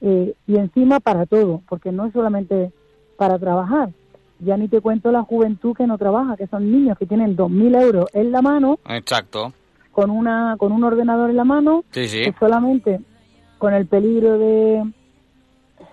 eh, 0.00 0.34
y 0.46 0.56
encima 0.56 0.98
para 1.00 1.26
todo, 1.26 1.60
porque 1.68 1.92
no 1.92 2.06
es 2.06 2.12
solamente 2.12 2.72
para 3.16 3.38
trabajar. 3.38 3.90
Ya 4.38 4.56
ni 4.56 4.68
te 4.68 4.80
cuento 4.80 5.12
la 5.12 5.22
juventud 5.22 5.76
que 5.76 5.86
no 5.86 5.98
trabaja, 5.98 6.36
que 6.38 6.46
son 6.46 6.72
niños 6.72 6.96
que 6.98 7.04
tienen 7.04 7.36
2.000 7.36 7.82
euros 7.82 8.06
en 8.14 8.32
la 8.32 8.40
mano, 8.40 8.78
Exacto. 8.88 9.52
con 9.92 10.08
una 10.10 10.56
con 10.58 10.72
un 10.72 10.82
ordenador 10.82 11.28
en 11.28 11.36
la 11.36 11.44
mano, 11.44 11.84
Sí, 11.90 12.08
sí. 12.08 12.22
que 12.24 12.34
solamente 12.40 13.00
con 13.58 13.74
el 13.74 13.86
peligro 13.86 14.38
de, 14.38 14.82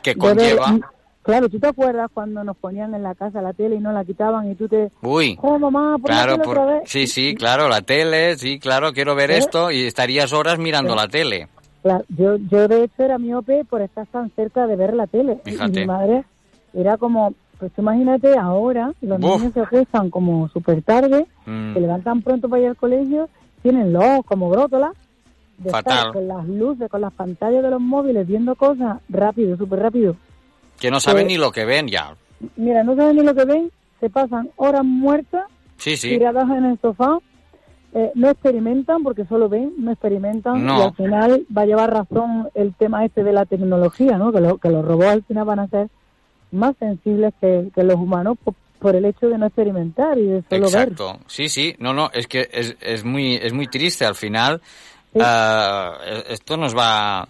Que 0.01 0.11
de 0.11 0.17
conlleva. 0.17 0.79
Claro, 1.27 1.49
¿tú 1.49 1.59
te 1.59 1.67
acuerdas 1.67 2.09
cuando 2.13 2.41
nos 2.45 2.55
ponían 2.55 2.95
en 2.95 3.03
la 3.03 3.13
casa 3.13 3.41
la 3.41 3.51
tele 3.51 3.75
y 3.75 3.79
no 3.79 3.91
la 3.91 4.05
quitaban 4.05 4.49
y 4.49 4.55
tú 4.55 4.69
te... 4.69 4.91
Uy. 5.01 5.37
Oh, 5.41 5.59
mamá, 5.59 5.97
Claro, 6.01 6.37
por- 6.37 6.57
otra 6.57 6.75
vez? 6.75 6.83
sí, 6.85 7.05
sí, 7.05 7.35
claro, 7.35 7.67
la 7.67 7.81
tele, 7.81 8.37
sí, 8.37 8.59
claro, 8.59 8.93
quiero 8.93 9.13
ver 9.13 9.31
¿Eh? 9.31 9.39
esto 9.39 9.69
y 9.69 9.81
estarías 9.83 10.31
horas 10.31 10.57
mirando 10.57 10.93
¿Eh? 10.93 10.95
la 10.95 11.07
tele. 11.09 11.49
Claro, 11.83 12.05
yo, 12.07 12.37
yo 12.37 12.69
de 12.69 12.85
hecho 12.85 13.03
era 13.03 13.17
miope 13.17 13.65
por 13.65 13.81
estar 13.81 14.07
tan 14.07 14.29
cerca 14.37 14.67
de 14.67 14.77
ver 14.77 14.93
la 14.93 15.05
tele. 15.05 15.41
Y- 15.43 15.49
Y 15.49 15.51
Fíjate. 15.51 15.81
mi 15.81 15.85
madre 15.85 16.23
era 16.73 16.95
como, 16.95 17.33
pues 17.59 17.73
imagínate 17.77 18.37
ahora, 18.37 18.93
los 19.01 19.19
niños 19.19 19.51
se 19.53 19.59
acuestan 19.59 20.09
como 20.09 20.47
súper 20.47 20.81
tarde, 20.81 21.27
Mm. 21.45 21.73
se 21.73 21.79
levantan 21.81 22.21
pronto 22.21 22.47
para 22.47 22.61
ir 22.61 22.69
al 22.69 22.77
colegio, 22.77 23.27
tienen 23.61 23.91
los 23.91 24.01
ojos 24.01 24.25
como 24.25 24.49
brótolas, 24.49 24.93
de 25.57 25.71
Fatal. 25.71 25.97
estar 25.97 26.13
con 26.13 26.25
las 26.29 26.47
luces, 26.47 26.89
con 26.89 27.01
las 27.01 27.11
pantallas 27.11 27.63
de 27.63 27.69
los 27.69 27.81
móviles, 27.81 28.25
viendo 28.25 28.55
cosas 28.55 28.99
rápido, 29.09 29.57
súper 29.57 29.79
rápido. 29.79 30.15
Que 30.79 30.91
no 30.91 30.99
saben 30.99 31.25
Eh, 31.25 31.27
ni 31.29 31.37
lo 31.37 31.51
que 31.51 31.65
ven 31.65 31.87
ya. 31.87 32.15
Mira, 32.55 32.83
no 32.83 32.95
saben 32.95 33.15
ni 33.17 33.23
lo 33.23 33.33
que 33.33 33.45
ven, 33.45 33.71
se 33.99 34.09
pasan 34.09 34.49
horas 34.57 34.83
muertas 34.85 35.45
Sí, 35.77 35.97
sí. 35.97 36.09
tiradas 36.09 36.49
en 36.49 36.65
el 36.65 36.79
sofá, 36.79 37.17
eh, 37.93 38.11
no 38.15 38.29
experimentan 38.29 39.01
porque 39.01 39.25
solo 39.25 39.49
ven, 39.49 39.73
no 39.77 39.91
experimentan 39.91 40.63
No. 40.65 40.77
y 40.79 40.81
al 40.83 40.93
final 40.95 41.45
va 41.55 41.61
a 41.63 41.65
llevar 41.65 41.91
razón 41.91 42.49
el 42.53 42.73
tema 42.75 43.03
este 43.05 43.23
de 43.23 43.33
la 43.33 43.45
tecnología, 43.45 44.17
¿no? 44.17 44.31
Que, 44.31 44.39
lo- 44.41 44.57
que 44.57 44.69
los 44.69 44.85
robots 44.85 45.07
al 45.07 45.23
final 45.23 45.45
van 45.45 45.59
a 45.59 45.67
ser 45.67 45.87
más 46.51 46.75
sensibles 46.77 47.33
que, 47.41 47.69
que 47.73 47.83
los 47.83 47.95
humanos 47.95 48.37
por, 48.43 48.53
por 48.79 48.95
el 48.95 49.05
hecho 49.05 49.27
de 49.29 49.37
no 49.37 49.47
experimentar 49.47 50.17
y 50.19 50.25
de 50.27 50.43
solo 50.49 50.69
ver. 50.69 50.89
Exacto. 50.89 51.19
Sí, 51.27 51.49
sí. 51.49 51.75
No, 51.79 51.93
no, 51.93 52.09
es 52.13 52.27
que 52.27 52.47
es, 52.51 52.75
es 52.81 53.03
muy 53.03 53.35
es 53.35 53.51
muy 53.53 53.67
triste 53.67 54.05
al 54.05 54.15
final. 54.15 54.61
ah, 55.19 55.97
esto 56.29 56.57
nos 56.57 56.75
va 56.77 57.27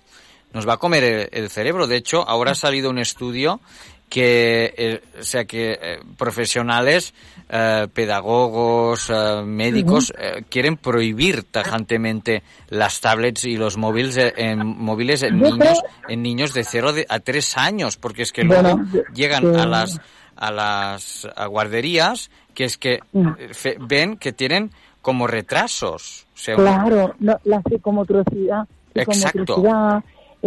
nos 0.58 0.68
va 0.68 0.74
a 0.74 0.78
comer 0.78 1.04
el, 1.04 1.30
el 1.32 1.50
cerebro. 1.52 1.86
De 1.86 1.96
hecho, 1.98 2.28
ahora 2.28 2.52
ha 2.52 2.56
salido 2.56 2.90
un 2.90 2.98
estudio 2.98 3.62
que, 4.10 4.74
eh, 4.78 5.02
o 5.20 5.24
sea, 5.24 5.46
que 5.46 5.78
eh, 5.80 6.00
profesionales, 6.18 7.14
eh, 7.50 7.88
pedagogos, 7.94 9.10
eh, 9.10 9.42
médicos 9.46 10.12
quieren 10.50 10.78
prohibir 10.78 11.44
tajantemente 11.44 12.42
las 12.70 13.00
tablets 13.02 13.46
y 13.46 13.58
los 13.58 13.78
móviles 13.78 14.18
en 14.38 14.66
móviles 14.66 15.24
en 15.24 15.40
Yo 15.40 15.52
niños 15.52 15.80
creo- 15.82 15.92
en 16.10 16.22
niños 16.24 16.54
de 16.54 16.64
0 16.64 16.94
a 17.08 17.20
3 17.20 17.58
años, 17.58 17.98
porque 17.98 18.24
es 18.24 18.32
que 18.32 18.44
luego 18.44 18.80
llegan 19.14 19.56
a 19.56 19.66
las 19.66 20.00
a 20.38 20.52
las 20.52 21.28
a 21.36 21.46
guarderías 21.48 22.30
que 22.56 22.64
es 22.66 22.78
que 22.78 23.00
Mm. 23.12 23.30
fe- 23.52 23.78
ven 23.80 24.18
que 24.18 24.32
tienen 24.34 24.72
como 25.02 25.28
retrasos. 25.28 26.26
O 26.34 26.38
sea, 26.38 26.56
Claro, 26.56 27.14
no, 27.20 27.38
la 27.44 27.62
psicomotricidad, 27.62 28.66
Exacto. 28.96 29.56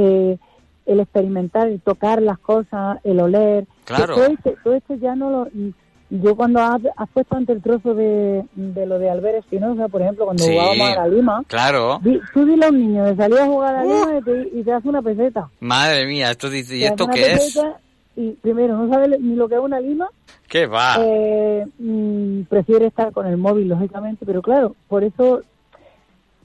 Eh, 0.00 0.38
el 0.86 1.00
experimentar, 1.00 1.68
el 1.68 1.80
tocar 1.80 2.20
las 2.22 2.38
cosas, 2.38 2.98
el 3.04 3.20
oler. 3.20 3.66
Claro. 3.84 4.14
Todo 4.14 4.26
esto, 4.26 4.54
todo 4.64 4.74
esto 4.74 4.94
ya 4.94 5.14
no 5.14 5.30
lo... 5.30 5.48
Yo 6.12 6.34
cuando 6.34 6.58
has, 6.60 6.80
has 6.96 7.08
puesto 7.10 7.36
ante 7.36 7.52
el 7.52 7.62
trozo 7.62 7.94
de, 7.94 8.44
de 8.56 8.84
lo 8.86 8.98
de 8.98 9.08
Albert 9.08 9.38
Espinosa, 9.38 9.86
por 9.86 10.02
ejemplo, 10.02 10.24
cuando 10.24 10.42
Sí, 10.42 10.50
jugábamos 10.50 10.88
a 10.88 10.94
la 11.02 11.06
Lima, 11.08 11.42
claro. 11.46 12.00
di- 12.02 12.18
tú 12.34 12.44
dile 12.44 12.66
a 12.66 12.70
un 12.70 12.80
niño 12.80 13.04
de 13.04 13.14
salir 13.14 13.38
a 13.38 13.46
jugar 13.46 13.76
a 13.76 13.84
la 13.84 13.94
Lima 14.08 14.18
y 14.18 14.22
te, 14.24 14.58
y 14.58 14.62
te 14.64 14.72
hace 14.72 14.88
una 14.88 15.02
peseta. 15.02 15.48
Madre 15.60 16.06
mía, 16.06 16.32
esto 16.32 16.50
dice, 16.50 16.76
¿y 16.78 16.82
esto 16.84 17.06
qué 17.06 17.34
es? 17.34 17.56
Y 18.16 18.30
primero, 18.32 18.76
no 18.76 18.92
sabe 18.92 19.16
ni 19.20 19.36
lo 19.36 19.48
que 19.48 19.54
es 19.54 19.60
una 19.60 19.78
lima, 19.78 20.08
¿Qué 20.48 20.66
va? 20.66 20.96
eh, 20.98 21.64
mm, 21.78 22.40
prefiere 22.48 22.86
estar 22.86 23.12
con 23.12 23.28
el 23.28 23.36
móvil, 23.36 23.68
lógicamente, 23.68 24.26
pero 24.26 24.42
claro, 24.42 24.74
por 24.88 25.04
eso 25.04 25.42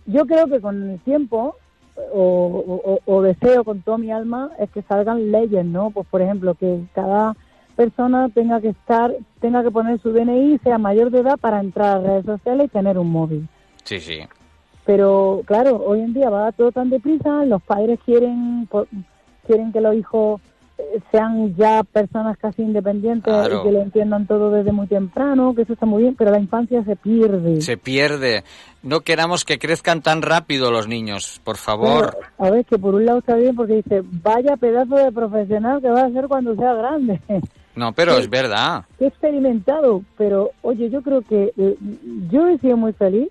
yo 0.05 0.25
creo 0.27 0.45
que 0.47 0.61
con 0.61 0.91
el 0.91 0.99
tiempo, 0.99 1.55
o, 2.13 2.99
o- 3.05 3.13
o 3.13 3.21
deseo 3.21 3.63
con 3.63 3.81
toda 3.81 3.97
mi 3.97 4.11
alma, 4.11 4.51
es 4.59 4.69
que 4.71 4.81
salgan 4.83 5.31
leyes, 5.31 5.65
¿no? 5.65 5.91
Pues 5.91 6.07
por 6.07 6.21
ejemplo, 6.21 6.53
que 6.55 6.81
cada 6.93 7.35
persona 7.75 8.29
tenga 8.29 8.61
que 8.61 8.69
estar, 8.69 9.13
tenga 9.39 9.63
que 9.63 9.71
poner 9.71 9.99
su 9.99 10.11
DNI 10.11 10.59
sea 10.63 10.77
mayor 10.77 11.11
de 11.11 11.19
edad 11.19 11.37
para 11.37 11.59
entrar 11.59 11.97
a 11.97 11.99
redes 12.01 12.25
sociales 12.25 12.67
y 12.67 12.69
tener 12.69 12.97
un 12.97 13.11
móvil. 13.11 13.47
Sí, 13.83 13.99
sí. 13.99 14.19
Pero 14.85 15.41
claro, 15.45 15.83
hoy 15.85 16.01
en 16.01 16.13
día 16.13 16.29
va 16.29 16.51
todo 16.51 16.71
tan 16.71 16.89
deprisa, 16.89 17.43
los 17.45 17.61
padres 17.63 17.99
quieren 18.05 18.67
quieren 19.47 19.71
que 19.71 19.81
los 19.81 19.95
hijos 19.95 20.41
sean 21.11 21.55
ya 21.55 21.83
personas 21.83 22.37
casi 22.37 22.61
independientes 22.61 23.33
Claro. 23.33 23.61
y 23.61 23.63
que 23.63 23.71
lo 23.71 23.81
entiendan 23.81 24.25
todo 24.27 24.51
desde 24.51 24.71
muy 24.71 24.87
temprano, 24.87 25.53
que 25.55 25.63
eso 25.63 25.73
está 25.73 25.85
muy 25.85 26.03
bien, 26.03 26.15
pero 26.15 26.31
la 26.31 26.39
infancia 26.39 26.83
se 26.83 26.95
pierde. 26.95 27.61
Se 27.61 27.77
pierde. 27.77 28.43
No 28.83 29.01
queramos 29.01 29.45
que 29.45 29.57
crezcan 29.59 30.01
tan 30.01 30.21
rápido 30.21 30.71
los 30.71 30.87
niños, 30.87 31.41
por 31.43 31.57
favor. 31.57 32.17
A 32.37 32.49
ver, 32.49 32.65
que 32.65 32.77
por 32.77 32.95
un 32.95 33.05
lado 33.05 33.19
está 33.19 33.35
bien 33.35 33.55
porque 33.55 33.75
dice, 33.77 34.03
vaya 34.23 34.55
pedazo 34.57 34.95
de 34.95 35.11
profesional 35.11 35.81
que 35.81 35.89
va 35.89 36.03
a 36.03 36.11
ser 36.11 36.27
cuando 36.27 36.55
sea 36.55 36.73
grande. 36.73 37.19
No, 37.77 37.91
pero 37.91 38.17
es 38.17 38.29
verdad. 38.29 38.85
Qué 38.97 39.07
experimentado, 39.07 40.01
pero 40.17 40.51
oye, 40.61 40.89
yo 40.89 41.01
creo 41.01 41.21
que 41.23 41.51
eh, 41.57 41.75
yo 42.31 42.47
he 42.47 42.57
sido 42.59 42.77
muy 42.77 42.93
feliz 42.93 43.27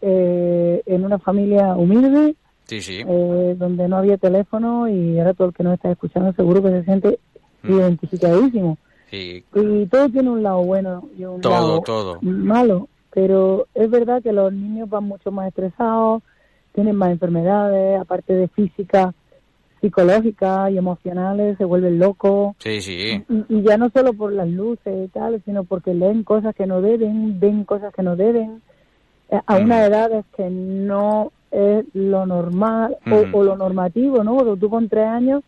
eh, 0.00 0.82
en 0.86 1.04
una 1.04 1.18
familia 1.18 1.74
humilde, 1.74 2.36
Sí, 2.66 2.80
sí. 2.80 3.02
eh, 3.06 3.54
donde 3.58 3.88
no 3.88 3.96
había 3.98 4.16
teléfono 4.18 4.88
y 4.88 5.18
ahora 5.18 5.34
todo 5.34 5.48
el 5.48 5.54
que 5.54 5.62
nos 5.62 5.74
está 5.74 5.90
escuchando 5.92 6.32
seguro 6.32 6.62
que 6.62 6.70
se 6.70 6.84
siente 6.84 7.18
Mm. 7.62 7.72
identificadísimo. 7.74 8.78
Sí. 9.10 9.44
Y 9.54 9.86
todo 9.86 10.08
tiene 10.08 10.30
un 10.30 10.42
lado 10.42 10.62
bueno 10.64 11.08
y 11.18 11.24
un 11.24 11.40
Todo, 11.40 11.52
lado 11.52 11.80
todo. 11.80 12.18
malo, 12.22 12.88
pero 13.12 13.66
es 13.74 13.88
verdad 13.90 14.22
que 14.22 14.32
los 14.32 14.52
niños 14.52 14.88
van 14.90 15.04
mucho 15.04 15.30
más 15.32 15.48
estresados, 15.48 16.22
tienen 16.74 16.96
más 16.96 17.10
enfermedades, 17.10 18.00
aparte 18.00 18.34
de 18.34 18.48
físicas, 18.48 19.14
psicológicas 19.80 20.70
y 20.72 20.78
emocionales, 20.78 21.56
se 21.58 21.64
vuelven 21.64 21.98
locos. 21.98 22.54
Sí, 22.58 22.80
sí. 22.80 23.24
Y, 23.28 23.44
y 23.58 23.62
ya 23.62 23.76
no 23.76 23.90
solo 23.90 24.12
por 24.12 24.32
las 24.32 24.48
luces 24.48 25.06
y 25.06 25.08
tal, 25.08 25.40
sino 25.44 25.64
porque 25.64 25.94
leen 25.94 26.24
cosas 26.24 26.54
que 26.54 26.66
no 26.66 26.80
deben, 26.80 27.38
ven 27.38 27.64
cosas 27.64 27.92
que 27.94 28.02
no 28.02 28.16
deben, 28.16 28.62
eh, 29.30 29.40
a 29.46 29.56
una 29.56 29.84
edad 29.86 30.12
es 30.12 30.24
que 30.36 30.48
no 30.50 31.32
es 31.50 31.84
lo 31.94 32.26
normal 32.26 32.96
o- 33.32 33.42
lo 33.42 33.56
normativo, 33.56 34.22
¿no? 34.24 34.36
Porque 34.36 34.60
tú 34.60 34.68
con 34.70 34.88
tres 34.88 35.06
años 35.06 35.42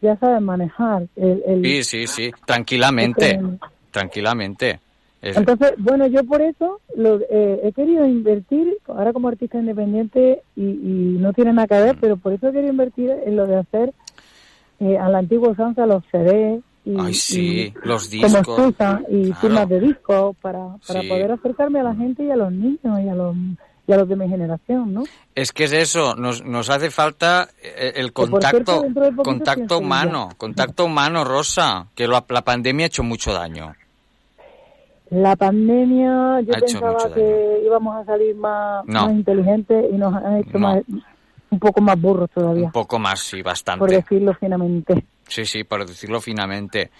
ya 0.00 0.16
sabes 0.16 0.40
manejar 0.40 1.06
el... 1.16 1.42
el- 1.46 1.62
Sí, 1.64 1.84
sí, 1.84 2.06
sí. 2.06 2.30
Tranquilamente. 2.46 3.32
Este- 3.32 3.58
Tranquilamente. 3.90 4.80
Es- 5.20 5.36
Entonces, 5.36 5.74
bueno, 5.78 6.06
yo 6.06 6.24
por 6.24 6.40
eso 6.40 6.80
lo, 6.96 7.20
eh, 7.28 7.60
he 7.64 7.72
querido 7.72 8.06
invertir, 8.06 8.78
ahora 8.86 9.12
como 9.12 9.28
artista 9.28 9.58
independiente, 9.58 10.42
y, 10.56 10.62
y 10.62 11.16
no 11.20 11.32
tiene 11.34 11.52
nada 11.52 11.66
que 11.68 11.74
ver, 11.82 11.96
pero 12.00 12.16
por 12.16 12.32
eso 12.32 12.48
he 12.48 12.52
querido 12.52 12.70
invertir 12.72 13.10
en 13.26 13.36
lo 13.36 13.46
de 13.46 13.56
hacer 13.56 13.92
eh, 14.80 14.96
a 14.96 15.10
la 15.10 15.18
antigua 15.18 15.50
usanza 15.50 15.84
los 15.84 16.02
CDs 16.10 16.62
y, 16.86 16.96
Ay, 16.98 17.12
sí, 17.12 17.74
y- 17.74 17.86
los 17.86 18.08
como 18.08 18.22
discos. 18.38 18.58
excusa 18.58 19.02
y 19.10 19.24
Claro. 19.24 19.40
firmas 19.42 19.68
de 19.68 19.80
discos 19.80 20.36
para, 20.40 20.68
para 20.86 21.02
Sí. 21.02 21.08
poder 21.08 21.32
acercarme 21.32 21.80
a 21.80 21.82
la 21.82 21.94
gente 21.94 22.24
y 22.24 22.30
a 22.30 22.36
los 22.36 22.50
niños 22.50 23.00
y 23.04 23.08
a 23.10 23.14
los, 23.14 23.36
y 23.90 23.92
a 23.92 23.96
los 23.98 24.08
de 24.08 24.16
mi 24.16 24.28
generación, 24.28 24.94
¿no? 24.94 25.02
Es 25.34 25.52
que 25.52 25.64
es 25.64 25.72
eso, 25.72 26.14
nos, 26.14 26.44
nos 26.44 26.70
hace 26.70 26.90
falta 26.90 27.48
eh, 27.62 27.92
el 27.96 28.12
por 28.12 28.30
contacto, 28.30 28.80
cierto, 28.82 29.00
de 29.00 29.16
contacto 29.16 29.78
humano, 29.78 30.28
contacto 30.36 30.84
humano, 30.84 31.24
Rosa, 31.24 31.86
que 31.96 32.06
lo- 32.06 32.24
la 32.28 32.42
pandemia 32.42 32.84
ha 32.84 32.88
hecho 32.88 33.02
mucho 33.02 33.32
daño. 33.32 33.74
La 35.10 35.34
pandemia, 35.34 36.40
yo 36.42 36.54
Ha 36.54 36.60
pensaba 36.60 37.12
que 37.12 37.62
íbamos 37.64 37.96
a 37.96 38.04
salir 38.04 38.34
más, 38.36 38.84
No. 38.86 39.06
más 39.06 39.12
inteligentes 39.12 39.86
y 39.92 39.96
nos 39.96 40.14
han 40.14 40.36
hecho 40.36 40.52
No. 40.58 40.68
más, 40.68 40.82
un 41.50 41.58
poco 41.58 41.80
más 41.80 42.00
burros 42.00 42.30
todavía, 42.30 42.66
Un 42.66 42.72
poco 42.72 42.98
más, 43.00 43.18
sí, 43.18 43.38
por 43.38 43.46
bastante. 43.46 43.86
decirlo 43.96 44.34
finamente. 44.34 45.04
Sí, 45.26 45.44
sí, 45.46 45.64
por 45.64 45.84
decirlo 45.84 46.20
finamente, 46.20 46.90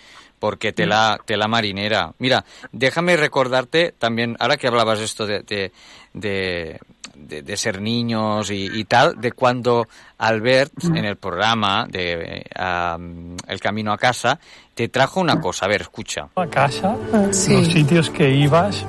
porque 0.40 0.72
tela, 0.72 1.20
tela 1.24 1.46
marinera. 1.46 2.12
Mira, 2.18 2.44
déjame 2.72 3.16
recordarte 3.16 3.94
también, 3.96 4.36
ahora 4.40 4.56
que 4.56 4.66
hablabas 4.66 4.98
esto 4.98 5.24
de, 5.26 5.40
de, 5.44 5.70
de, 6.14 6.80
de- 7.14 7.42
de 7.42 7.56
ser 7.56 7.80
niños 7.80 8.50
y, 8.50 8.64
y 8.72 8.84
tal, 8.86 9.20
de 9.20 9.30
cuando 9.32 9.86
Albert 10.18 10.72
en 10.84 11.04
el 11.04 11.16
programa 11.16 11.86
de 11.88 12.42
eh, 12.42 13.26
El 13.46 13.60
Camino 13.60 13.92
a 13.92 13.98
Casa 13.98 14.40
te 14.74 14.88
trajo 14.88 15.20
una 15.20 15.38
cosa. 15.40 15.66
A 15.66 15.68
ver, 15.68 15.82
escucha. 15.82 16.28
a 16.34 16.46
casa, 16.46 16.96
Sí. 17.30 17.52
los 17.54 17.66
sitios 17.68 18.10
que 18.10 18.30
ibas 18.30 18.84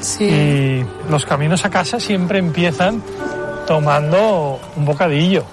Sí. 0.00 0.24
y 0.24 0.86
los 1.10 1.24
caminos 1.24 1.64
a 1.64 1.70
casa 1.70 1.98
siempre 2.00 2.38
empiezan 2.40 3.02
tomando 3.66 4.60
un 4.76 4.84
bocadillo. 4.84 5.44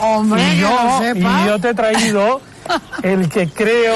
Hombre, 0.00 0.42
y, 0.42 0.50
que 0.52 0.56
yo, 0.58 0.70
lo 0.70 0.98
sepa. 0.98 1.42
y 1.42 1.46
yo 1.46 1.58
te 1.58 1.68
he 1.70 1.74
traído 1.74 2.40
el 3.02 3.28
que 3.28 3.48
creo 3.48 3.94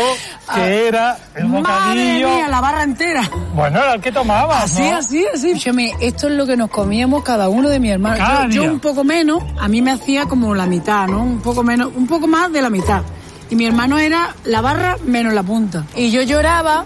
que 0.55 0.89
era 0.89 1.19
el 1.35 1.47
Madre 1.47 1.61
bocadillo. 1.63 2.29
mía, 2.29 2.49
la 2.49 2.61
barra 2.61 2.83
entera. 2.83 3.23
Bueno, 3.55 3.79
era 3.81 3.95
el 3.95 4.01
que 4.01 4.13
tomabas, 4.13 4.65
Así, 4.65 4.83
¿no? 4.83 4.97
así, 4.97 5.27
así. 5.35 5.49
Escúchame, 5.51 5.93
esto 6.01 6.29
es 6.29 6.35
lo 6.35 6.47
que 6.47 6.57
nos 6.57 6.71
comíamos 6.71 7.23
cada 7.25 7.49
uno 7.49 7.69
de 7.69 7.81
mi 7.81 7.91
hermano. 7.91 8.17
Cada 8.19 8.47
Yo, 8.49 8.63
yo 8.65 8.73
un 8.73 8.81
poco 8.81 9.05
menos, 9.05 9.43
a 9.59 9.69
mí 9.69 9.83
me 9.83 9.93
hacía 9.93 10.27
como 10.27 10.55
la 10.55 10.67
mitad, 10.67 11.07
¿no? 11.07 11.23
Un 11.23 11.41
poco 11.41 11.63
menos, 11.63 11.91
un 11.95 12.07
poco 12.07 12.27
más 12.27 12.53
de 12.53 12.63
la 12.63 12.71
mitad. 12.71 13.03
Y 13.51 13.57
mi 13.57 13.67
hermano 13.67 13.99
era 13.99 14.35
la 14.45 14.61
barra 14.61 14.97
menos 15.05 15.33
la 15.33 15.43
punta. 15.43 15.85
Y 15.97 16.11
yo 16.11 16.23
lloraba 16.23 16.85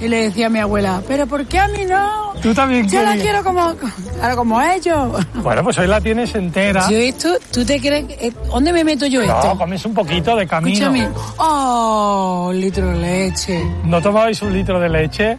y 0.00 0.08
le 0.08 0.24
decía 0.24 0.46
a 0.46 0.50
mi 0.50 0.58
abuela, 0.58 1.02
pero 1.06 1.26
¿por 1.26 1.46
qué 1.46 1.58
a 1.58 1.68
mí 1.68 1.84
no? 1.88 2.30
Tú 2.42 2.54
también 2.54 2.88
Yo 2.88 3.02
la 3.02 3.16
quiero 3.16 3.44
como, 3.44 3.74
claro, 4.18 4.36
como 4.36 4.60
ellos. 4.62 5.24
Bueno, 5.34 5.62
pues 5.62 5.76
hoy 5.78 5.86
la 5.86 6.00
tienes 6.00 6.34
entera. 6.34 6.88
Yo 6.90 6.96
esto, 6.96 7.28
¿tú 7.52 7.64
te 7.64 7.78
crees? 7.80 8.06
que- 8.06 8.26
eh, 8.28 8.32
¿Dónde 8.50 8.72
me 8.72 8.82
meto 8.84 9.06
yo 9.06 9.24
No, 9.24 9.38
esto? 9.38 9.58
comes 9.58 9.84
un 9.84 9.94
poquito 9.94 10.34
de 10.36 10.46
camino. 10.46 10.72
Escúchame. 10.90 11.08
Oh, 11.38 12.46
un 12.50 12.60
litro 12.60 12.86
de 12.88 12.96
leche. 12.96 13.64
¿No 13.84 14.00
tomabais 14.00 14.40
un 14.42 14.52
litro 14.52 14.80
de 14.80 14.88
leche? 14.88 15.38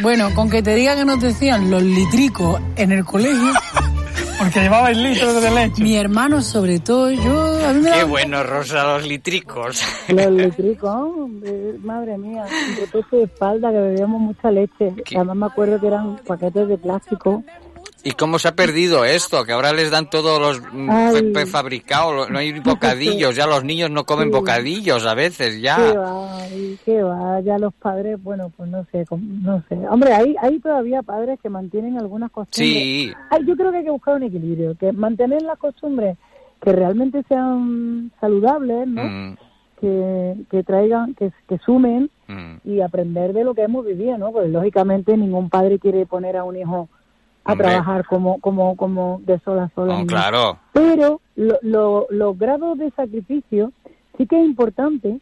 Bueno, 0.00 0.34
con 0.34 0.48
que 0.50 0.62
te 0.62 0.74
diga 0.74 0.96
que 0.96 1.04
nos 1.04 1.20
decían 1.20 1.70
los 1.70 1.82
litricos 1.82 2.60
en 2.76 2.92
el 2.92 3.04
colegio. 3.04 3.52
Porque 4.42 4.60
llevabais 4.60 4.96
litros 4.98 5.40
de 5.40 5.50
leche. 5.50 5.82
Mi 5.82 5.96
hermano, 5.96 6.42
sobre 6.42 6.80
todo, 6.80 7.10
yo. 7.12 7.66
A 7.68 7.72
mí 7.72 7.80
me 7.82 7.90
Qué 7.92 7.98
da- 7.98 8.04
bueno, 8.04 8.42
Rosa, 8.42 8.82
los 8.84 9.06
litricos. 9.06 9.80
Los 10.08 10.30
litricos, 10.32 11.28
madre 11.82 12.18
mía, 12.18 12.44
un 12.44 12.76
repuesto 12.76 13.16
de 13.18 13.24
espalda 13.24 13.70
que 13.70 13.78
bebíamos 13.78 14.20
mucha 14.20 14.50
leche. 14.50 14.94
Además 15.14 15.36
me 15.36 15.46
acuerdo 15.46 15.80
que 15.80 15.86
eran 15.86 16.16
paquetes 16.26 16.66
de 16.68 16.76
plástico. 16.78 17.44
¿Y 18.04 18.12
cómo 18.12 18.38
se 18.38 18.48
ha 18.48 18.56
perdido 18.56 19.04
esto? 19.04 19.44
Que 19.44 19.52
ahora 19.52 19.72
les 19.72 19.90
dan 19.90 20.10
todos 20.10 20.40
los 20.40 20.60
mm, 20.72 21.32
prefabricados, 21.32 22.30
no 22.30 22.38
hay 22.38 22.58
bocadillos, 22.60 23.36
ya 23.36 23.46
los 23.46 23.62
niños 23.64 23.90
no 23.90 24.04
comen 24.04 24.28
Sí. 24.28 24.32
bocadillos 24.32 25.06
a 25.06 25.14
veces, 25.14 25.54
Qué 25.56 25.60
ya. 25.60 25.78
va, 25.94 26.46
y 26.48 26.78
qué 26.84 27.02
va, 27.02 27.40
ya 27.40 27.58
los 27.58 27.72
padres, 27.74 28.20
bueno, 28.22 28.50
pues 28.56 28.68
no 28.70 28.84
sé, 28.90 29.04
no 29.10 29.62
sé. 29.68 29.76
Hombre, 29.88 30.12
hay, 30.14 30.34
hay 30.42 30.58
todavía 30.58 31.02
padres 31.02 31.38
que 31.40 31.48
mantienen 31.48 31.96
algunas 31.98 32.30
costumbres. 32.32 32.68
Sí. 32.82 33.12
Ay, 33.30 33.44
yo 33.46 33.54
creo 33.56 33.70
que 33.70 33.78
hay 33.78 33.84
que 33.84 33.90
buscar 33.90 34.16
un 34.16 34.24
equilibrio, 34.24 34.76
que 34.76 34.92
mantener 34.92 35.42
las 35.42 35.58
costumbres 35.58 36.16
que 36.60 36.72
realmente 36.72 37.22
sean 37.28 38.10
saludables, 38.20 38.86
¿no? 38.88 39.02
Mm, 39.04 39.36
Que, 39.80 40.36
que 40.48 40.62
traigan, 40.62 41.14
que, 41.14 41.32
que 41.48 41.58
sumen 41.58 42.08
mm. 42.28 42.54
y 42.64 42.80
aprender 42.80 43.32
de 43.32 43.42
lo 43.42 43.52
que 43.52 43.62
hemos 43.62 43.84
vivido, 43.84 44.16
¿no? 44.16 44.30
Pues 44.30 44.48
lógicamente 44.48 45.16
ningún 45.16 45.50
padre 45.50 45.80
quiere 45.80 46.06
poner 46.06 46.36
a 46.36 46.44
un 46.44 46.56
hijo 46.56 46.88
a 47.44 47.52
Hombre. 47.52 47.68
trabajar 47.68 48.06
como 48.06 48.38
como 48.40 48.76
como 48.76 49.20
de 49.24 49.38
sol 49.40 49.58
a 49.58 49.68
sol. 49.74 49.88
No, 49.88 49.98
en- 50.00 50.06
claro. 50.06 50.58
Pero 50.72 51.20
lo- 51.36 51.58
lo- 51.62 52.06
los 52.10 52.38
grados 52.38 52.78
de 52.78 52.90
sacrificio 52.92 53.72
sí 54.16 54.26
que 54.26 54.38
es 54.40 54.44
importante 54.46 55.18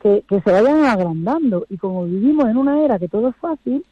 que, 0.00 0.22
que 0.28 0.40
se 0.42 0.50
vayan 0.52 0.84
agrandando 0.84 1.66
y 1.68 1.76
como 1.76 2.04
vivimos 2.04 2.48
en 2.48 2.56
una 2.56 2.80
era 2.84 2.98
que 2.98 3.08
todo 3.08 3.28
es 3.28 3.36
fácil, 3.36 3.84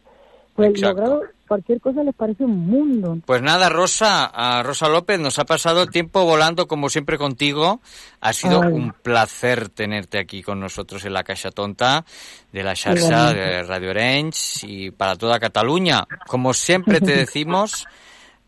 pues 0.54 0.70
Exacto. 0.70 1.00
logrado 1.00 1.22
cualquier 1.48 1.80
cosa 1.80 2.02
les 2.02 2.14
parece 2.14 2.44
un 2.44 2.66
mundo. 2.66 3.18
Pues 3.26 3.42
nada, 3.42 3.68
Rosa, 3.68 4.24
a 4.24 4.62
Rosa 4.62 4.88
López, 4.88 5.20
nos 5.20 5.38
ha 5.38 5.44
pasado 5.44 5.82
el 5.82 5.90
tiempo 5.90 6.24
volando 6.24 6.66
como 6.66 6.88
siempre 6.88 7.18
contigo. 7.18 7.80
Ha 8.20 8.32
sido 8.32 8.62
Ay. 8.62 8.72
un 8.72 8.92
placer 8.92 9.68
tenerte 9.68 10.18
aquí 10.18 10.42
con 10.42 10.60
nosotros 10.60 11.04
en 11.04 11.12
la 11.12 11.24
Caixa 11.24 11.50
Tonta 11.50 12.04
de 12.52 12.62
la 12.62 12.74
Xarxa 12.74 13.34
de 13.34 13.62
Radio 13.64 13.90
Orange 13.90 14.66
y 14.66 14.90
para 14.90 15.16
toda 15.16 15.38
Cataluña. 15.40 16.06
Como 16.26 16.54
siempre 16.54 17.00
te 17.00 17.16
decimos, 17.16 17.86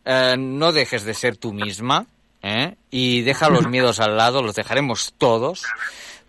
eh, 0.03 0.35
no 0.37 0.71
dejes 0.71 1.03
de 1.03 1.13
ser 1.13 1.37
tú 1.37 1.53
misma 1.53 2.07
¿eh? 2.41 2.75
y 2.89 3.21
deja 3.21 3.49
los 3.49 3.67
miedos 3.67 3.99
al 3.99 4.17
lado, 4.17 4.41
los 4.41 4.55
dejaremos 4.55 5.13
todos 5.17 5.63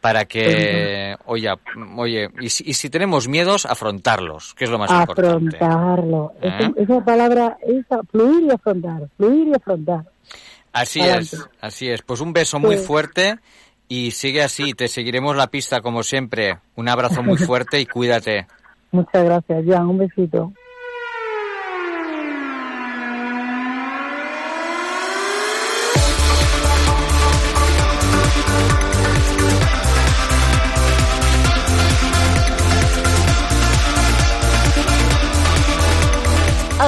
para 0.01 0.25
que, 0.25 1.17
oye, 1.25 1.49
oye 1.97 2.31
y, 2.41 2.49
si, 2.51 2.65
y 2.69 2.75
si 2.75 2.91
tenemos 2.91 3.29
miedos, 3.29 3.67
afrontarlos, 3.67 4.55
que 4.55 4.65
es 4.65 4.71
lo 4.71 4.79
más 4.79 4.91
importante. 4.91 5.57
Afrontarlo. 5.57 6.33
¿Eh? 6.41 6.51
Esa, 6.59 6.73
esa 6.81 7.05
palabra 7.05 7.59
es 7.67 7.85
fluir 8.11 8.45
y 8.45 8.51
afrontar, 8.51 9.09
fluir 9.17 9.49
y 9.49 9.55
afrontar. 9.55 10.05
Así 10.73 11.01
Adelante. 11.01 11.37
es, 11.37 11.49
así 11.61 11.89
es. 11.89 12.03
Pues 12.03 12.21
un 12.21 12.33
beso 12.33 12.59
muy 12.59 12.77
fuerte 12.77 13.39
y 13.89 14.11
sigue 14.11 14.43
así, 14.43 14.75
te 14.75 14.89
seguiremos 14.89 15.37
la 15.37 15.47
pista 15.47 15.81
como 15.81 16.03
siempre. 16.03 16.59
Un 16.75 16.89
abrazo 16.89 17.23
muy 17.23 17.37
fuerte 17.39 17.81
y 17.81 17.87
cuídate. 17.87 18.47
Muchas 18.93 19.25
gracias, 19.25 19.65
Joan. 19.67 19.89
Un 19.89 19.99
besito. 19.99 20.53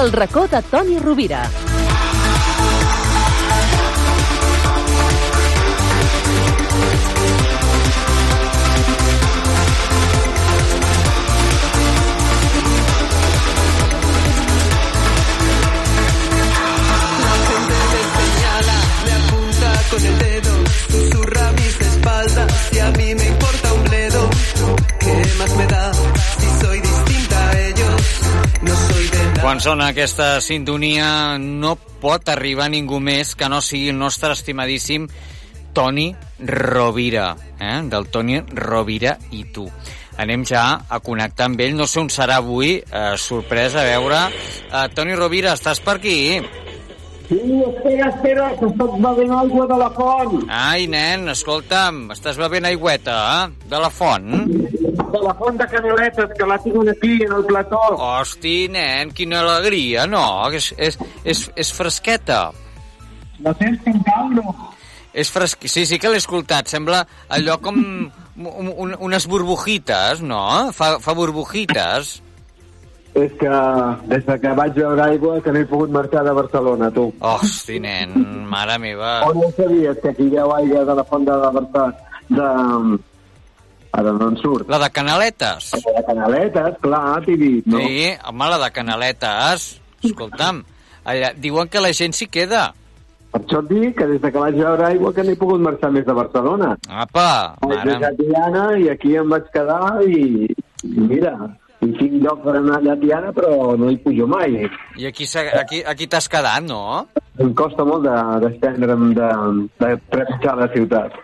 El 0.01 0.13
racó 0.13 0.47
de 0.47 0.61
Toni 0.61 0.97
Rovira. 0.97 1.49
con 19.91 20.05
el 20.05 20.19
dedo, 20.19 20.51
susurra 20.91 21.51
mis 21.53 21.81
espaldas 21.81 22.53
y 22.71 22.79
a 22.79 22.91
mí 22.91 23.15
me 23.15 23.25
importa 23.25 23.73
un 23.73 23.83
bledo. 23.83 24.29
¿Qué 24.99 25.23
más 25.39 25.55
me 25.55 25.67
da? 25.67 25.91
Quan 29.49 29.57
sona 29.65 29.87
aquesta 29.89 30.25
sintonia 30.45 31.39
no 31.41 31.71
pot 31.73 32.27
arribar 32.29 32.67
ningú 32.69 32.99
més 33.01 33.31
que 33.33 33.47
no 33.49 33.63
sigui 33.65 33.87
el 33.89 33.97
nostre 33.97 34.29
estimadíssim 34.35 35.07
Toni 35.73 36.05
Rovira, 36.37 37.31
eh? 37.57 37.79
del 37.89 38.05
Toni 38.13 38.37
Rovira 38.45 39.15
i 39.33 39.41
tu. 39.49 39.65
Anem 40.21 40.45
ja 40.45 40.67
a 40.85 41.01
connectar 41.01 41.49
amb 41.49 41.65
ell, 41.65 41.73
no 41.73 41.89
sé 41.89 41.97
on 41.97 42.13
serà 42.13 42.37
avui, 42.43 42.75
eh, 42.77 43.17
sorpresa, 43.17 43.81
a 43.81 43.89
veure. 43.89 44.21
Eh, 44.69 44.87
Toni 44.93 45.17
Rovira, 45.17 45.57
estàs 45.57 45.81
per 45.81 45.97
aquí? 45.97 46.19
Sí, 47.29 47.37
espera, 47.61 48.07
espera, 48.09 48.45
que 48.57 48.65
estic 48.65 48.93
bevent 49.03 49.33
aigua 49.37 49.65
de 49.69 49.75
la 49.77 49.89
font. 49.93 50.47
Ai, 50.49 50.87
nen, 50.89 51.27
escolta'm, 51.29 52.07
estàs 52.15 52.39
bevent 52.41 52.65
aigüeta, 52.65 53.17
eh? 53.35 53.67
De 53.69 53.81
la 53.83 53.91
font? 53.93 54.31
De 54.49 55.21
la 55.21 55.35
font 55.37 55.59
de 55.59 55.67
Canaletes, 55.69 56.31
que 56.39 56.47
la 56.49 56.57
tinc 56.63 56.89
aquí, 56.89 57.19
en 57.27 57.35
el 57.37 57.45
plató. 57.45 57.83
Hosti, 58.01 58.55
nen, 58.73 59.13
quina 59.13 59.43
alegria, 59.43 60.07
no? 60.09 60.23
És, 60.57 60.71
és, 60.81 60.97
és, 61.21 61.43
és 61.53 61.71
fresqueta. 61.77 62.47
La 63.45 63.53
tens 63.61 63.85
caldo. 64.07 64.55
És 65.13 65.29
fresc... 65.33 65.69
Sí, 65.69 65.85
sí 65.85 65.99
que 66.01 66.09
l'he 66.09 66.17
escoltat. 66.21 66.69
Sembla 66.73 67.03
allò 67.29 67.59
com 67.61 67.77
un, 67.77 68.73
un, 68.73 68.95
unes 68.97 69.29
burbujites, 69.29 70.25
no? 70.25 70.41
Fa, 70.73 70.95
fa 71.03 71.13
burbujites. 71.17 72.15
És 73.19 73.31
que 73.39 73.49
des 74.07 74.25
de 74.25 74.35
que 74.39 74.51
vaig 74.55 74.75
veure 74.77 75.03
aigua 75.03 75.39
que 75.43 75.51
no 75.51 75.59
he 75.59 75.67
pogut 75.67 75.91
marxar 75.91 76.23
de 76.23 76.33
Barcelona, 76.37 76.91
tu. 76.95 77.09
Hosti, 77.19 77.79
nen, 77.83 78.13
mare 78.47 78.77
meva. 78.79 79.19
O 79.27 79.33
no 79.35 79.49
sabies 79.57 79.97
que 80.03 80.13
aquí 80.13 80.29
hi 80.29 80.37
ha 80.37 80.45
aigua 80.59 80.85
de 80.87 80.95
la 81.01 81.05
font 81.09 81.25
de 81.27 81.37
la 81.43 81.51
Barcelona? 81.57 81.95
De... 82.29 82.49
Ara 83.99 84.11
no 84.13 84.27
en 84.29 84.37
surt. 84.37 84.69
La 84.69 84.77
de 84.77 84.89
Canaletes. 84.93 85.71
La 85.73 85.93
de 85.95 86.03
Canaletes, 86.05 86.75
clar, 86.83 87.21
t'he 87.25 87.37
dit, 87.41 87.65
no? 87.65 87.79
Sí, 87.81 88.11
home, 88.29 88.49
la 88.53 88.59
de 88.61 88.69
Canaletes. 88.75 89.69
Escolta'm, 90.05 90.61
allà, 91.09 91.33
diuen 91.35 91.71
que 91.73 91.81
la 91.81 91.89
gent 91.97 92.13
s'hi 92.15 92.29
queda. 92.29 92.67
Per 93.33 93.41
això 93.41 93.59
et 93.61 93.69
dic 93.69 93.97
que 93.97 94.05
des 94.09 94.21
de 94.21 94.31
que 94.33 94.41
vaig 94.41 94.55
veure 94.57 94.85
aigua 94.87 95.13
que 95.13 95.25
no 95.25 95.33
he 95.33 95.37
pogut 95.41 95.61
marxar 95.61 95.91
més 95.93 96.05
de 96.05 96.13
Barcelona. 96.17 96.75
Apa, 96.89 97.55
Vaig 97.61 97.81
mare... 97.81 97.97
a 98.07 98.13
Tiana 98.17 98.63
i 98.77 98.87
aquí 98.93 99.15
em 99.21 99.29
vaig 99.29 99.49
quedar 99.53 99.99
i, 100.05 100.47
i 100.85 101.09
mira, 101.09 101.33
hi 101.81 101.91
tinc 101.95 102.15
lloc 102.23 102.41
per 102.43 102.55
anar 102.59 102.77
allà 102.79 102.93
a 102.95 102.99
Tiana 102.99 103.31
però 103.35 103.75
no 103.79 103.89
hi 103.89 103.97
pujo 104.03 104.27
mai. 104.27 104.57
I 104.99 105.05
aquí, 105.07 105.25
aquí, 105.59 105.81
aquí 105.87 106.07
t'has 106.07 106.27
quedat, 106.31 106.63
no? 106.67 107.07
Em 107.39 107.53
costa 107.55 107.85
molt 107.87 108.03
de- 108.03 108.39
d'estendre'm 108.43 109.13
de, 109.15 109.29
de, 109.79 109.85
de 109.85 110.01
trepitjar 110.11 110.57
la 110.59 110.67
ciutat. 110.73 111.15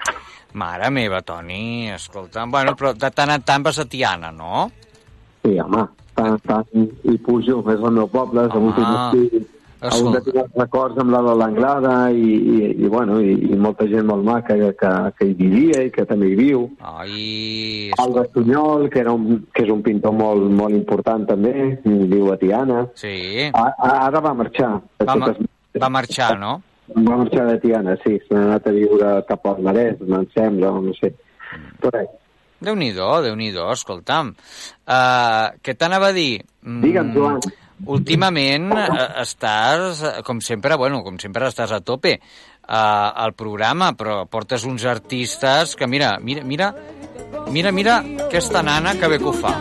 Mare 0.56 0.90
meva, 0.90 1.20
Toni, 1.22 1.90
escolta'm. 1.92 2.52
Bueno, 2.52 2.76
però 2.80 2.94
de 2.96 3.10
tant 3.12 3.34
en 3.34 3.42
tant 3.44 3.64
vas 3.66 3.80
a 3.80 3.86
Tiana, 3.86 4.32
no? 4.32 4.70
Sí, 5.44 5.58
home, 5.60 5.84
tant, 6.16 6.40
tant, 6.48 6.88
hi 7.04 7.18
pujo, 7.26 7.60
és 7.74 7.82
el 7.84 7.92
meu 7.92 8.08
poble, 8.08 8.46
és 8.48 8.56
Home, 8.56 8.72
l'últim 8.72 9.28
estiu. 9.28 9.48
Escolta. 9.90 10.10
Un 10.10 10.16
de 10.16 10.22
tenir 10.26 10.44
records 10.56 11.00
amb 11.04 11.14
la 11.14 11.22
de 11.26 11.36
l'Anglada 11.40 11.96
i, 12.12 12.34
i, 12.36 12.58
i, 12.86 12.90
bueno, 12.92 13.18
i, 13.22 13.36
i 13.52 13.60
molta 13.60 13.88
gent 13.92 14.08
molt 14.10 14.26
maca 14.28 14.58
que, 14.60 14.72
que, 14.80 14.92
que 15.18 15.30
hi 15.30 15.36
vivia 15.40 15.84
i 15.88 15.92
que 15.96 16.06
també 16.10 16.32
hi 16.32 16.38
viu. 16.40 16.68
Ai... 16.92 17.92
Alba 18.04 18.26
Sunyol, 18.34 18.90
que, 18.94 19.02
era 19.04 19.14
un, 19.16 19.46
que 19.54 19.66
és 19.66 19.74
un 19.74 19.84
pintor 19.86 20.16
molt, 20.18 20.48
molt 20.52 20.78
important 20.78 21.28
també, 21.30 21.56
viu 21.86 22.32
a 22.34 22.40
Tiana. 22.42 22.86
Sí. 23.00 23.16
A, 23.52 23.66
a, 23.72 23.92
ara 24.10 24.24
va 24.26 24.36
marxar. 24.38 24.72
Va, 25.06 25.20
ma 25.22 25.34
va 25.82 25.92
marxar, 25.92 26.36
no? 26.40 26.58
Va 26.96 27.18
marxar 27.24 27.48
de 27.50 27.58
Tiana, 27.64 27.98
sí. 28.04 28.18
Se 28.28 28.36
n'ha 28.36 28.46
anat 28.52 28.70
a 28.70 28.76
viure 28.76 29.16
cap 29.30 29.50
al 29.50 29.64
Maresme, 29.66 30.22
em 30.22 30.30
sembla, 30.36 30.72
no 30.82 30.94
sé. 31.00 31.12
Per 31.82 31.92
ahí. 31.96 32.08
Déu-n'hi-do, 32.66 33.10
déu 33.26 33.36
nhi 33.38 33.52
déu 33.54 33.68
escolta'm. 33.74 34.32
Uh, 34.88 35.54
què 35.62 35.76
t'anava 35.78 36.10
a 36.14 36.16
dir? 36.16 36.40
Mm, 36.64 36.82
Digue'm, 36.86 37.12
Joan. 37.18 37.42
Últimament 37.84 38.72
uh, 38.72 39.20
estàs, 39.20 40.00
eh, 40.00 40.22
com 40.24 40.40
sempre, 40.40 40.78
bueno, 40.80 41.02
com 41.04 41.20
sempre 41.20 41.50
estàs 41.52 41.74
a 41.76 41.82
tope 41.84 42.16
uh, 42.16 42.72
al 42.72 43.36
programa, 43.36 43.92
però 44.00 44.24
portes 44.32 44.64
uns 44.64 44.88
artistes 44.88 45.76
que, 45.76 45.88
mira, 45.88 46.16
mira, 46.24 46.46
mira, 46.48 46.72
mira, 47.52 47.76
mira 47.76 48.00
aquesta 48.30 48.64
nana 48.64 48.96
que 48.96 49.12
bé 49.12 49.20
que 49.20 49.28
ho 49.28 49.36
fa. 49.36 49.58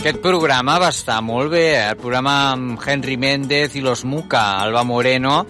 Aquest 0.00 0.22
programa 0.24 0.78
va 0.82 0.88
estar 0.90 1.20
molt 1.22 1.52
bé, 1.52 1.66
eh? 1.76 1.90
el 1.92 1.98
programa 2.00 2.32
amb 2.50 2.80
Henry 2.82 3.14
Méndez 3.20 3.76
i 3.78 3.82
Los 3.84 4.02
Muca, 4.08 4.58
Alba 4.58 4.82
Moreno, 4.82 5.44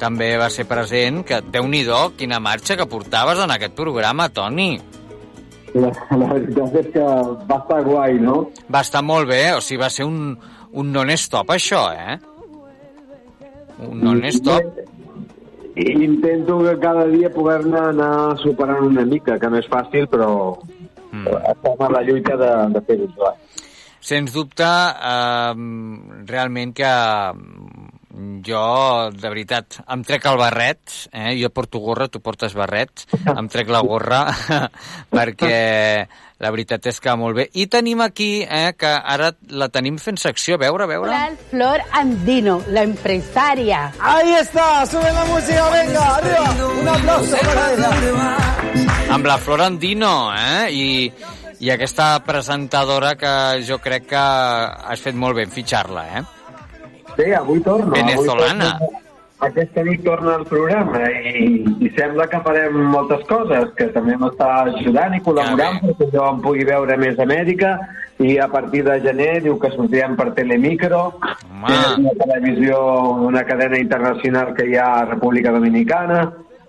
també 0.00 0.34
va 0.40 0.48
ser 0.52 0.66
present, 0.68 1.22
que 1.26 1.40
déu 1.52 1.66
nhi 1.68 1.84
quina 2.16 2.40
marxa 2.40 2.76
que 2.76 2.86
portaves 2.86 3.38
en 3.38 3.50
aquest 3.50 3.74
programa, 3.74 4.28
Toni. 4.28 4.76
La, 5.74 5.90
la 6.16 6.28
veritat 6.32 6.76
és 6.80 6.86
que 6.94 7.04
va 7.48 7.58
estar 7.60 7.82
guai, 7.84 8.18
no? 8.20 8.50
Va 8.72 8.80
estar 8.80 9.02
molt 9.02 9.28
bé, 9.28 9.54
o 9.54 9.60
sigui, 9.60 9.80
va 9.82 9.90
ser 9.90 10.04
un, 10.04 10.36
un 10.72 10.92
non-stop, 10.92 11.50
això, 11.52 11.82
eh? 11.92 12.16
Un 13.84 14.00
non-stop. 14.00 14.84
Intento 15.76 16.62
que 16.62 16.78
cada 16.80 17.04
dia 17.12 17.28
poder-ne 17.28 17.80
anar 17.90 18.38
superant 18.40 18.86
una 18.86 19.04
mica, 19.04 19.36
que 19.38 19.50
no 19.52 19.60
és 19.60 19.68
fàcil, 19.68 20.08
però 20.08 20.30
mm. 21.12 21.26
estem 21.52 21.84
a 21.84 21.90
la 21.92 22.04
lluita 22.06 22.38
de, 22.40 22.52
de 22.72 22.84
fer-ho. 22.88 23.34
Sens 24.06 24.32
dubte, 24.32 24.64
eh, 24.64 25.52
realment 26.30 26.72
que 26.78 26.90
jo, 28.16 28.60
de 29.12 29.28
veritat, 29.28 29.80
em 29.92 30.02
trec 30.06 30.24
el 30.30 30.38
barret, 30.40 30.92
eh? 31.12 31.34
jo 31.36 31.50
porto 31.52 31.80
gorra, 31.84 32.08
tu 32.08 32.22
portes 32.24 32.54
barret, 32.56 33.04
em 33.36 33.48
trec 33.52 33.68
la 33.68 33.82
gorra, 33.84 34.22
perquè 35.16 35.58
la 36.40 36.50
veritat 36.52 36.88
és 36.88 37.00
que 37.00 37.14
molt 37.16 37.36
bé. 37.36 37.46
I 37.60 37.66
tenim 37.72 38.00
aquí, 38.04 38.40
eh, 38.42 38.72
que 38.76 38.88
ara 38.88 39.30
la 39.52 39.68
tenim 39.72 39.98
fent 40.00 40.20
secció, 40.20 40.56
a 40.56 40.62
veure, 40.64 40.84
a 40.84 40.90
veure. 40.90 41.20
Flor 41.50 41.84
Andino, 41.92 42.58
la 42.68 42.84
empresaria. 42.88 43.92
Ahí 44.00 44.34
está, 44.40 44.84
sube 44.86 45.12
la 45.12 45.24
música, 45.26 45.70
venga, 45.70 46.04
arriba. 46.16 46.70
Un 46.80 46.88
aplauso 46.88 47.36
para 47.36 47.72
ella. 47.72 47.90
Amb 49.16 49.26
la 49.26 49.38
Flor 49.38 49.62
Andino, 49.62 50.14
eh? 50.36 50.70
I, 50.72 50.86
i 51.60 51.72
aquesta 51.72 52.14
presentadora 52.24 53.14
que 53.16 53.34
jo 53.66 53.80
crec 53.80 54.08
que 54.12 54.24
has 54.24 55.04
fet 55.04 55.16
molt 55.16 55.36
bé 55.36 55.48
en 55.48 55.54
fitxar-la, 55.56 56.08
eh? 56.18 56.24
Sí, 57.16 57.32
avui 57.32 57.60
torno. 57.62 57.90
Venezolana. 57.90 58.76
Avui 58.76 58.86
torno. 58.86 59.04
Aquesta 59.38 59.82
nit 59.84 60.00
torna 60.02 60.34
al 60.34 60.46
programa 60.48 61.10
i, 61.12 61.60
i 61.84 61.90
sembla 61.92 62.24
que 62.26 62.38
farem 62.40 62.72
moltes 62.88 63.20
coses, 63.28 63.68
que 63.76 63.90
també 63.92 64.14
m'està 64.16 64.46
ajudant 64.70 65.12
i 65.12 65.20
col·laborant 65.26 65.76
perquè 65.82 66.08
jo 66.14 66.22
em 66.24 66.40
pugui 66.40 66.64
veure 66.64 66.96
més 66.96 67.20
a 67.20 67.26
Amèrica 67.28 67.74
i 68.24 68.38
a 68.40 68.46
partir 68.48 68.80
de 68.86 68.96
gener 69.04 69.42
diu 69.44 69.58
que 69.60 69.68
sortirem 69.74 70.16
per 70.16 70.30
Telemicro, 70.38 71.02
que 71.20 71.74
és 71.74 71.98
una 72.00 72.14
televisió, 72.22 72.80
una 73.28 73.44
cadena 73.44 73.76
internacional 73.76 74.54
que 74.56 74.70
hi 74.70 74.78
ha 74.80 74.88
a 75.02 75.06
República 75.12 75.52
Dominicana. 75.52 76.22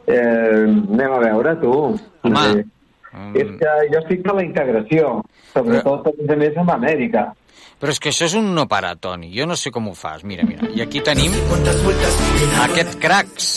Eh, 0.04 0.68
anem 0.68 1.14
a 1.16 1.24
veure, 1.24 1.56
tu. 1.64 1.72
Home. 2.28 2.48
Eh, 2.52 2.66
És 3.34 3.48
que 3.58 3.72
jo 3.94 4.04
estic 4.04 4.28
per 4.28 4.36
la 4.36 4.44
integració, 4.44 5.22
sobretot, 5.54 6.12
a 6.12 6.18
més 6.20 6.36
a 6.36 6.36
més, 6.44 6.58
amb 6.60 6.76
Amèrica. 6.76 7.30
Però 7.78 7.94
és 7.94 8.00
que 8.02 8.10
això 8.10 8.26
és 8.26 8.34
un 8.38 8.54
no 8.56 8.66
parar, 8.70 8.96
Toni. 8.98 9.30
Jo 9.36 9.46
no 9.46 9.56
sé 9.56 9.70
com 9.74 9.88
ho 9.90 9.94
fas. 9.98 10.24
Mira, 10.26 10.46
mira. 10.48 10.66
I 10.74 10.82
aquí 10.82 11.02
tenim 11.06 11.34
aquest 12.66 12.98
cracs. 13.02 13.50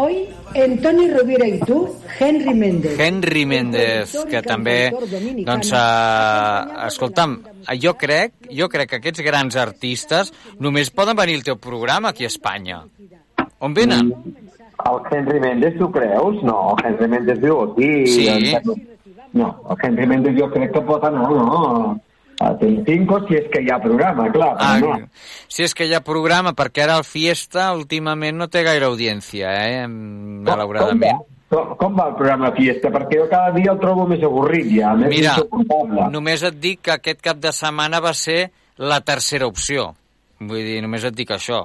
Hoy, 0.00 0.28
en 0.54 0.80
Tony 0.80 1.08
Rovira 1.10 1.46
y 1.46 1.58
tú, 1.58 1.92
Henry 2.20 2.54
Méndez. 2.54 2.98
Henry 3.00 3.44
Méndez, 3.44 4.12
que 4.30 4.42
també, 4.46 4.92
doncs, 5.42 5.72
uh, 5.74 6.86
escolta'm, 6.86 7.34
jo 7.82 7.96
crec, 7.98 8.46
jo 8.46 8.68
crec 8.70 8.92
que 8.92 9.00
aquests 9.00 9.24
grans 9.26 9.58
artistes 9.58 10.30
només 10.62 10.92
poden 10.94 11.18
venir 11.18 11.40
al 11.40 11.44
teu 11.50 11.58
programa 11.58 12.14
aquí 12.14 12.28
a 12.28 12.30
Espanya. 12.30 12.84
On 13.58 13.74
venen? 13.74 14.14
El 14.86 15.00
Henry 15.10 15.40
Méndez, 15.42 15.74
tu 15.80 15.90
creus? 15.90 16.44
No, 16.46 16.76
el 16.78 16.92
Henry 16.92 17.08
Méndez 17.16 17.42
viu 17.42 17.58
aquí. 17.66 18.06
Sí. 18.06 18.28
No, 19.32 19.50
el 19.68 19.82
Henry 19.82 20.06
Méndez 20.06 20.38
jo 20.38 20.46
crec 20.54 20.72
que 20.78 20.86
pot 20.86 21.10
anar, 21.10 21.26
no? 21.26 21.98
A 22.40 22.52
Telecinco, 22.58 23.18
si 23.26 23.34
és 23.34 23.48
que 23.50 23.60
hi 23.64 23.70
ha 23.74 23.80
programa, 23.82 24.28
clar, 24.30 24.52
però 24.58 24.68
Ah, 24.68 24.78
no. 24.78 25.08
si 25.50 25.64
és 25.66 25.72
que 25.74 25.88
hi 25.88 25.94
ha 25.96 26.00
programa, 26.06 26.52
perquè 26.54 26.84
ara 26.84 26.96
el 27.00 27.04
Fiesta 27.04 27.72
últimament 27.74 28.36
no 28.38 28.46
té 28.48 28.62
gaire 28.62 28.86
audiència, 28.86 29.50
eh? 29.66 29.86
Malauradament. 29.88 31.18
Com, 31.48 31.72
com 31.80 31.94
va 31.96 32.10
el 32.10 32.14
programa 32.18 32.50
Fiesta? 32.54 32.90
Perquè 32.92 33.18
jo 33.22 33.26
cada 33.30 33.50
dia 33.56 33.72
el 33.72 33.80
trobo 33.80 34.04
més 34.06 34.22
avorrit 34.22 34.68
ja, 34.70 34.92
més 35.00 35.08
Mira, 35.14 35.34
només 36.12 36.42
et 36.44 36.58
dic 36.60 36.82
que 36.84 36.92
aquest 36.98 37.22
cap 37.24 37.40
de 37.40 37.52
setmana 37.56 38.02
va 38.04 38.12
ser 38.14 38.50
la 38.76 39.00
tercera 39.00 39.48
opció. 39.48 39.94
Vull 40.38 40.62
dir, 40.62 40.78
només 40.84 41.02
et 41.08 41.16
dic 41.16 41.32
això. 41.34 41.64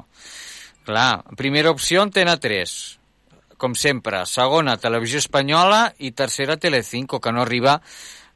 Clar, 0.88 1.22
primera 1.38 1.70
opció, 1.72 2.02
Antena 2.02 2.38
3, 2.42 2.72
com 3.62 3.76
sempre. 3.76 4.24
Segona, 4.26 4.78
Televisió 4.82 5.20
Espanyola 5.22 5.92
i 6.00 6.12
tercera, 6.12 6.58
Telecinco, 6.58 7.20
que 7.22 7.32
no 7.32 7.44
arriba 7.44 7.78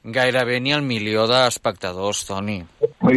gairebé 0.03 0.59
ni 0.63 0.71
el 0.71 0.81
milió 0.81 1.25
d'espectadors, 1.27 2.25
Toni. 2.27 2.61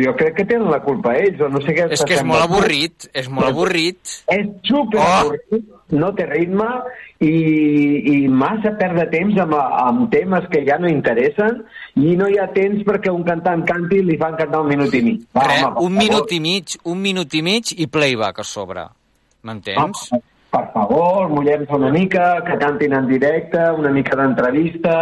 Jo 0.03 0.15
crec 0.19 0.37
que 0.41 0.47
tenen 0.47 0.71
la 0.71 0.81
culpa 0.83 1.15
ells, 1.19 1.41
o 1.43 1.49
no 1.53 1.61
sé 1.65 1.75
què... 1.77 1.87
És 1.95 2.03
que 2.07 2.17
és 2.19 2.25
molt 2.27 2.43
avorrit, 2.43 3.07
és 3.15 3.29
molt 3.31 3.51
avorrit. 3.51 4.01
És 4.31 4.49
super 4.67 5.03
avorrit, 5.05 5.69
no 5.95 6.11
té 6.15 6.27
ritme 6.31 6.67
i, 7.23 7.31
i 8.15 8.17
massa 8.31 8.73
perd 8.79 9.01
de 9.01 9.07
temps 9.13 9.39
amb, 9.43 9.55
amb 9.59 10.09
temes 10.13 10.47
que 10.53 10.63
ja 10.67 10.79
no 10.83 10.91
interessen 10.91 11.63
i 11.99 12.17
no 12.19 12.29
hi 12.31 12.39
ha 12.41 12.49
temps 12.55 12.83
perquè 12.87 13.13
un 13.13 13.25
cantant 13.27 13.65
canti 13.69 14.01
i 14.01 14.07
li 14.07 14.19
fan 14.21 14.39
cantar 14.39 14.63
un 14.65 14.71
minut 14.71 14.95
i 14.95 15.03
mig. 15.07 15.23
Va, 15.37 15.47
Re, 15.47 15.61
home, 15.67 15.87
un 15.87 15.99
minut 15.99 16.35
i 16.35 16.41
mig, 16.43 16.77
un 16.91 17.01
minut 17.03 17.35
i 17.35 17.45
mig 17.47 17.75
i 17.77 17.89
playback 17.91 18.43
a 18.43 18.47
sobre. 18.47 18.87
M'entens? 19.47 20.11
Ah, 20.13 20.21
per 20.51 20.67
favor, 20.75 21.29
mullem-se 21.31 21.75
una 21.77 21.91
mica, 21.95 22.41
que 22.47 22.59
cantin 22.59 22.95
en 22.99 23.07
directe, 23.11 23.61
una 23.79 23.93
mica 23.95 24.17
d'entrevista, 24.19 24.97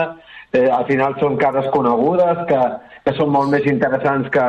eh, 0.52 0.68
al 0.70 0.86
final 0.88 1.14
són 1.20 1.36
cares 1.40 1.68
conegudes 1.74 2.44
que, 2.48 2.60
que 3.04 3.14
són 3.18 3.30
molt 3.34 3.50
més 3.52 3.66
interessants 3.66 4.28
que 4.34 4.40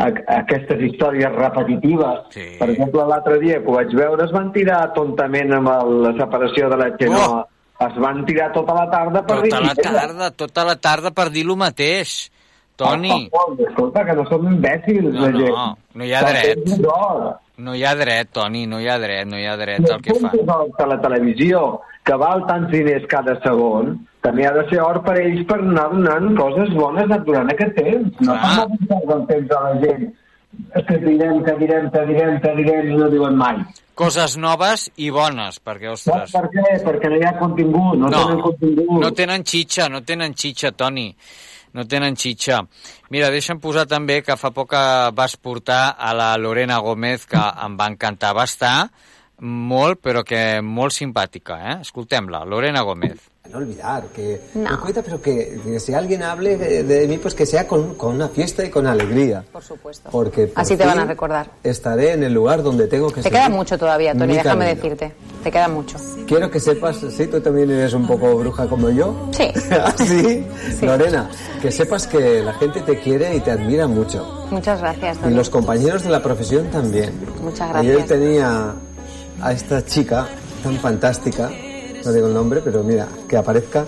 a, 0.00 0.08
aquestes 0.40 0.80
històries 0.88 1.32
repetitives. 1.36 2.26
Sí. 2.34 2.46
Per 2.58 2.70
exemple, 2.72 3.04
l'altre 3.10 3.38
dia 3.42 3.60
que 3.62 3.68
ho 3.68 3.78
vaig 3.78 3.94
veure 3.96 4.24
es 4.24 4.32
van 4.32 4.52
tirar 4.54 4.82
tontament 4.96 5.52
amb 5.58 5.68
el, 5.74 5.96
la 6.08 6.12
separació 6.18 6.70
de 6.72 6.76
la 6.80 6.90
Xenoa. 6.98 7.40
Oh. 7.40 7.46
Es 7.80 7.94
van 7.96 8.18
tirar 8.28 8.50
tota 8.52 8.74
la 8.76 8.90
tarda 8.92 9.22
per 9.24 9.38
Tota 9.40 9.60
la 9.64 9.72
dir... 9.72 9.82
tarda, 9.86 10.26
tota 10.36 10.64
la 10.68 10.74
tarda 10.76 11.10
per 11.16 11.30
dir 11.32 11.46
el 11.48 11.56
mateix. 11.56 12.30
Toni, 12.80 13.08
Per 13.28 13.38
favor, 13.38 13.58
escolta, 13.68 14.02
que 14.08 14.14
no 14.16 14.22
som 14.28 14.44
imbècils, 14.48 15.12
No, 15.12 15.20
la 15.26 15.30
no, 15.32 15.40
gent. 15.40 15.80
no 16.00 16.04
hi 16.04 16.12
ha 16.16 16.20
dret. 16.24 16.70
no 17.60 17.74
hi 17.76 17.82
ha 17.84 17.94
dret, 17.94 18.28
Toni, 18.32 18.66
no 18.66 18.78
hi 18.80 18.88
ha 18.88 18.98
dret, 19.00 19.26
no 19.28 19.36
hi 19.36 19.44
ha 19.44 19.56
dret 19.60 19.84
el 19.84 20.00
que 20.00 20.14
fa. 20.16 20.30
de 20.32 20.86
la 20.88 20.96
televisió, 21.02 21.80
que 22.04 22.16
val 22.16 22.46
tants 22.48 22.70
diners 22.72 23.04
cada 23.08 23.34
segon, 23.44 23.98
també 24.22 24.46
ha 24.46 24.52
de 24.56 24.64
ser 24.70 24.80
or 24.84 25.02
per 25.04 25.16
ells 25.20 25.44
per 25.48 25.58
anar 25.60 25.88
donant 25.92 26.34
coses 26.38 26.72
bones 26.76 27.08
durant 27.26 27.50
aquest 27.52 27.74
temps. 27.76 28.16
No 28.20 28.34
Clar. 28.34 28.50
estan 28.50 28.74
avançant 28.74 29.14
el 29.16 29.26
temps 29.30 29.48
de 29.48 29.60
la 29.66 29.76
gent. 29.84 30.10
Que 30.74 30.96
direm, 30.98 31.44
que 31.46 31.52
direm, 31.60 31.84
que 31.94 32.00
direm, 32.08 32.40
que 32.42 32.54
direm, 32.58 32.88
i 32.90 32.96
no 32.98 33.06
diuen 33.12 33.36
mai. 33.38 33.60
Coses 33.94 34.34
noves 34.40 34.88
i 34.96 35.10
bones, 35.14 35.60
perquè, 35.62 35.92
ostres... 35.92 36.32
Per 36.34 36.48
què? 36.50 36.64
Perquè 36.84 37.10
no 37.12 37.20
hi 37.20 37.24
ha 37.28 37.32
contingut, 37.38 37.94
no, 38.00 38.08
No. 38.08 38.24
tenen 38.24 38.40
contingut. 38.42 39.00
No 39.04 39.10
tenen 39.14 39.44
xitxa, 39.46 39.88
no 39.92 40.02
tenen 40.02 40.34
xitxa, 40.34 40.72
Toni. 40.72 41.06
No 41.72 41.84
tenen 41.86 42.16
xitxa. 42.18 42.58
Mira, 43.14 43.28
deixa'm 43.30 43.60
posar 43.62 43.86
també 43.86 44.22
que 44.26 44.34
fa 44.36 44.50
poc 44.50 44.74
vas 45.14 45.36
portar 45.38 45.94
a 45.96 46.10
la 46.18 46.32
Lorena 46.36 46.80
Gómez, 46.82 47.26
que 47.30 47.38
em 47.38 47.76
va 47.78 47.86
encantar. 47.92 48.34
Va 48.34 48.42
estar 48.50 48.90
molt, 49.38 50.00
però 50.02 50.24
que 50.26 50.60
molt 50.60 50.92
simpàtica, 50.92 51.60
eh? 51.62 51.76
Escoltem-la, 51.86 52.42
Lorena 52.44 52.82
Gómez. 52.82 53.29
No 53.52 53.58
olvidar, 53.58 54.04
que 54.14 54.40
me 54.54 54.76
cuenta, 54.78 55.02
pero 55.02 55.20
que, 55.20 55.60
que 55.64 55.80
si 55.80 55.92
alguien 55.92 56.22
hable 56.22 56.56
de, 56.56 56.84
de 56.84 57.08
mí, 57.08 57.18
pues 57.18 57.34
que 57.34 57.46
sea 57.46 57.66
con, 57.66 57.94
con 57.94 58.14
una 58.14 58.28
fiesta 58.28 58.64
y 58.64 58.70
con 58.70 58.86
alegría. 58.86 59.44
Por 59.52 59.62
supuesto. 59.62 60.08
Porque 60.10 60.46
por 60.46 60.62
Así 60.62 60.76
te 60.76 60.86
van 60.86 61.00
a 61.00 61.04
recordar. 61.04 61.50
Estaré 61.64 62.12
en 62.12 62.22
el 62.22 62.32
lugar 62.32 62.62
donde 62.62 62.86
tengo 62.86 63.08
que 63.08 63.16
Te 63.16 63.22
seguir 63.24 63.38
queda 63.38 63.48
mucho 63.48 63.76
todavía, 63.76 64.12
Tony, 64.14 64.34
déjame 64.34 64.66
camino. 64.66 64.82
decirte. 64.82 65.12
Te 65.42 65.50
queda 65.50 65.68
mucho. 65.68 65.96
Quiero 66.28 66.50
que 66.50 66.60
sepas, 66.60 66.98
sí, 67.16 67.26
tú 67.26 67.40
también 67.40 67.70
eres 67.70 67.92
un 67.94 68.06
poco 68.06 68.36
bruja 68.36 68.66
como 68.68 68.90
yo. 68.90 69.28
Sí. 69.32 69.50
¿Ah, 69.72 69.92
sí? 69.96 70.46
Lorena, 70.82 71.30
que 71.60 71.72
sepas 71.72 72.06
que 72.06 72.42
la 72.42 72.52
gente 72.54 72.80
te 72.82 72.98
quiere 73.00 73.34
y 73.34 73.40
te 73.40 73.50
admira 73.50 73.86
mucho. 73.88 74.46
Muchas 74.50 74.80
gracias, 74.80 75.18
Y 75.28 75.30
los 75.34 75.50
compañeros 75.50 76.02
de 76.04 76.10
la 76.10 76.22
profesión 76.22 76.66
también. 76.70 77.12
Muchas 77.42 77.74
Ayer 77.74 77.96
gracias. 77.98 78.20
tenía 78.20 78.74
a 79.40 79.52
esta 79.52 79.84
chica 79.84 80.28
tan 80.62 80.76
fantástica, 80.76 81.50
no 82.04 82.12
digo 82.12 82.26
el 82.28 82.34
nombre, 82.34 82.60
pero 82.64 82.82
mira, 82.82 83.06
que 83.28 83.36
aparezca, 83.36 83.84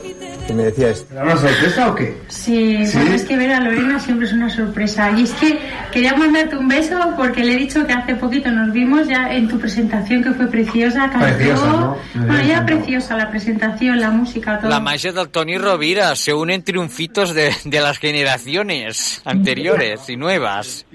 que 0.47 0.53
me 0.53 0.65
decía 0.65 0.91
esto. 0.91 1.15
¿Una 1.15 1.37
sorpresa 1.37 1.91
o 1.91 1.95
qué? 1.95 2.19
Sí, 2.29 2.87
¿Sí? 2.87 2.97
bueno, 2.99 3.15
es 3.15 3.25
que 3.25 3.37
ver 3.37 3.53
a 3.53 3.61
Lorena 3.61 3.99
siempre 3.99 4.27
es 4.27 4.33
una 4.33 4.51
sorpresa. 4.51 5.11
Y 5.13 5.23
es 5.23 5.33
que 5.35 5.59
quería 5.93 6.15
mandarte 6.17 6.57
un 6.57 6.69
beso 6.69 6.99
porque 7.17 7.45
le 7.45 7.55
he 7.55 7.59
dicho 7.59 7.87
que 7.87 7.93
hace 7.93 8.15
poquito 8.17 8.51
nos 8.51 8.73
vimos 8.73 9.07
ya 9.09 9.33
en 9.33 9.49
tu 9.49 9.59
presentación 9.59 10.23
que 10.23 10.33
fue 10.33 10.47
preciosa. 10.49 11.11
Cantó. 11.11 11.27
Preciosa, 11.27 11.67
¿no? 11.67 11.97
Bueno, 12.15 12.43
ya 12.43 12.67
preciosa 12.67 13.17
la 13.17 13.31
presentación, 13.31 14.01
la 14.01 14.11
música, 14.11 14.59
todo. 14.59 14.71
La 14.71 14.81
magia 14.81 15.13
del 15.13 15.29
Toni 15.29 15.59
Rovira, 15.59 16.15
se 16.17 16.35
unen 16.35 16.63
triunfitos 16.63 17.35
de, 17.35 17.53
de 17.65 17.81
las 17.81 17.99
generaciones 17.99 19.23
anteriores 19.25 20.09
y 20.09 20.17
nuevas. 20.17 20.87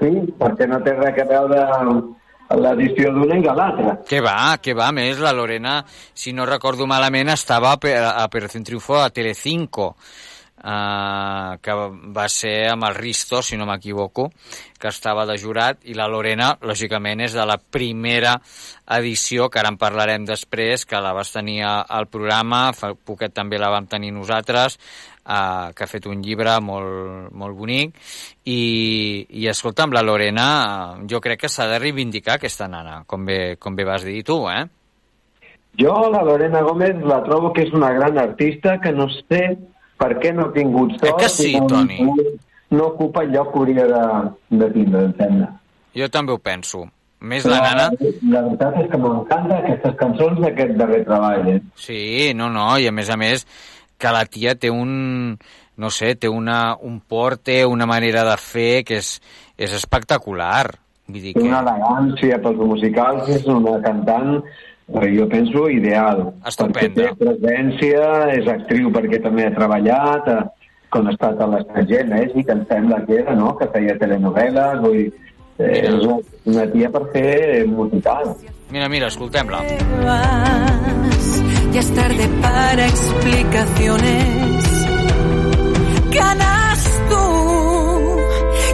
Sí, 0.00 0.10
perquè 0.38 0.66
no 0.70 0.78
veure 0.84 1.62
amb 1.74 2.16
l'edició 2.54 3.10
d'una 3.12 3.38
i 3.40 3.42
de 3.42 3.54
l'altra. 3.56 3.96
Que 4.06 4.20
va, 4.22 4.56
que 4.62 4.74
va, 4.74 4.92
més, 4.94 5.18
la 5.18 5.32
Lorena, 5.34 5.80
si 6.14 6.32
no 6.32 6.46
recordo 6.46 6.86
malament, 6.86 7.28
estava 7.34 7.72
a 7.72 7.80
Pe- 7.82 7.96
a 7.98 8.24
Operación 8.24 8.64
Triunfo 8.64 9.00
a 9.00 9.10
Telecinco, 9.10 9.96
uh, 10.62 11.56
que 11.62 11.74
va 12.14 12.28
ser 12.32 12.68
amb 12.70 12.86
el 12.88 12.94
Risto, 12.94 13.42
si 13.42 13.56
no 13.58 13.66
m'equivoco, 13.66 14.30
que 14.78 14.88
estava 14.88 15.26
de 15.26 15.38
jurat, 15.38 15.82
i 15.90 15.94
la 15.98 16.06
Lorena, 16.08 16.52
lògicament, 16.62 17.20
és 17.26 17.34
de 17.34 17.44
la 17.46 17.58
primera 17.58 18.36
edició, 18.98 19.50
que 19.50 19.58
ara 19.60 19.72
en 19.74 19.78
parlarem 19.80 20.24
després, 20.28 20.86
que 20.86 21.00
la 21.02 21.12
vas 21.16 21.32
tenir 21.34 21.62
al 21.66 22.06
programa, 22.12 22.70
fa 22.76 22.94
poquet 22.94 23.34
també 23.34 23.58
la 23.58 23.72
vam 23.74 23.86
tenir 23.90 24.12
nosaltres, 24.14 24.78
uh, 25.26 25.74
que 25.74 25.84
ha 25.84 25.90
fet 25.90 26.06
un 26.06 26.22
llibre 26.22 26.54
molt, 26.62 27.28
molt 27.34 27.58
bonic, 27.58 27.98
i, 28.46 29.26
i 29.42 29.46
escolta, 29.50 29.84
amb 29.86 29.96
la 29.96 30.04
Lorena, 30.06 30.46
eh, 30.96 31.06
jo 31.10 31.20
crec 31.20 31.44
que 31.44 31.52
s'ha 31.52 31.68
de 31.70 31.80
reivindicar 31.82 32.36
aquesta 32.36 32.68
nana, 32.70 33.02
com 33.06 33.26
bé, 33.26 33.56
com 33.58 33.76
bé 33.76 33.86
vas 33.88 34.06
dir 34.06 34.22
tu, 34.26 34.44
eh? 34.50 34.64
Jo, 35.76 35.94
la 36.12 36.22
Lorena 36.24 36.62
Gómez, 36.64 37.02
la 37.04 37.20
trobo 37.26 37.52
que 37.52 37.66
és 37.66 37.72
una 37.76 37.92
gran 37.92 38.16
artista 38.18 38.78
que 38.80 38.94
no 38.96 39.10
sé 39.12 39.42
per 40.00 40.14
què 40.22 40.32
no 40.32 40.48
ha 40.48 40.52
tingut 40.54 40.96
sort. 40.96 41.20
que 41.20 41.28
sí, 41.28 41.52
no, 41.58 41.66
Toni? 41.68 42.00
No 42.70 42.92
ocupa 42.92 43.22
el 43.26 43.34
lloc 43.34 43.52
que 43.52 43.60
hauria 43.60 43.86
de, 43.90 44.04
de 44.62 44.70
tindre, 44.72 45.04
em 45.10 45.16
sembla. 45.20 45.50
Jo 45.96 46.08
també 46.12 46.32
ho 46.32 46.40
penso. 46.40 46.86
Més 47.26 47.46
la 47.48 47.60
nana... 47.64 47.86
La 48.28 48.42
veritat 48.44 48.74
és 48.82 48.90
que 48.92 48.98
m'encanta 49.00 49.60
aquestes 49.62 49.94
cançons 50.00 50.40
d'aquest 50.42 50.74
darrer 50.80 51.00
treball. 51.06 51.48
Eh? 51.54 51.60
Sí, 51.80 52.00
no, 52.36 52.50
no, 52.52 52.66
i 52.76 52.88
a 52.88 52.92
més 52.92 53.08
a 53.12 53.16
més 53.20 53.46
que 53.98 54.12
la 54.14 54.24
tia 54.26 54.56
té 54.58 54.70
un... 54.72 55.38
No 55.76 55.90
sé, 55.92 56.14
té 56.16 56.28
una, 56.32 56.74
un 56.80 57.00
porte, 57.04 57.58
una 57.68 57.84
manera 57.84 58.22
de 58.24 58.36
fer 58.40 58.80
que 58.88 58.96
és, 59.02 59.10
és 59.60 59.74
espectacular. 59.76 60.70
Vull 61.06 61.20
dir 61.20 61.34
que... 61.36 61.42
una 61.44 61.58
elegància 61.60 62.38
pels 62.40 62.62
musicals, 62.70 63.28
és 63.28 63.44
una 63.52 63.74
cantant, 63.84 64.38
eh, 64.40 65.10
jo 65.12 65.26
penso, 65.28 65.66
ideal. 65.68 66.22
Estupenda. 66.48 66.78
Perquè 66.80 67.10
té 67.10 67.10
presència, 67.20 68.06
és 68.38 68.48
actriu 68.48 68.88
perquè 68.94 69.20
també 69.26 69.44
ha 69.44 69.52
treballat, 69.52 70.30
eh, 70.32 70.70
quan 70.88 71.10
ha 71.10 71.12
estat 71.12 71.44
a 71.44 71.50
l'estranger, 71.52 72.06
Mèxic, 72.14 72.54
em 72.56 72.64
sembla 72.72 73.02
que 73.04 73.20
era, 73.20 73.36
no?, 73.36 73.52
que 73.60 73.68
feia 73.76 73.98
telenovel·les, 74.00 74.80
vull 74.80 74.96
dir, 75.02 75.10
eh, 75.58 75.74
és 75.82 76.00
una, 76.00 76.16
una 76.54 76.66
tia 76.72 76.88
per 76.96 77.04
fer 77.12 77.66
musical. 77.68 78.32
Mira, 78.72 78.88
mira, 78.88 79.12
escoltem-la. 79.12 79.60
Ya 81.76 81.80
es 81.80 81.94
tarde 81.94 82.26
para 82.40 82.86
explicaciones. 82.86 84.64
Ganas 86.10 86.80
tú, 87.10 88.18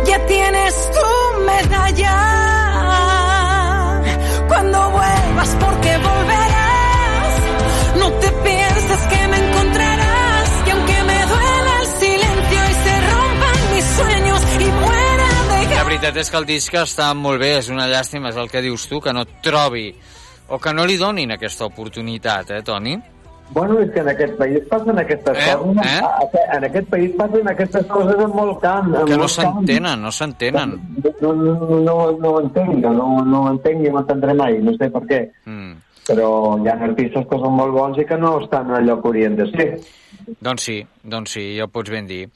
ya 0.07 0.27
tienes 0.27 0.91
tu 0.97 1.41
medalla. 1.51 2.19
Cuando 4.47 4.91
vuelvas, 4.91 5.57
porque 5.59 5.99
volverás, 5.99 7.35
no 7.99 8.13
te 8.23 8.31
pienses 8.47 9.01
que 9.11 9.29
me 9.31 9.37
encontrarás. 9.49 10.49
Y 10.69 10.71
aunque 10.71 11.03
me 11.03 11.27
duela 11.27 11.73
el 11.81 11.89
silencio 12.05 12.61
y 12.71 12.75
se 12.85 12.95
rompan 13.11 13.75
mis 13.75 13.85
sueños 13.99 14.41
y 14.61 14.69
muera 14.85 15.29
de 15.51 15.75
La 15.75 15.85
veritat 15.85 16.17
és 16.23 16.31
que 16.31 16.39
el 16.39 16.47
disc 16.47 16.73
està 16.75 17.15
molt 17.19 17.43
bé, 17.43 17.57
és 17.59 17.69
una 17.69 17.91
llàstima, 17.91 18.31
és 18.31 18.39
el 18.39 18.49
que 18.49 18.63
dius 18.63 18.87
tu, 18.87 19.01
que 19.03 19.13
no 19.13 19.27
trobi 19.43 19.91
o 20.53 20.59
que 20.61 20.73
no 20.77 20.85
li 20.85 20.99
donin 21.01 21.33
aquesta 21.33 21.65
oportunitat, 21.65 22.51
eh, 22.53 22.63
Toni? 22.63 22.99
Bueno, 23.53 23.79
és 23.81 23.91
que 23.93 24.01
en 24.01 24.09
aquest 24.09 24.37
país 24.39 24.61
passen 24.69 24.99
aquestes 24.99 25.37
Eh? 25.37 25.57
coses, 25.57 25.87
Eh? 25.87 26.39
en 26.57 26.65
aquest 26.65 26.89
país 26.89 27.11
passen 27.19 27.49
aquestes 27.49 27.87
coses 27.87 28.19
en 28.19 28.31
molt 28.31 28.61
camp. 28.61 28.95
En 28.95 29.05
Que 29.07 29.17
no 29.17 29.29
s'entenen, 29.29 30.01
no 30.01 30.11
s'entenen. 30.11 30.71
No, 31.21 31.33
no, 31.35 31.55
no, 31.81 31.97
no 32.19 32.29
ho 32.31 32.41
entenc, 32.41 32.77
no, 32.85 33.25
no 33.25 33.43
ho 33.43 33.51
entenc 33.51 33.81
ni 33.81 33.89
ho 33.89 33.99
entendré 33.99 34.33
mai, 34.35 34.59
no 34.59 34.73
sé 34.77 34.89
per 34.91 35.03
què. 35.03 35.21
Mm. 35.45 35.73
Però 36.07 36.29
hi 36.65 36.69
ha 36.69 36.79
artistes 36.85 37.27
que 37.29 37.39
són 37.39 37.53
molt 37.55 37.73
bons 37.73 37.99
i 37.99 38.05
que 38.05 38.17
no 38.17 38.41
estan 38.41 38.71
al 38.71 38.85
lloc 38.87 39.03
que 39.03 39.09
haurien 39.09 39.37
de 39.37 39.47
ser. 39.53 39.69
Doncs 40.41 40.63
sí, 40.63 40.81
doncs 41.03 41.31
sí, 41.37 41.45
ja 41.57 41.65
ho 41.65 41.69
pots 41.69 41.91
ben 41.91 42.07
dir. 42.07 42.29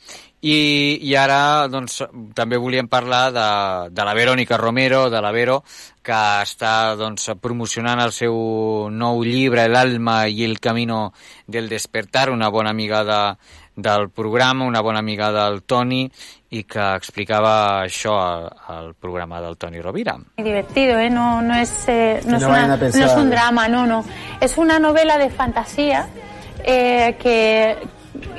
I, 0.46 0.98
i 1.02 1.14
ara 1.18 1.66
doncs, 1.66 2.02
també 2.36 2.58
volíem 2.60 2.86
parlar 2.86 3.32
de, 3.34 3.46
de 3.90 4.04
la 4.06 4.14
Verònica 4.14 4.58
Romero, 4.60 5.08
de 5.10 5.20
la 5.24 5.32
Vero, 5.34 5.62
que 6.06 6.18
està 6.44 6.94
doncs, 6.94 7.30
promocionant 7.42 7.98
el 8.04 8.12
seu 8.14 8.36
nou 8.92 9.22
llibre, 9.26 9.64
El 9.66 9.74
alma 9.76 10.28
i 10.28 10.44
el 10.44 10.60
camino 10.60 11.12
del 11.46 11.68
despertar, 11.68 12.30
una 12.30 12.48
bona 12.48 12.70
amiga 12.70 13.02
de, 13.02 13.20
del 13.74 14.10
programa, 14.10 14.64
una 14.66 14.80
bona 14.82 15.00
amiga 15.00 15.32
del 15.32 15.62
Toni, 15.64 16.04
i 16.50 16.62
que 16.62 16.84
explicava 16.94 17.82
això 17.82 18.14
al, 18.20 18.46
al 18.70 18.94
programa 18.94 19.40
del 19.42 19.56
Toni 19.56 19.80
Rovira. 19.82 20.14
Muy 20.36 20.44
divertido, 20.46 20.96
¿eh? 21.00 21.10
No, 21.10 21.42
no, 21.42 21.56
es, 21.56 21.88
eh, 21.88 22.20
no, 22.24 22.30
Que 22.30 22.36
es 22.36 22.42
no 22.42 22.48
una- 22.50 22.76
no 22.76 22.86
es 22.86 23.16
un 23.16 23.30
drama, 23.30 23.66
no, 23.68 23.84
no. 23.86 24.04
Es 24.40 24.56
una 24.56 24.78
novela 24.78 25.18
de 25.18 25.28
fantasía, 25.30 26.06
eh, 26.66 27.16
que, 27.18 27.76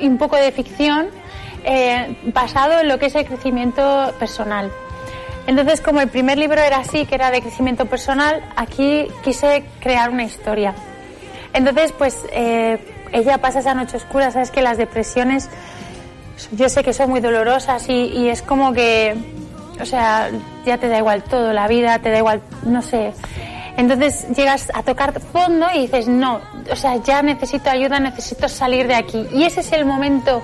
un 0.00 0.18
poco 0.18 0.36
de 0.36 0.52
ficción, 0.52 1.08
eh, 1.64 2.16
basado 2.32 2.80
en 2.80 2.88
lo 2.88 2.98
que 2.98 3.06
es 3.06 3.14
el 3.14 3.24
crecimiento 3.24 4.14
personal. 4.18 4.70
Entonces, 5.46 5.80
como 5.80 6.00
el 6.00 6.08
primer 6.08 6.36
libro 6.36 6.60
era 6.60 6.76
así, 6.76 7.06
que 7.06 7.14
era 7.14 7.30
de 7.30 7.40
crecimiento 7.40 7.86
personal, 7.86 8.42
aquí 8.54 9.08
quise 9.24 9.64
crear 9.80 10.10
una 10.10 10.24
historia. 10.24 10.74
Entonces, 11.54 11.92
pues 11.92 12.22
eh, 12.32 12.78
ella 13.12 13.38
pasa 13.38 13.60
esa 13.60 13.72
noche 13.72 13.96
oscura, 13.96 14.30
sabes 14.30 14.50
que 14.50 14.60
las 14.60 14.76
depresiones, 14.76 15.48
yo 16.52 16.68
sé 16.68 16.84
que 16.84 16.92
son 16.92 17.08
muy 17.08 17.20
dolorosas 17.20 17.88
y, 17.88 18.08
y 18.08 18.28
es 18.28 18.42
como 18.42 18.74
que, 18.74 19.16
o 19.80 19.86
sea, 19.86 20.30
ya 20.66 20.76
te 20.76 20.88
da 20.88 20.98
igual 20.98 21.22
todo, 21.22 21.54
la 21.54 21.66
vida, 21.66 21.98
te 21.98 22.10
da 22.10 22.18
igual, 22.18 22.42
no 22.64 22.82
sé. 22.82 23.14
Entonces 23.78 24.28
llegas 24.36 24.70
a 24.74 24.82
tocar 24.82 25.18
fondo 25.20 25.66
y 25.74 25.82
dices, 25.82 26.08
no, 26.08 26.40
o 26.70 26.76
sea, 26.76 26.96
ya 26.96 27.22
necesito 27.22 27.70
ayuda, 27.70 28.00
necesito 28.00 28.48
salir 28.48 28.86
de 28.86 28.94
aquí. 28.94 29.26
Y 29.32 29.44
ese 29.44 29.60
es 29.60 29.72
el 29.72 29.84
momento 29.84 30.42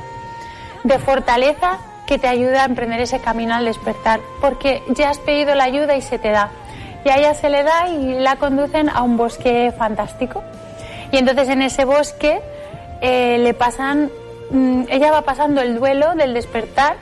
de 0.82 0.98
fortaleza 0.98 1.78
que 2.06 2.18
te 2.18 2.28
ayuda 2.28 2.62
a 2.62 2.64
emprender 2.66 3.00
ese 3.00 3.20
camino 3.20 3.54
al 3.54 3.64
despertar, 3.64 4.20
porque 4.40 4.82
ya 4.88 5.10
has 5.10 5.18
pedido 5.18 5.54
la 5.54 5.64
ayuda 5.64 5.96
y 5.96 6.02
se 6.02 6.18
te 6.18 6.30
da. 6.30 6.50
Y 7.04 7.08
a 7.08 7.16
ella 7.16 7.34
se 7.34 7.50
le 7.50 7.62
da 7.62 7.88
y 7.88 8.14
la 8.14 8.36
conducen 8.36 8.88
a 8.88 9.02
un 9.02 9.16
bosque 9.16 9.72
fantástico. 9.76 10.42
Y 11.12 11.18
entonces 11.18 11.48
en 11.48 11.62
ese 11.62 11.84
bosque 11.84 12.40
eh, 13.00 13.38
le 13.38 13.54
pasan, 13.54 14.10
mm, 14.50 14.84
ella 14.88 15.12
va 15.12 15.22
pasando 15.22 15.60
el 15.60 15.78
duelo 15.78 16.14
del 16.14 16.34
despertar, 16.34 16.96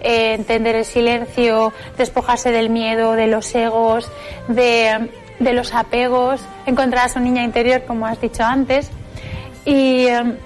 eh, 0.00 0.34
entender 0.34 0.76
el 0.76 0.84
silencio, 0.84 1.72
despojarse 1.96 2.50
del 2.50 2.70
miedo, 2.70 3.12
de 3.12 3.26
los 3.26 3.54
egos, 3.54 4.10
de, 4.48 5.10
de 5.38 5.52
los 5.52 5.72
apegos, 5.74 6.40
encontrar 6.66 7.06
a 7.06 7.08
su 7.08 7.20
niña 7.20 7.42
interior, 7.42 7.82
como 7.86 8.06
has 8.06 8.20
dicho 8.20 8.42
antes, 8.42 8.90
y, 9.64 10.06
eh, 10.06 10.36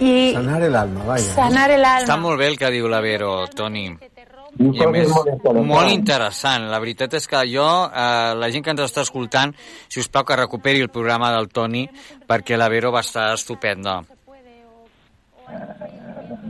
y 0.00 0.32
Sanar 0.34 0.62
el 0.62 0.74
alma, 0.76 1.04
vaja. 1.04 1.18
sanar 1.20 1.70
el 1.70 1.84
alma. 1.84 2.06
Està 2.06 2.18
molt 2.18 2.38
bé 2.38 2.48
el 2.48 2.58
que 2.58 2.70
diu 2.70 2.88
la 2.88 3.00
Vero, 3.00 3.46
Toni. 3.48 3.86
I 4.58 4.82
a 4.84 4.88
més, 4.92 5.08
molt 5.08 5.28
interessant. 5.32 5.66
molt 5.66 5.90
interessant. 5.90 6.64
La 6.68 6.78
veritat 6.78 7.14
és 7.14 7.26
que 7.26 7.38
jo, 7.48 7.68
eh, 7.88 8.34
la 8.36 8.50
gent 8.52 8.64
que 8.64 8.70
ens 8.74 8.82
està 8.84 9.00
escoltant, 9.00 9.54
si 9.88 10.00
us 10.00 10.08
plau 10.12 10.24
que 10.28 10.36
recuperi 10.36 10.80
el 10.80 10.90
programa 10.90 11.32
del 11.32 11.48
Toni, 11.48 11.88
perquè 12.28 12.58
la 12.58 12.68
Vero 12.68 12.92
va 12.92 13.00
estar 13.00 13.32
estupenda. 13.32 14.02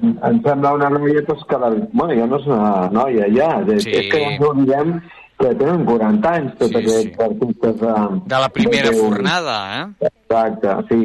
Em 0.02 0.42
sembla 0.42 0.72
una 0.74 0.88
noia 0.90 1.22
pues, 1.26 1.44
que... 1.48 1.58
La... 1.58 1.68
Bueno, 1.92 2.14
ja 2.18 2.26
no 2.26 2.38
és 2.40 2.46
una 2.46 2.88
noia, 2.90 3.26
ja. 3.34 3.50
Sí. 3.78 3.90
és 4.00 4.08
que 4.10 4.22
ens 4.32 4.42
oblidem 4.48 4.96
que 5.42 5.52
tenen 5.58 5.84
40 5.88 6.32
anys, 6.38 6.56
tots 6.62 6.72
sí, 6.72 6.80
aquests 6.80 7.20
artistes... 7.26 7.76
De, 7.82 7.94
De 8.32 8.40
la 8.46 8.48
primera 8.54 8.90
de- 8.90 8.96
fornada, 9.02 9.58
eh? 9.82 10.10
Exacte, 10.12 10.74
sí. 10.88 11.02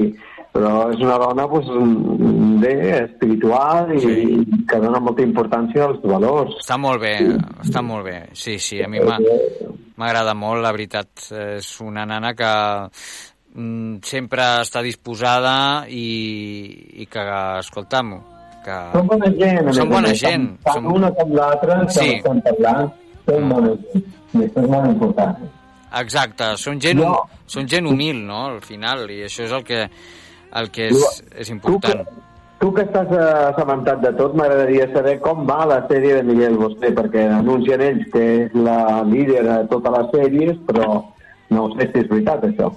Però 0.57 0.87
és 0.89 1.01
una 1.03 1.17
dona 1.21 1.43
pues, 1.51 1.67
bé, 2.63 2.71
espiritual 3.03 3.91
i, 3.93 3.99
sí. 4.01 4.45
que 4.69 4.79
dona 4.81 4.97
molta 5.03 5.21
importància 5.21 5.83
als 5.85 5.99
valors. 6.01 6.55
Està 6.63 6.77
molt 6.81 7.03
bé, 7.03 7.11
està 7.61 7.83
molt 7.85 8.07
bé. 8.07 8.15
Sí, 8.33 8.55
sí, 8.63 8.79
a 8.81 8.87
mi 8.89 8.97
m'agrada 9.03 10.33
molt, 10.33 10.63
la 10.65 10.71
veritat. 10.73 11.11
És 11.59 11.69
una 11.85 12.07
nana 12.09 12.31
que 12.37 12.49
mm, 13.53 13.99
sempre 14.07 14.47
està 14.63 14.81
disposada 14.85 15.85
i, 15.93 17.03
i 17.03 17.09
que, 17.11 17.27
escolta'm, 17.61 18.15
que... 18.65 18.79
Són 18.97 19.07
bona 19.13 19.29
gent. 19.37 19.73
Són 19.77 19.93
bona 19.93 20.13
gent. 20.17 20.49
Tant, 20.65 20.81
Són- 20.81 20.93
una 20.97 21.13
com 21.21 21.37
l'altra, 21.37 21.83
Sí. 21.93 22.15
estan 22.17 22.41
parlant, 22.49 22.89
són 23.29 23.49
bona 23.53 23.75
gent. 23.93 24.13
I 24.33 24.43
això 24.45 24.63
és 24.63 24.69
molt 24.69 24.87
important. 24.91 25.37
Exacte, 26.01 26.51
són 26.57 26.79
gent, 26.83 26.99
No. 26.99 27.21
són 27.47 27.67
gent 27.67 27.87
humil, 27.87 28.17
no?, 28.27 28.45
al 28.55 28.61
final, 28.61 29.09
i 29.09 29.21
això 29.23 29.45
és 29.45 29.51
el 29.55 29.63
que, 29.63 29.89
el 30.53 30.71
que 30.71 30.87
és, 30.89 31.23
és 31.35 31.49
important. 31.49 32.03
Tu 32.59 32.71
que 32.73 32.81
estàs 32.81 33.11
eh, 33.13 33.51
assabentat 33.53 34.01
de 34.01 34.11
tot, 34.17 34.33
m'agradaria 34.35 34.87
saber 34.91 35.19
com 35.21 35.45
va 35.45 35.65
la 35.69 35.87
sèrie 35.87 36.15
de 36.17 36.23
Miguel 36.23 36.57
Bosé, 36.57 36.89
perquè 36.95 37.27
anuncien 37.29 37.81
ells 37.85 38.07
que 38.11 38.23
és 38.47 38.55
la 38.57 39.03
líder 39.05 39.43
de 39.45 39.57
totes 39.69 39.93
les 39.93 40.07
sèries, 40.15 40.57
però 40.65 40.87
no 41.53 41.67
sé 41.77 41.85
si 41.93 41.99
és 42.01 42.09
veritat, 42.09 42.43
això. 42.49 42.71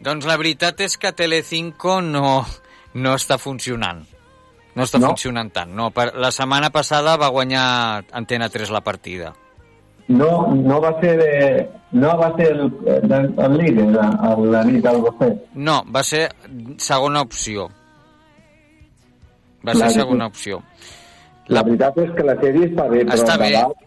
Doncs 0.00 0.24
la 0.26 0.38
veritat 0.40 0.80
és 0.80 0.96
que 0.96 1.12
Telecinco 1.12 2.00
no, 2.00 2.40
no 2.94 3.14
està 3.14 3.36
funcionant. 3.38 4.00
No 4.74 4.82
està 4.86 4.98
No? 4.98 5.08
funcionant 5.12 5.52
tant. 5.52 5.74
No, 5.76 5.90
per, 5.90 6.14
la 6.16 6.30
setmana 6.32 6.70
passada 6.70 7.18
va 7.20 7.28
guanyar 7.28 8.04
Antena 8.16 8.48
3 8.48 8.70
la 8.70 8.80
partida. 8.80 9.34
No, 10.10 10.30
no 10.56 10.80
va 10.82 10.90
ser, 11.00 11.12
de, 11.20 11.34
no 11.92 12.16
va 12.18 12.32
ser 12.36 12.48
el, 12.52 12.62
el, 12.86 13.28
el 13.46 13.52
líder, 13.58 13.84
el, 13.94 14.46
la 14.50 14.62
nit 14.66 14.82
del 14.82 14.98
Bosé. 15.04 15.28
No, 15.54 15.76
va 15.94 16.02
ser 16.02 16.24
segona 16.82 17.22
opció. 17.22 17.68
Va 19.66 19.74
La- 19.74 19.86
ser 19.86 20.00
segona 20.00 20.26
opció. 20.26 20.62
La 21.50 21.62
veritat 21.66 21.96
és 21.98 22.10
que 22.14 22.22
la 22.26 22.34
sèrie 22.38 22.68
està 22.70 22.86
bé, 22.90 23.04
però 23.04 23.16
Està 23.18 23.34
el, 23.34 23.40
bé. 23.42 23.50
Debat, 23.54 23.86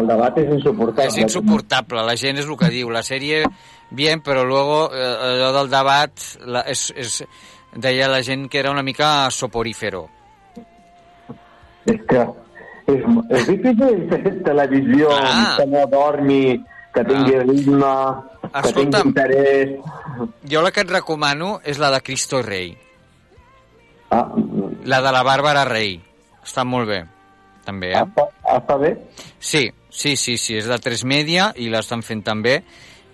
el 0.00 0.06
debat 0.08 0.38
és 0.40 0.52
insuportable. 0.58 1.08
És 1.12 1.18
insuportable, 1.20 2.04
la 2.08 2.14
gent 2.16 2.38
és 2.40 2.46
el 2.48 2.56
que 2.60 2.70
diu. 2.72 2.88
La 2.92 3.02
sèrie, 3.04 3.42
bien, 3.90 4.22
però 4.24 4.44
luego 4.48 4.78
eh, 4.96 5.16
allò 5.28 5.50
del 5.58 5.68
debat, 5.72 6.24
la, 6.48 6.62
és, 6.72 6.86
és, 6.96 7.18
deia 7.76 8.08
la 8.08 8.22
gent 8.24 8.48
que 8.48 8.60
era 8.60 8.72
una 8.72 8.82
mica 8.82 9.28
soporífero. 9.30 10.06
És 11.92 12.00
que 12.08 12.24
és, 12.86 13.02
és 13.30 13.46
difícil 13.48 14.06
fer 14.10 14.42
televisió 14.44 15.08
Ah. 15.12 15.54
que 15.58 15.66
no 15.66 15.86
dormi, 15.90 16.62
que 16.92 17.04
tingui 17.04 17.38
ritme, 17.40 17.92
que 18.42 18.62
tingui 18.62 18.68
Escolta'm. 18.68 19.08
interès. 19.08 19.70
Jo 20.50 20.62
la 20.62 20.70
que 20.70 20.80
et 20.82 20.90
recomano 20.90 21.60
és 21.64 21.78
la 21.78 21.90
de 21.90 22.00
Cristo 22.02 22.42
Rei. 22.42 22.76
Ah, 24.10 24.28
La 24.84 25.00
de 25.00 25.12
la 25.12 25.22
Bàrbara 25.22 25.64
Rei. 25.64 26.00
Està 26.44 26.64
molt 26.66 26.88
bé, 26.88 27.04
també, 27.64 27.92
eh? 27.92 28.00
Està, 28.02 28.24
està 28.58 28.76
bé? 28.80 28.96
Sí, 29.38 29.70
sí, 29.88 30.16
sí, 30.16 30.36
sí, 30.36 30.56
és 30.58 30.66
de 30.66 30.78
3 30.78 31.04
Media 31.04 31.52
i 31.56 31.68
l'estan 31.70 32.02
fent 32.02 32.22
també 32.26 32.62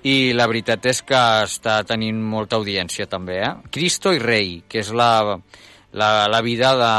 i 0.09 0.33
la 0.33 0.47
veritat 0.47 0.87
és 0.87 1.03
que 1.03 1.14
està 1.45 1.85
tenint 1.85 2.16
molta 2.23 2.57
audiència 2.57 3.07
també, 3.07 3.37
eh? 3.45 3.53
Cristo 3.71 4.12
i 4.14 4.19
Rei, 4.19 4.62
que 4.66 4.81
és 4.81 4.91
la, 4.97 5.37
la, 5.99 6.26
la 6.30 6.40
vida 6.46 6.72
de, 6.78 6.92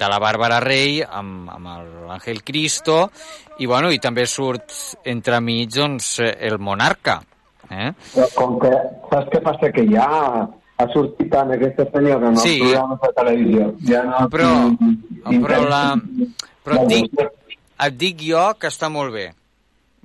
de 0.00 0.08
la 0.10 0.18
Bàrbara 0.22 0.58
Rei 0.64 1.02
amb, 1.04 1.48
amb 1.52 1.68
l'Àngel 2.08 2.40
Cristo 2.46 3.10
i, 3.58 3.66
bueno, 3.66 3.90
i 3.92 4.00
també 4.02 4.24
surt 4.26 4.72
entremig 5.08 5.74
doncs, 5.76 6.14
el 6.24 6.58
monarca. 6.62 7.18
Eh? 7.68 7.90
Però 8.14 8.28
com 8.36 8.54
que, 8.62 8.70
saps 9.10 9.28
què 9.34 9.42
passa? 9.44 9.70
Que 9.74 9.84
ja 9.90 10.06
ha 10.78 10.86
sortit 10.94 11.28
tant 11.32 11.50
aquesta 11.52 11.84
senyora 11.92 12.30
en 12.30 12.38
els 12.38 12.44
Sí. 12.46 12.58
programes 12.62 13.00
de 13.02 13.10
televisió. 13.16 13.66
Ja 13.90 14.04
no 14.06 14.28
Però, 14.32 14.52
però, 15.42 15.58
la, 15.68 15.82
però 16.64 16.80
et 16.84 16.88
dic, 16.94 17.20
et 17.88 17.98
dic 17.98 18.24
jo 18.30 18.46
que 18.58 18.70
està 18.70 18.88
molt 18.88 19.12
bé. 19.12 19.26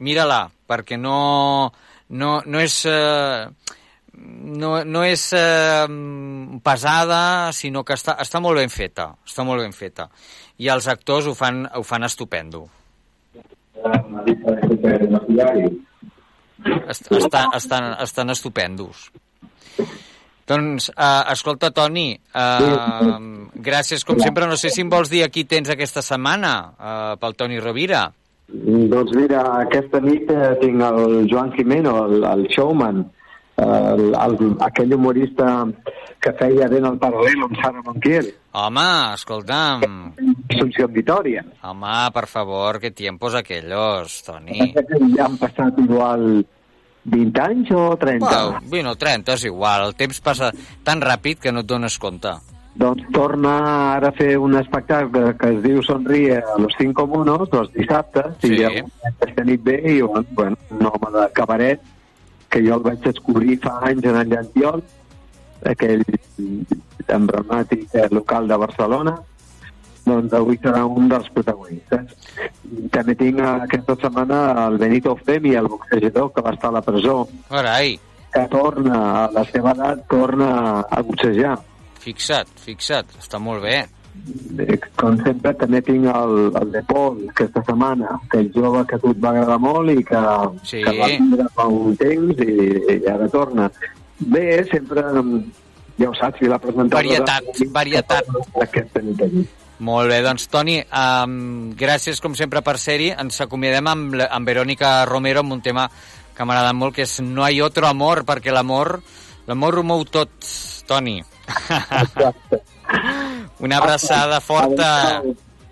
Mira-la, 0.03 0.47
perquè 0.67 0.97
no, 0.99 1.71
no, 2.09 2.41
no 2.45 2.59
és... 2.59 2.81
Eh, 2.89 3.47
no, 4.13 4.83
no 4.85 5.03
és 5.05 5.25
eh, 5.37 5.87
pesada, 6.63 7.51
sinó 7.55 7.83
que 7.87 7.97
està, 7.97 8.17
està 8.21 8.41
molt 8.43 8.61
ben 8.61 8.71
feta. 8.73 9.09
Està 9.25 9.45
molt 9.47 9.63
ben 9.63 9.73
feta. 9.73 10.07
I 10.61 10.69
els 10.73 10.87
actors 10.91 11.27
ho 11.27 11.35
fan, 11.37 11.65
ho 11.65 11.83
fan 11.87 12.05
estupendo. 12.05 12.67
Est, 16.87 17.09
estan, 17.11 17.51
estan, 17.57 17.91
estan 18.05 18.29
estupendos. 18.29 19.09
Doncs, 20.47 20.89
uh, 20.91 21.23
escolta, 21.31 21.71
Toni, 21.71 22.11
uh, 22.35 23.15
gràcies 23.55 24.03
com 24.03 24.19
sempre. 24.19 24.47
No 24.47 24.57
sé 24.59 24.69
si 24.75 24.83
em 24.83 24.91
vols 24.91 25.11
dir 25.11 25.23
qui 25.31 25.45
tens 25.47 25.71
aquesta 25.71 26.03
setmana 26.03 26.53
uh, 26.73 27.15
pel 27.19 27.35
Toni 27.39 27.61
Rovira. 27.63 28.05
Doncs 28.53 29.15
mira, 29.15 29.41
aquesta 29.63 30.01
nit 30.03 30.29
eh, 30.29 30.51
tinc 30.61 30.83
el 30.85 31.23
Joan 31.31 31.53
Jimeno, 31.55 31.93
el, 32.05 32.25
el 32.27 32.43
showman, 32.51 32.99
el, 33.63 34.13
el, 34.13 34.37
aquell 34.67 34.93
humorista 34.95 35.49
que 36.23 36.31
feia 36.39 36.69
ben 36.71 36.85
el 36.87 36.99
paral·lel 37.01 37.43
amb 37.47 37.57
Sara 37.59 37.81
Montiel. 37.83 38.29
Home, 38.53 38.85
escolta'm. 39.17 40.13
Assumpció 40.53 40.87
Vitòria. 40.87 41.43
Home, 41.67 41.95
per 42.15 42.27
favor, 42.31 42.79
que 42.79 42.91
tiempos 42.91 43.35
aquellos, 43.35 44.21
Toni. 44.23 44.71
Ja 45.17 45.25
han 45.25 45.37
passat 45.41 45.79
igual 45.83 46.45
20 47.03 47.41
anys 47.43 47.71
o 47.75 47.97
30? 47.99 48.23
Well, 48.23 48.57
20 48.71 48.93
o 48.93 48.95
30, 48.95 49.33
és 49.35 49.45
igual. 49.49 49.89
El 49.89 49.95
temps 49.99 50.21
passa 50.23 50.53
tan 50.83 51.01
ràpid 51.03 51.41
que 51.43 51.51
no 51.51 51.65
et 51.65 51.67
dones 51.67 51.97
compte. 51.99 52.31
Doncs 52.73 53.03
torna 53.13 53.51
ara 53.99 54.09
a 54.09 54.15
fer 54.17 54.31
un 54.41 54.55
espectacle 54.57 55.35
que 55.37 55.49
es 55.51 55.59
diu 55.61 55.83
Sonríe 55.85 56.39
a 56.41 56.55
los 56.57 56.73
cinco 56.79 57.05
monos, 57.05 57.51
els 57.53 57.69
dissabtes, 57.75 58.31
Sí. 58.41 58.55
i 58.55 58.63
ja 58.63 58.71
aquesta 59.11 59.43
nit 59.45 59.61
ve 59.61 59.75
i 59.91 59.99
bueno, 60.01 60.25
bueno, 60.31 60.57
un 60.71 60.87
home 60.87 61.11
de 61.19 61.27
cabaret 61.33 61.81
que 62.53 62.61
jo 62.61 62.77
el 62.77 62.85
vaig 62.85 63.01
descobrir 63.01 63.57
fa 63.63 63.79
anys 63.89 64.05
en 64.11 64.19
el 64.21 64.29
Llantiol, 64.29 64.83
aquell 65.73 66.03
emblemàtic 67.17 67.87
eh, 67.97 68.09
local 68.13 68.49
de 68.51 68.59
Barcelona, 68.61 69.15
doncs 70.05 70.35
avui 70.37 70.59
serà 70.61 70.83
un 70.85 71.07
dels 71.11 71.29
protagonistes. 71.33 72.13
També 72.93 73.15
tinc 73.19 73.41
eh, 73.41 73.49
aquesta 73.67 73.97
setmana 74.03 74.43
el 74.67 74.77
Benito 74.81 75.15
Femi, 75.23 75.55
el 75.57 75.71
boxejador 75.71 76.31
que 76.35 76.45
va 76.45 76.53
estar 76.53 76.69
a 76.69 76.77
la 76.77 76.83
presó, 76.85 77.23
Carai, 77.49 77.97
que 78.33 78.45
torna, 78.53 79.01
a 79.23 79.27
la 79.33 79.45
seva 79.49 79.73
edat, 79.77 80.05
torna 80.11 80.53
a 80.81 81.01
boxejar. 81.01 81.57
fixa't, 82.03 82.49
fixa't, 82.59 83.13
està 83.21 83.39
molt 83.39 83.63
bé. 83.63 83.85
Com 84.99 85.17
sempre 85.23 85.53
també 85.59 85.81
tinc 85.83 86.07
el, 86.11 86.35
el 86.59 86.71
de 86.73 86.81
Pol 86.87 87.17
aquesta 87.31 87.63
setmana, 87.67 88.17
que 88.31 88.43
és 88.43 88.53
jove 88.55 88.85
que 88.89 88.99
a 88.99 89.01
tu 89.01 89.11
et 89.11 89.19
va 89.23 89.33
agradar 89.33 89.59
molt 89.61 89.91
i 89.91 90.03
que, 90.07 90.21
Sí. 90.63 90.83
que 90.83 90.93
va 90.99 91.09
vindre 91.11 91.47
fa 91.55 91.67
un 91.67 91.97
temps 91.99 92.39
i, 92.45 92.55
i 92.95 93.01
ara 93.09 93.27
torna. 93.33 93.69
Bé, 94.19 94.63
sempre, 94.69 95.03
ja 95.97 96.09
ho 96.09 96.15
saps, 96.15 96.39
si 96.39 96.47
la 96.47 96.59
presentadora... 96.61 97.01
Varietat, 97.01 97.43
varietat. 97.73 98.31
Nit 99.03 99.21
aquí. 99.27 99.45
Molt 99.83 100.07
bé, 100.07 100.21
doncs 100.23 100.47
Toni, 100.47 100.77
um, 100.85 101.73
gràcies 101.75 102.21
com 102.23 102.37
sempre 102.39 102.61
per 102.63 102.77
ser-hi. 102.79 103.09
Ens 103.19 103.41
acomiadem 103.43 103.89
amb, 103.91 104.15
amb 104.29 104.47
Verònica 104.47 105.01
Romero 105.09 105.43
amb 105.43 105.57
un 105.57 105.63
tema 105.65 105.89
que 106.33 106.45
m'ha 106.45 106.55
agradat 106.55 106.77
molt, 106.77 106.95
que 106.95 107.03
és 107.03 107.19
No 107.21 107.43
hay 107.43 107.59
otro 107.61 107.89
amor, 107.89 108.23
perquè 108.25 108.53
l'amor 108.53 109.01
l'amor 109.47 109.79
ho 109.79 109.83
mou 109.83 110.05
tot, 110.05 110.31
Toni. 110.87 111.19
Una 113.59 113.77
abraçada 113.77 114.39
forta. 114.41 115.21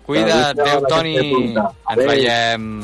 Cuida't, 0.06 0.60
adéu, 0.60 0.82
Toni. 0.88 1.54
Ens 1.54 2.06
veiem. 2.06 2.82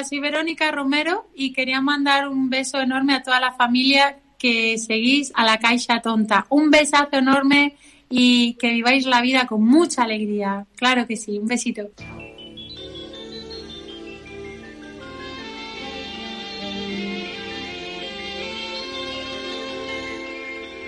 Todos, 0.00 0.10
¿qué 0.10 0.16
tal? 0.16 0.20
Soy 0.20 0.20
Verónica 0.20 0.70
Romero 0.70 1.26
y 1.34 1.52
quería 1.52 1.80
mandar 1.80 2.28
un 2.28 2.50
beso 2.50 2.80
enorme 2.80 3.14
a 3.14 3.22
toda 3.22 3.40
la 3.40 3.52
familia 3.52 4.18
que 4.38 4.78
seguís 4.78 5.32
a 5.34 5.44
la 5.44 5.58
Caixa 5.58 6.00
Tonta. 6.00 6.46
Un 6.48 6.70
besazo 6.70 7.16
enorme 7.16 7.76
y 8.08 8.54
que 8.54 8.70
viváis 8.70 9.06
la 9.06 9.20
vida 9.20 9.46
con 9.46 9.64
mucha 9.64 10.04
alegría. 10.04 10.66
Claro 10.76 11.06
que 11.06 11.16
sí, 11.16 11.38
un 11.38 11.46
besito. 11.46 11.90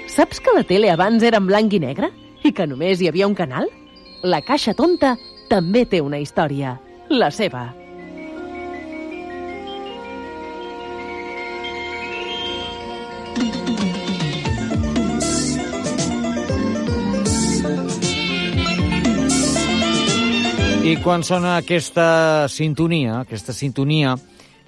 Saps 0.08 0.40
que 0.40 0.50
la 0.54 0.64
tele 0.64 0.90
abans 0.90 1.22
era 1.22 1.38
en 1.38 1.46
blanc 1.46 1.72
i 1.72 1.80
negre? 1.80 2.10
I 2.44 2.52
que 2.52 2.66
només 2.66 3.00
hi 3.00 3.08
havia 3.08 3.26
un 3.26 3.34
canal? 3.34 3.68
La 4.22 4.42
Caixa 4.42 4.74
Tonta 4.74 5.16
també 5.48 5.86
té 5.86 6.02
una 6.02 6.18
història. 6.20 6.80
La 7.08 7.30
seva. 7.30 7.81
I 20.82 20.96
quan 20.98 21.22
sona 21.22 21.52
aquesta 21.60 22.48
sintonia, 22.50 23.20
aquesta 23.20 23.52
sintonia 23.54 24.16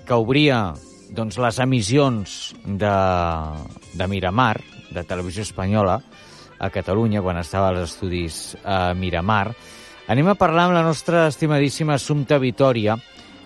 que 0.06 0.14
obria 0.14 0.68
doncs, 1.10 1.40
les 1.42 1.56
emissions 1.58 2.54
de, 2.62 2.92
de 3.98 4.06
Miramar, 4.06 4.60
de 4.94 5.02
Televisió 5.02 5.42
Espanyola, 5.42 5.96
a 6.62 6.68
Catalunya, 6.70 7.18
quan 7.18 7.40
estava 7.42 7.72
als 7.72 7.88
estudis 7.88 8.36
a 8.62 8.94
Miramar, 8.94 9.56
anem 10.06 10.30
a 10.30 10.36
parlar 10.38 10.68
amb 10.68 10.76
la 10.78 10.84
nostra 10.86 11.24
estimadíssima 11.32 11.98
Assumpta 11.98 12.38
Vitoria, 12.38 12.94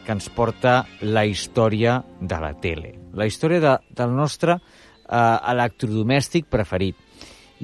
que 0.05 0.13
ens 0.13 0.29
porta 0.29 0.83
la 1.01 1.25
història 1.25 2.03
de 2.21 2.43
la 2.45 2.53
tele, 2.61 2.93
la 3.17 3.31
història 3.33 3.65
de, 3.65 3.75
del 3.97 4.13
nostre 4.13 4.59
eh, 4.59 5.17
electrodomèstic 5.55 6.53
preferit. 6.53 7.01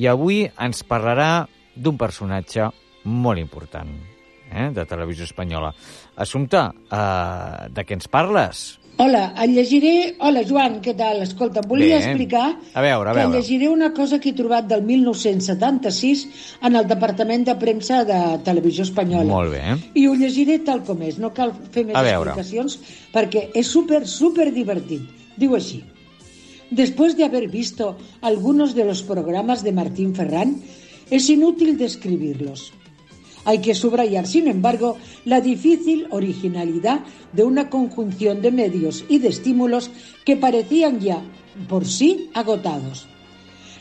I 0.01 0.09
avui 0.09 0.47
ens 0.49 0.81
parlarà 0.89 1.45
d'un 1.77 2.01
personatge 2.01 2.73
molt 3.05 3.45
important 3.45 4.14
eh, 4.55 4.71
de 4.73 4.87
Televisió 4.87 5.25
Espanyola. 5.25 5.75
Assumpta, 6.17 6.73
eh, 6.91 7.69
de 7.75 7.85
què 7.85 7.93
ens 7.99 8.09
parles? 8.09 8.65
Hola, 8.97 9.33
et 9.43 9.51
llegiré... 9.51 10.15
Hola, 10.23 10.45
Joan, 10.47 10.77
què 10.81 10.93
tal? 10.95 11.19
Escolta, 11.25 11.59
em 11.65 11.69
volia 11.69 11.97
Bé. 11.99 12.05
explicar 12.13 12.45
A 12.79 12.81
veure, 12.85 13.11
a 13.11 13.13
que 13.13 13.19
veure. 13.25 13.41
llegiré 13.41 13.69
una 13.69 13.89
cosa 13.93 14.21
que 14.23 14.31
he 14.31 14.37
trobat 14.39 14.69
del 14.71 14.85
1976 14.87 16.21
en 16.63 16.77
el 16.79 16.87
Departament 16.87 17.43
de 17.49 17.57
Premsa 17.59 18.05
de 18.07 18.21
Televisió 18.47 18.85
Espanyola. 18.87 19.27
Molt 19.33 19.51
bé. 19.51 19.65
I 19.99 20.07
ho 20.07 20.15
llegiré 20.15 20.61
tal 20.63 20.85
com 20.87 21.03
és, 21.03 21.19
no 21.19 21.33
cal 21.35 21.51
fer 21.75 21.85
més 21.89 21.97
A 21.99 22.05
veure. 22.07 22.31
explicacions 22.37 22.79
perquè 23.13 23.49
és 23.59 23.67
súper, 23.67 24.05
súper 24.07 24.53
divertit. 24.55 25.03
Diu 25.37 25.57
així. 25.59 25.83
Después 26.71 27.17
de 27.17 27.25
haber 27.25 27.49
visto 27.49 27.97
algunos 28.23 28.75
de 28.77 28.85
los 28.85 29.03
programas 29.03 29.65
de 29.65 29.73
Martín 29.73 30.15
Ferrán, 30.15 30.63
es 31.11 31.29
inútil 31.29 31.77
describirlos. 31.79 32.73
Hay 33.45 33.59
que 33.59 33.75
subrayar, 33.75 34.27
sin 34.27 34.49
embargo, 34.49 34.97
la 35.25 35.41
difícil 35.41 36.07
originalidad 36.11 37.01
de 37.33 37.45
una 37.45 37.69
conjunción 37.69 38.41
de 38.41 38.51
medios 38.51 39.05
y 39.09 39.19
de 39.19 39.29
estímulos 39.29 39.91
que 40.25 40.37
parecían 40.37 41.01
ya 41.01 41.23
por 41.69 41.87
sí 41.87 42.31
agotados. 42.35 43.07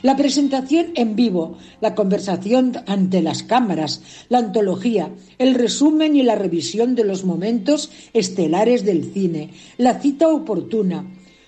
La 0.02 0.18
presentación 0.18 0.88
en 0.96 1.16
vivo, 1.16 1.58
la 1.80 1.96
conversación 1.96 2.74
ante 2.88 3.22
las 3.22 3.42
cámaras, 3.42 4.02
la 4.28 4.40
antología, 4.40 5.10
el 5.38 5.56
resumen 5.56 6.18
y 6.18 6.24
la 6.24 6.36
revisión 6.36 6.94
de 6.94 7.06
los 7.06 7.24
momentos 7.24 7.90
estelares 8.12 8.84
del 8.84 9.14
cine, 9.14 9.52
la 9.78 10.02
cita 10.02 10.28
oportuna, 10.28 11.06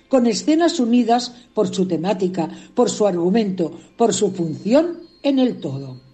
con 0.08 0.26
escenas 0.26 0.80
unidas 0.80 1.34
por 1.52 1.74
su 1.74 1.86
temática, 1.86 2.48
por 2.74 2.88
su 2.88 3.06
argumento, 3.06 3.78
por 3.98 4.14
su 4.14 4.30
función 4.30 5.00
en 5.22 5.38
el 5.38 5.60
todo. 5.60 6.05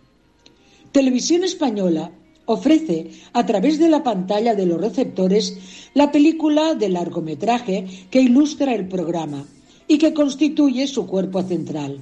Televisión 0.93 1.43
Española 1.43 2.13
ofrece 2.45 3.11
a 3.33 3.47
través 3.47 3.79
de 3.79 3.89
la 3.89 4.03
pantalla 4.03 4.55
de 4.55 4.67
los 4.67 4.79
receptores 4.79 5.57
la 5.95 6.13
película 6.13 6.75
de 6.75 6.91
largometraje 6.91 7.87
que 8.11 8.21
ilustra 8.21 8.75
el 8.75 8.89
programa 8.89 9.47
y 9.89 9.97
que 9.97 10.13
constituye 10.13 10.87
su 10.87 11.07
cuerpo 11.07 11.43
central. 11.43 12.01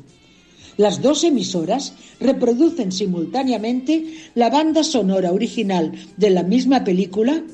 Las 0.76 1.02
dos 1.02 1.22
emisoras 1.22 1.94
reproducen 2.18 2.90
simultáneamente 2.90 4.06
la 4.34 4.50
banda 4.50 4.82
sonora 4.82 5.30
original 5.30 5.92
de 6.16 6.30
la 6.30 6.42
misma 6.42 6.82
película 6.82 7.44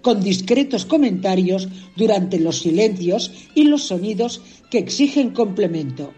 con 0.00 0.22
discretos 0.22 0.84
comentarios 0.84 1.68
durante 1.96 2.38
los 2.38 2.60
silencios 2.60 3.32
y 3.54 3.64
los 3.64 3.84
sonidos 3.84 4.42
que 4.70 4.78
exigen 4.78 5.30
complemento. 5.30 6.12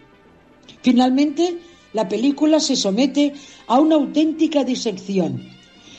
Finalmente, 0.83 1.57
la 1.97 2.07
película 2.09 2.61
se 2.61 2.77
somete 2.77 3.33
a 3.67 3.81
una 3.81 3.97
auténtica 3.97 4.65
disección 4.65 5.57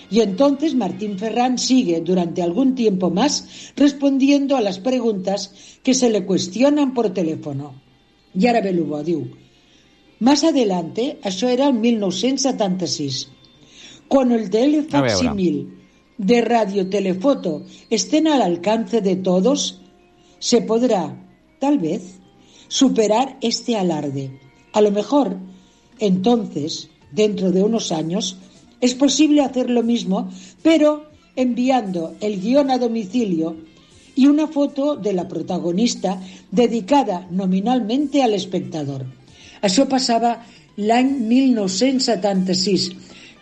y 0.10 0.22
entonces 0.22 0.76
Martín 0.76 1.18
Ferrán 1.18 1.58
sigue 1.58 2.02
durante 2.02 2.42
algún 2.42 2.76
tiempo 2.76 3.10
más 3.10 3.74
respondiendo 3.76 4.56
a 4.56 4.62
las 4.62 4.80
preguntas 4.80 5.80
que 5.84 5.94
se 5.94 6.10
le 6.10 6.26
cuestionan 6.26 6.94
por 6.94 7.14
teléfono. 7.14 7.82
I 8.34 8.48
ara 8.48 8.62
ve 8.62 8.70
el 8.70 8.84
bo, 8.84 9.02
diu. 9.04 9.26
Más 10.20 10.44
adelante, 10.44 11.18
això 11.24 11.50
era 11.50 11.68
el 11.68 11.74
1976, 11.74 13.30
cuando 14.08 14.36
el 14.36 14.50
telefacsímil 14.50 15.58
de 16.18 16.42
radiotelefoto 16.42 17.66
estén 17.90 18.28
al 18.28 18.42
alcance 18.42 19.02
de 19.02 19.16
todos, 19.16 19.82
se 20.40 20.62
podrá, 20.62 21.18
tal 21.60 21.78
vez, 21.80 22.20
superar 22.68 23.38
este 23.42 23.76
alarde. 23.76 24.40
A 24.74 24.82
lo 24.82 24.92
mejor, 24.92 25.38
entonces, 26.00 26.90
dentro 27.12 27.52
de 27.52 27.64
unos 27.64 27.92
años, 27.92 28.38
es 28.82 28.94
posible 28.94 29.42
hacer 29.42 29.70
lo 29.70 29.84
mismo, 29.84 30.30
pero 30.62 31.10
enviando 31.36 32.16
el 32.20 32.40
guión 32.40 32.72
a 32.72 32.78
domicilio 32.78 33.56
y 34.16 34.28
una 34.28 34.48
foto 34.48 34.96
de 34.96 35.14
la 35.14 35.28
protagonista 35.28 36.20
dedicada 36.52 37.28
nominalmente 37.30 38.24
al 38.24 38.34
espectador. 38.34 39.06
Això 39.62 39.86
passava 39.90 40.38
l'any 40.78 41.12
1976, 41.30 42.90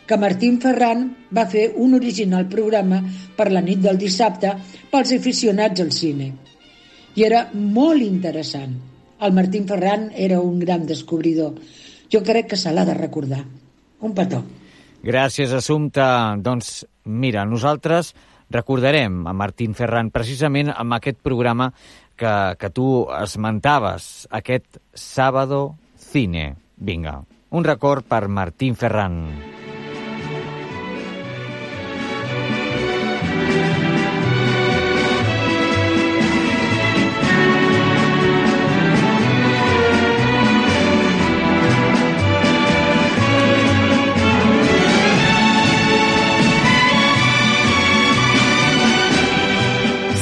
que 0.06 0.18
Martín 0.20 0.60
Ferran 0.64 1.08
va 1.36 1.48
fer 1.52 1.72
un 1.76 1.96
original 1.98 2.46
programa 2.52 3.02
per 3.36 3.50
la 3.52 3.64
nit 3.64 3.82
del 3.84 3.98
dissabte 4.00 4.52
pels 4.92 5.16
aficionats 5.16 5.82
al 5.82 5.92
cine. 5.96 6.32
I 7.16 7.24
era 7.24 7.48
molt 7.54 8.04
interessant. 8.04 8.76
El 9.24 9.34
Martín 9.34 9.68
Ferran 9.68 10.10
era 10.12 10.42
un 10.44 10.60
gran 10.60 10.86
descobridor. 10.86 11.56
Jo 12.12 12.22
crec 12.24 12.52
que 12.54 12.60
se 12.60 12.72
l'ha 12.74 12.86
de 12.86 12.94
recordar. 12.98 13.44
Un 14.02 14.14
petó. 14.14 14.44
Gràcies, 15.06 15.54
Assumpta. 15.54 16.36
Doncs 16.42 16.86
mira, 17.06 17.46
nosaltres 17.46 18.14
recordarem 18.50 19.26
a 19.28 19.34
Martín 19.34 19.74
Ferran 19.78 20.12
precisament 20.14 20.72
amb 20.74 20.98
aquest 20.98 21.22
programa 21.22 21.72
que, 22.18 22.34
que 22.60 22.70
tu 22.70 23.06
esmentaves, 23.22 24.28
aquest 24.32 24.80
Sábado 24.94 25.76
Cine. 25.98 26.56
Vinga, 26.76 27.22
un 27.52 27.64
record 27.64 28.06
per 28.08 28.28
Martín 28.28 28.76
Ferran. 28.76 29.55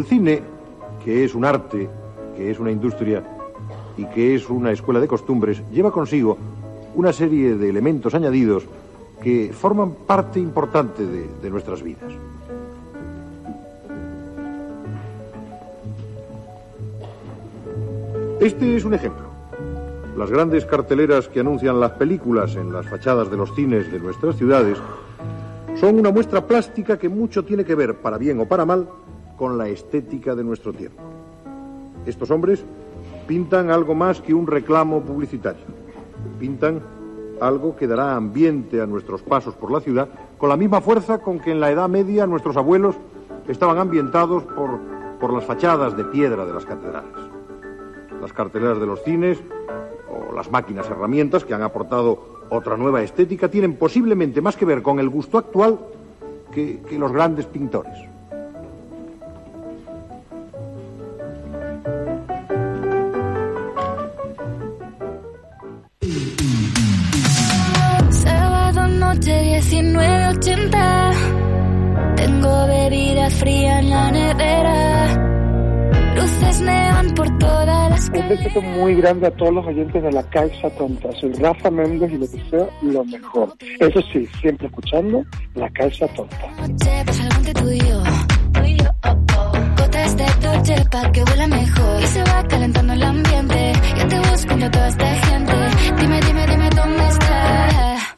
El 0.00 0.06
cine, 0.06 0.40
que 1.04 1.26
es 1.26 1.34
un 1.34 1.44
arte, 1.44 1.86
que 2.34 2.50
es 2.50 2.58
una 2.58 2.70
industria 2.70 3.22
y 3.98 4.06
que 4.06 4.34
es 4.34 4.48
una 4.48 4.72
escuela 4.72 4.98
de 4.98 5.06
costumbres, 5.06 5.62
lleva 5.70 5.92
consigo 5.92 6.38
una 6.94 7.12
serie 7.12 7.54
de 7.56 7.68
elementos 7.68 8.14
añadidos 8.14 8.64
que 9.22 9.52
forman 9.52 9.92
parte 10.06 10.40
importante 10.40 11.04
de, 11.04 11.50
nuestras 11.50 11.82
vidas. 11.82 12.10
Este 18.40 18.76
es 18.76 18.84
un 18.86 18.94
ejemplo. 18.94 19.26
Las 20.16 20.30
grandes 20.30 20.64
carteleras 20.64 21.28
que 21.28 21.40
anuncian 21.40 21.78
las 21.78 21.92
películas 21.92 22.56
en 22.56 22.72
las 22.72 22.88
fachadas 22.88 23.30
de 23.30 23.36
los 23.36 23.54
cines 23.54 23.92
de 23.92 24.00
nuestras 24.00 24.36
ciudades 24.36 24.78
son 25.78 25.98
una 25.98 26.10
muestra 26.10 26.46
plástica 26.46 26.98
que 26.98 27.10
mucho 27.10 27.44
tiene 27.44 27.66
que 27.66 27.74
ver, 27.74 27.96
para 27.96 28.16
bien 28.16 28.40
o 28.40 28.46
para 28.46 28.64
mal, 28.64 28.88
con 29.40 29.56
la 29.56 29.68
estética 29.68 30.34
de 30.34 30.44
nuestro 30.44 30.74
tiempo. 30.74 31.00
Estos 32.04 32.30
hombres 32.30 32.62
pintan 33.26 33.70
algo 33.70 33.94
más 33.94 34.20
que 34.20 34.34
un 34.34 34.46
reclamo 34.46 35.00
publicitario. 35.00 35.62
Pintan 36.38 36.82
algo 37.40 37.74
que 37.74 37.86
dará 37.86 38.16
ambiente 38.16 38.82
a 38.82 38.86
nuestros 38.86 39.22
pasos 39.22 39.54
por 39.54 39.70
la 39.70 39.80
ciudad 39.80 40.10
con 40.36 40.50
la 40.50 40.58
misma 40.58 40.82
fuerza 40.82 41.22
con 41.22 41.40
que 41.40 41.52
en 41.52 41.60
la 41.60 41.70
Edad 41.70 41.88
Media 41.88 42.26
nuestros 42.26 42.58
abuelos 42.58 42.96
estaban 43.48 43.78
ambientados 43.78 44.42
por, 44.42 44.78
por 45.18 45.32
las 45.32 45.46
fachadas 45.46 45.96
de 45.96 46.04
piedra 46.04 46.44
de 46.44 46.52
las 46.52 46.66
catedrales. 46.66 47.16
Las 48.20 48.34
carteleras 48.34 48.78
de 48.78 48.84
los 48.84 49.02
cines 49.04 49.38
o 50.10 50.34
las 50.34 50.50
máquinas 50.50 50.86
herramientas 50.90 51.46
que 51.46 51.54
han 51.54 51.62
aportado 51.62 52.40
otra 52.50 52.76
nueva 52.76 53.00
estética 53.00 53.48
tienen 53.48 53.76
posiblemente 53.76 54.42
más 54.42 54.54
que 54.54 54.66
ver 54.66 54.82
con 54.82 55.00
el 55.00 55.08
gusto 55.08 55.38
actual 55.38 55.78
que, 56.52 56.82
que 56.82 56.98
los 56.98 57.10
grandes 57.10 57.46
pintores. 57.46 58.09
Fría 73.40 73.80
en 73.80 73.90
la 73.90 74.10
nevera. 74.10 75.26
Luces 76.14 76.60
neón 76.60 77.14
por 77.14 77.38
todas 77.38 77.90
las 77.90 78.08
Un 78.10 78.28
besito 78.28 78.60
muy 78.60 78.94
grande 78.96 79.26
a 79.28 79.30
todos 79.30 79.54
los 79.54 79.66
oyentes 79.66 80.02
de 80.02 80.12
la 80.12 80.22
Caixa 80.24 80.68
Tonta. 80.70 81.08
Soy 81.20 81.32
Rafa 81.32 81.70
Méndez 81.70 82.12
y 82.12 82.18
les 82.18 82.32
deseo 82.32 82.68
lo 82.82 83.04
mejor. 83.04 83.54
Eso 83.78 84.00
sí, 84.12 84.26
siempre 84.40 84.66
escuchando 84.66 85.24
la 85.54 85.68
Caixa 85.70 86.06
Tonta. 86.08 86.36
oh, 89.04 89.16
oh. 89.38 89.52
Gotas 89.78 90.16
de 90.16 90.26
Dolce 90.42 90.84
para 90.90 91.12
que 91.12 91.22
huela 91.22 91.46
mejor. 91.46 92.02
Y 92.02 92.06
se 92.06 92.22
va 92.24 92.46
calentando 92.48 92.92
el 92.92 93.02
ambiente. 93.02 93.72
Yo 93.98 94.08
te 94.08 94.18
busco 94.18 94.52
entre 94.52 94.70
toda 94.70 94.88
esta 94.88 95.06
gente. 95.06 95.29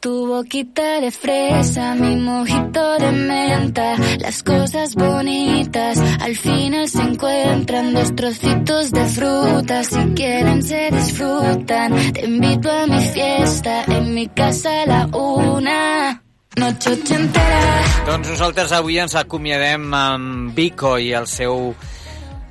Tu 0.03 0.27
boquita 0.27 0.99
de 0.99 1.11
fresa, 1.11 1.95
mi 1.95 2.17
mojito 2.17 2.97
de 2.99 3.11
menta. 3.13 3.95
Las 4.19 4.43
cosas 4.43 4.95
bonitas 4.95 5.97
al 6.19 6.35
final 6.35 6.89
se 6.89 7.01
encuentran. 7.03 7.93
Dos 7.93 8.13
trocitos 8.13 8.91
de 8.91 9.05
fruta, 9.05 9.81
si 9.85 10.03
quieren 10.13 10.61
se 10.61 10.91
disfrutan. 10.91 12.11
Te 12.11 12.25
invito 12.25 12.69
a 12.69 12.85
mi 12.85 12.99
fiesta, 12.99 13.85
en 13.85 14.13
mi 14.13 14.27
casa 14.27 14.83
a 14.83 14.85
la 14.87 15.05
una. 15.15 16.21
Noche 16.57 16.91
ochentera. 16.91 17.63
Doncs 18.05 18.27
nosaltres 18.27 18.75
avui 18.75 18.99
ens 18.99 19.15
acomiadem 19.15 19.87
amb 19.87 20.51
Vico 20.53 20.97
i 20.99 21.13
el 21.15 21.31
seu 21.31 21.71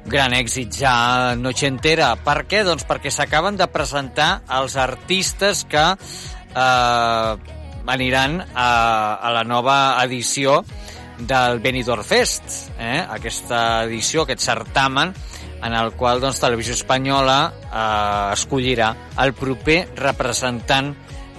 gran 0.08 0.32
èxit 0.32 0.72
ja 0.72 1.36
nochentera. 1.36 2.14
Per 2.16 2.46
què? 2.48 2.64
Doncs 2.64 2.88
perquè 2.88 3.12
s'acaben 3.12 3.60
de 3.60 3.68
presentar 3.68 4.38
els 4.48 4.80
artistes 4.80 5.66
que 5.68 5.90
eh, 6.54 7.58
aniran 7.86 8.40
a, 8.54 8.70
a 9.16 9.32
la 9.34 9.44
nova 9.44 9.98
edició 10.04 10.62
del 11.18 11.60
Benidorm 11.60 12.04
Fest, 12.04 12.72
eh? 12.78 13.02
aquesta 13.02 13.84
edició, 13.84 14.24
aquest 14.24 14.42
certamen, 14.42 15.12
en 15.62 15.76
el 15.78 15.92
qual 15.94 16.20
doncs, 16.20 16.40
Televisió 16.42 16.74
Espanyola 16.74 17.38
eh, 17.52 18.32
escollirà 18.34 18.92
el 19.22 19.34
proper 19.38 19.84
representant 19.98 20.92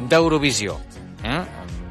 d'Eurovisió. 0.10 0.78
Eh? 1.24 1.42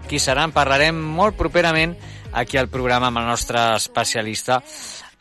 Qui 0.08 0.20
serà? 0.20 0.46
En 0.48 0.54
parlarem 0.54 0.96
molt 0.96 1.36
properament 1.38 1.94
aquí 2.32 2.56
al 2.56 2.70
programa 2.72 3.10
amb 3.12 3.20
el 3.20 3.28
nostre 3.28 3.60
especialista, 3.76 4.62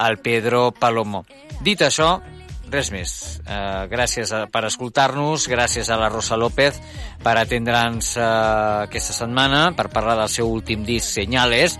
el 0.02 0.18
Pedro 0.24 0.72
Palomo. 0.72 1.26
Dit 1.62 1.84
això, 1.86 2.16
res 2.72 2.92
més. 2.94 3.12
Eh, 3.46 3.88
gràcies 3.92 4.32
a, 4.34 4.46
per 4.52 4.64
escoltar-nos, 4.68 5.48
gràcies 5.52 5.90
a 5.92 6.00
la 6.00 6.10
Rosa 6.10 6.38
López 6.40 6.80
per 7.24 7.36
atendre'ns 7.38 8.16
eh, 8.18 8.26
aquesta 8.88 9.16
setmana, 9.16 9.72
per 9.78 9.92
parlar 9.94 10.18
del 10.22 10.32
seu 10.32 10.50
últim 10.50 10.86
disc, 10.88 11.12
Senyales, 11.12 11.78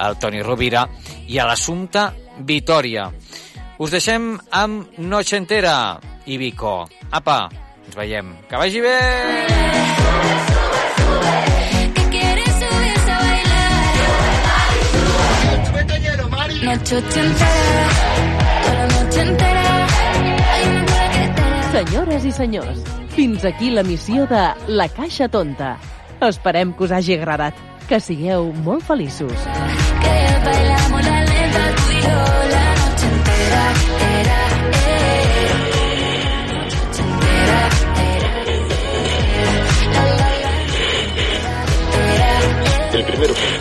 el 0.00 0.18
Toni 0.18 0.42
Rovira, 0.42 0.86
i 1.28 1.38
a 1.38 1.46
l'assumpte 1.48 2.08
Vitoria. 2.48 3.10
Us 3.80 3.92
deixem 3.94 4.34
amb 4.52 4.98
Noche 4.98 5.38
Entera 5.40 6.00
i 6.26 6.36
Vico. 6.40 6.84
Apa, 7.10 7.42
ens 7.86 7.96
veiem. 7.96 8.34
Que 8.48 8.60
vagi 8.60 8.84
bé! 8.84 8.98
Noche 16.70 16.98
entera, 16.98 17.88
toda 18.62 18.74
la 18.74 18.86
noche 18.86 19.20
entera. 19.22 19.59
Senyores 21.70 22.24
i 22.26 22.32
senyors, 22.34 22.80
fins 23.14 23.44
aquí 23.46 23.70
la 23.70 23.84
missió 23.86 24.26
de 24.26 24.40
La 24.66 24.88
Caixa 24.90 25.28
Tonta. 25.30 25.76
Esperem 26.26 26.72
que 26.74 26.82
us 26.84 26.90
hagi 26.90 27.14
agradat. 27.14 27.54
Que 27.88 28.00
sigueu 28.02 28.50
molt 28.66 28.82
feliços. 28.82 29.46
que 30.02 30.16
bailamos 30.44 31.04
la 31.04 31.24
lenta 31.24 31.64
tú 31.76 31.86
y 31.92 32.00
yo 32.02 32.18
la 32.54 32.66
noche 32.80 33.06
entera. 33.06 33.62
Era, 34.20 34.40
eh. 34.74 35.20
Eh. 42.98 43.04
Primero. 43.06 43.59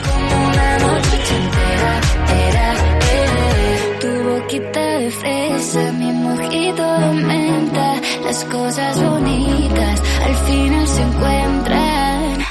Cosas 8.45 9.01
bonitas 9.03 10.01
al 10.23 10.35
final 10.47 10.87
se 10.87 11.01
encuentran. 11.01 12.45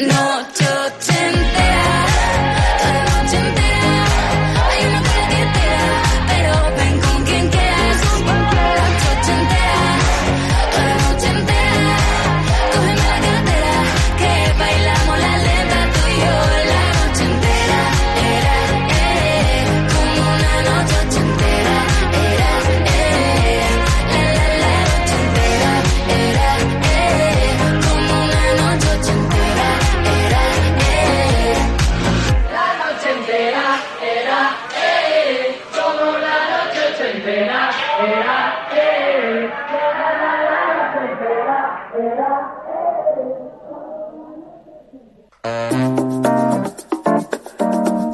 Noche 0.00 0.66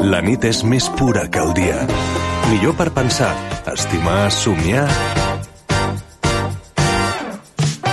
La 0.04 0.20
nit 0.20 0.44
és 0.44 0.60
més 0.68 0.88
pura 0.98 1.24
que 1.32 1.40
el 1.40 1.54
dia. 1.56 1.86
Millor 2.50 2.74
per 2.76 2.90
pensar, 2.92 3.32
estimar, 3.72 4.30
somiar 4.30 4.84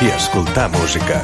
i 0.01 0.11
escoltar 0.11 0.67
música. 0.75 1.21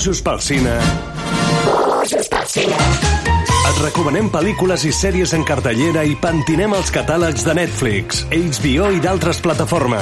A 0.00 0.02
Bojos 0.02 0.22
pel 0.22 0.38
Cine. 0.40 0.78
Et 3.68 3.80
recomanem 3.82 4.30
pel·lícules 4.32 4.86
i 4.88 4.92
sèries 4.96 5.34
en 5.36 5.44
cartellera 5.44 6.06
i 6.08 6.14
pentinem 6.16 6.72
els 6.72 6.88
catàlegs 6.94 7.44
de 7.44 7.52
Netflix, 7.58 8.22
HBO 8.32 8.88
i 8.96 9.02
d'altres 9.04 9.42
plataformes. 9.44 9.98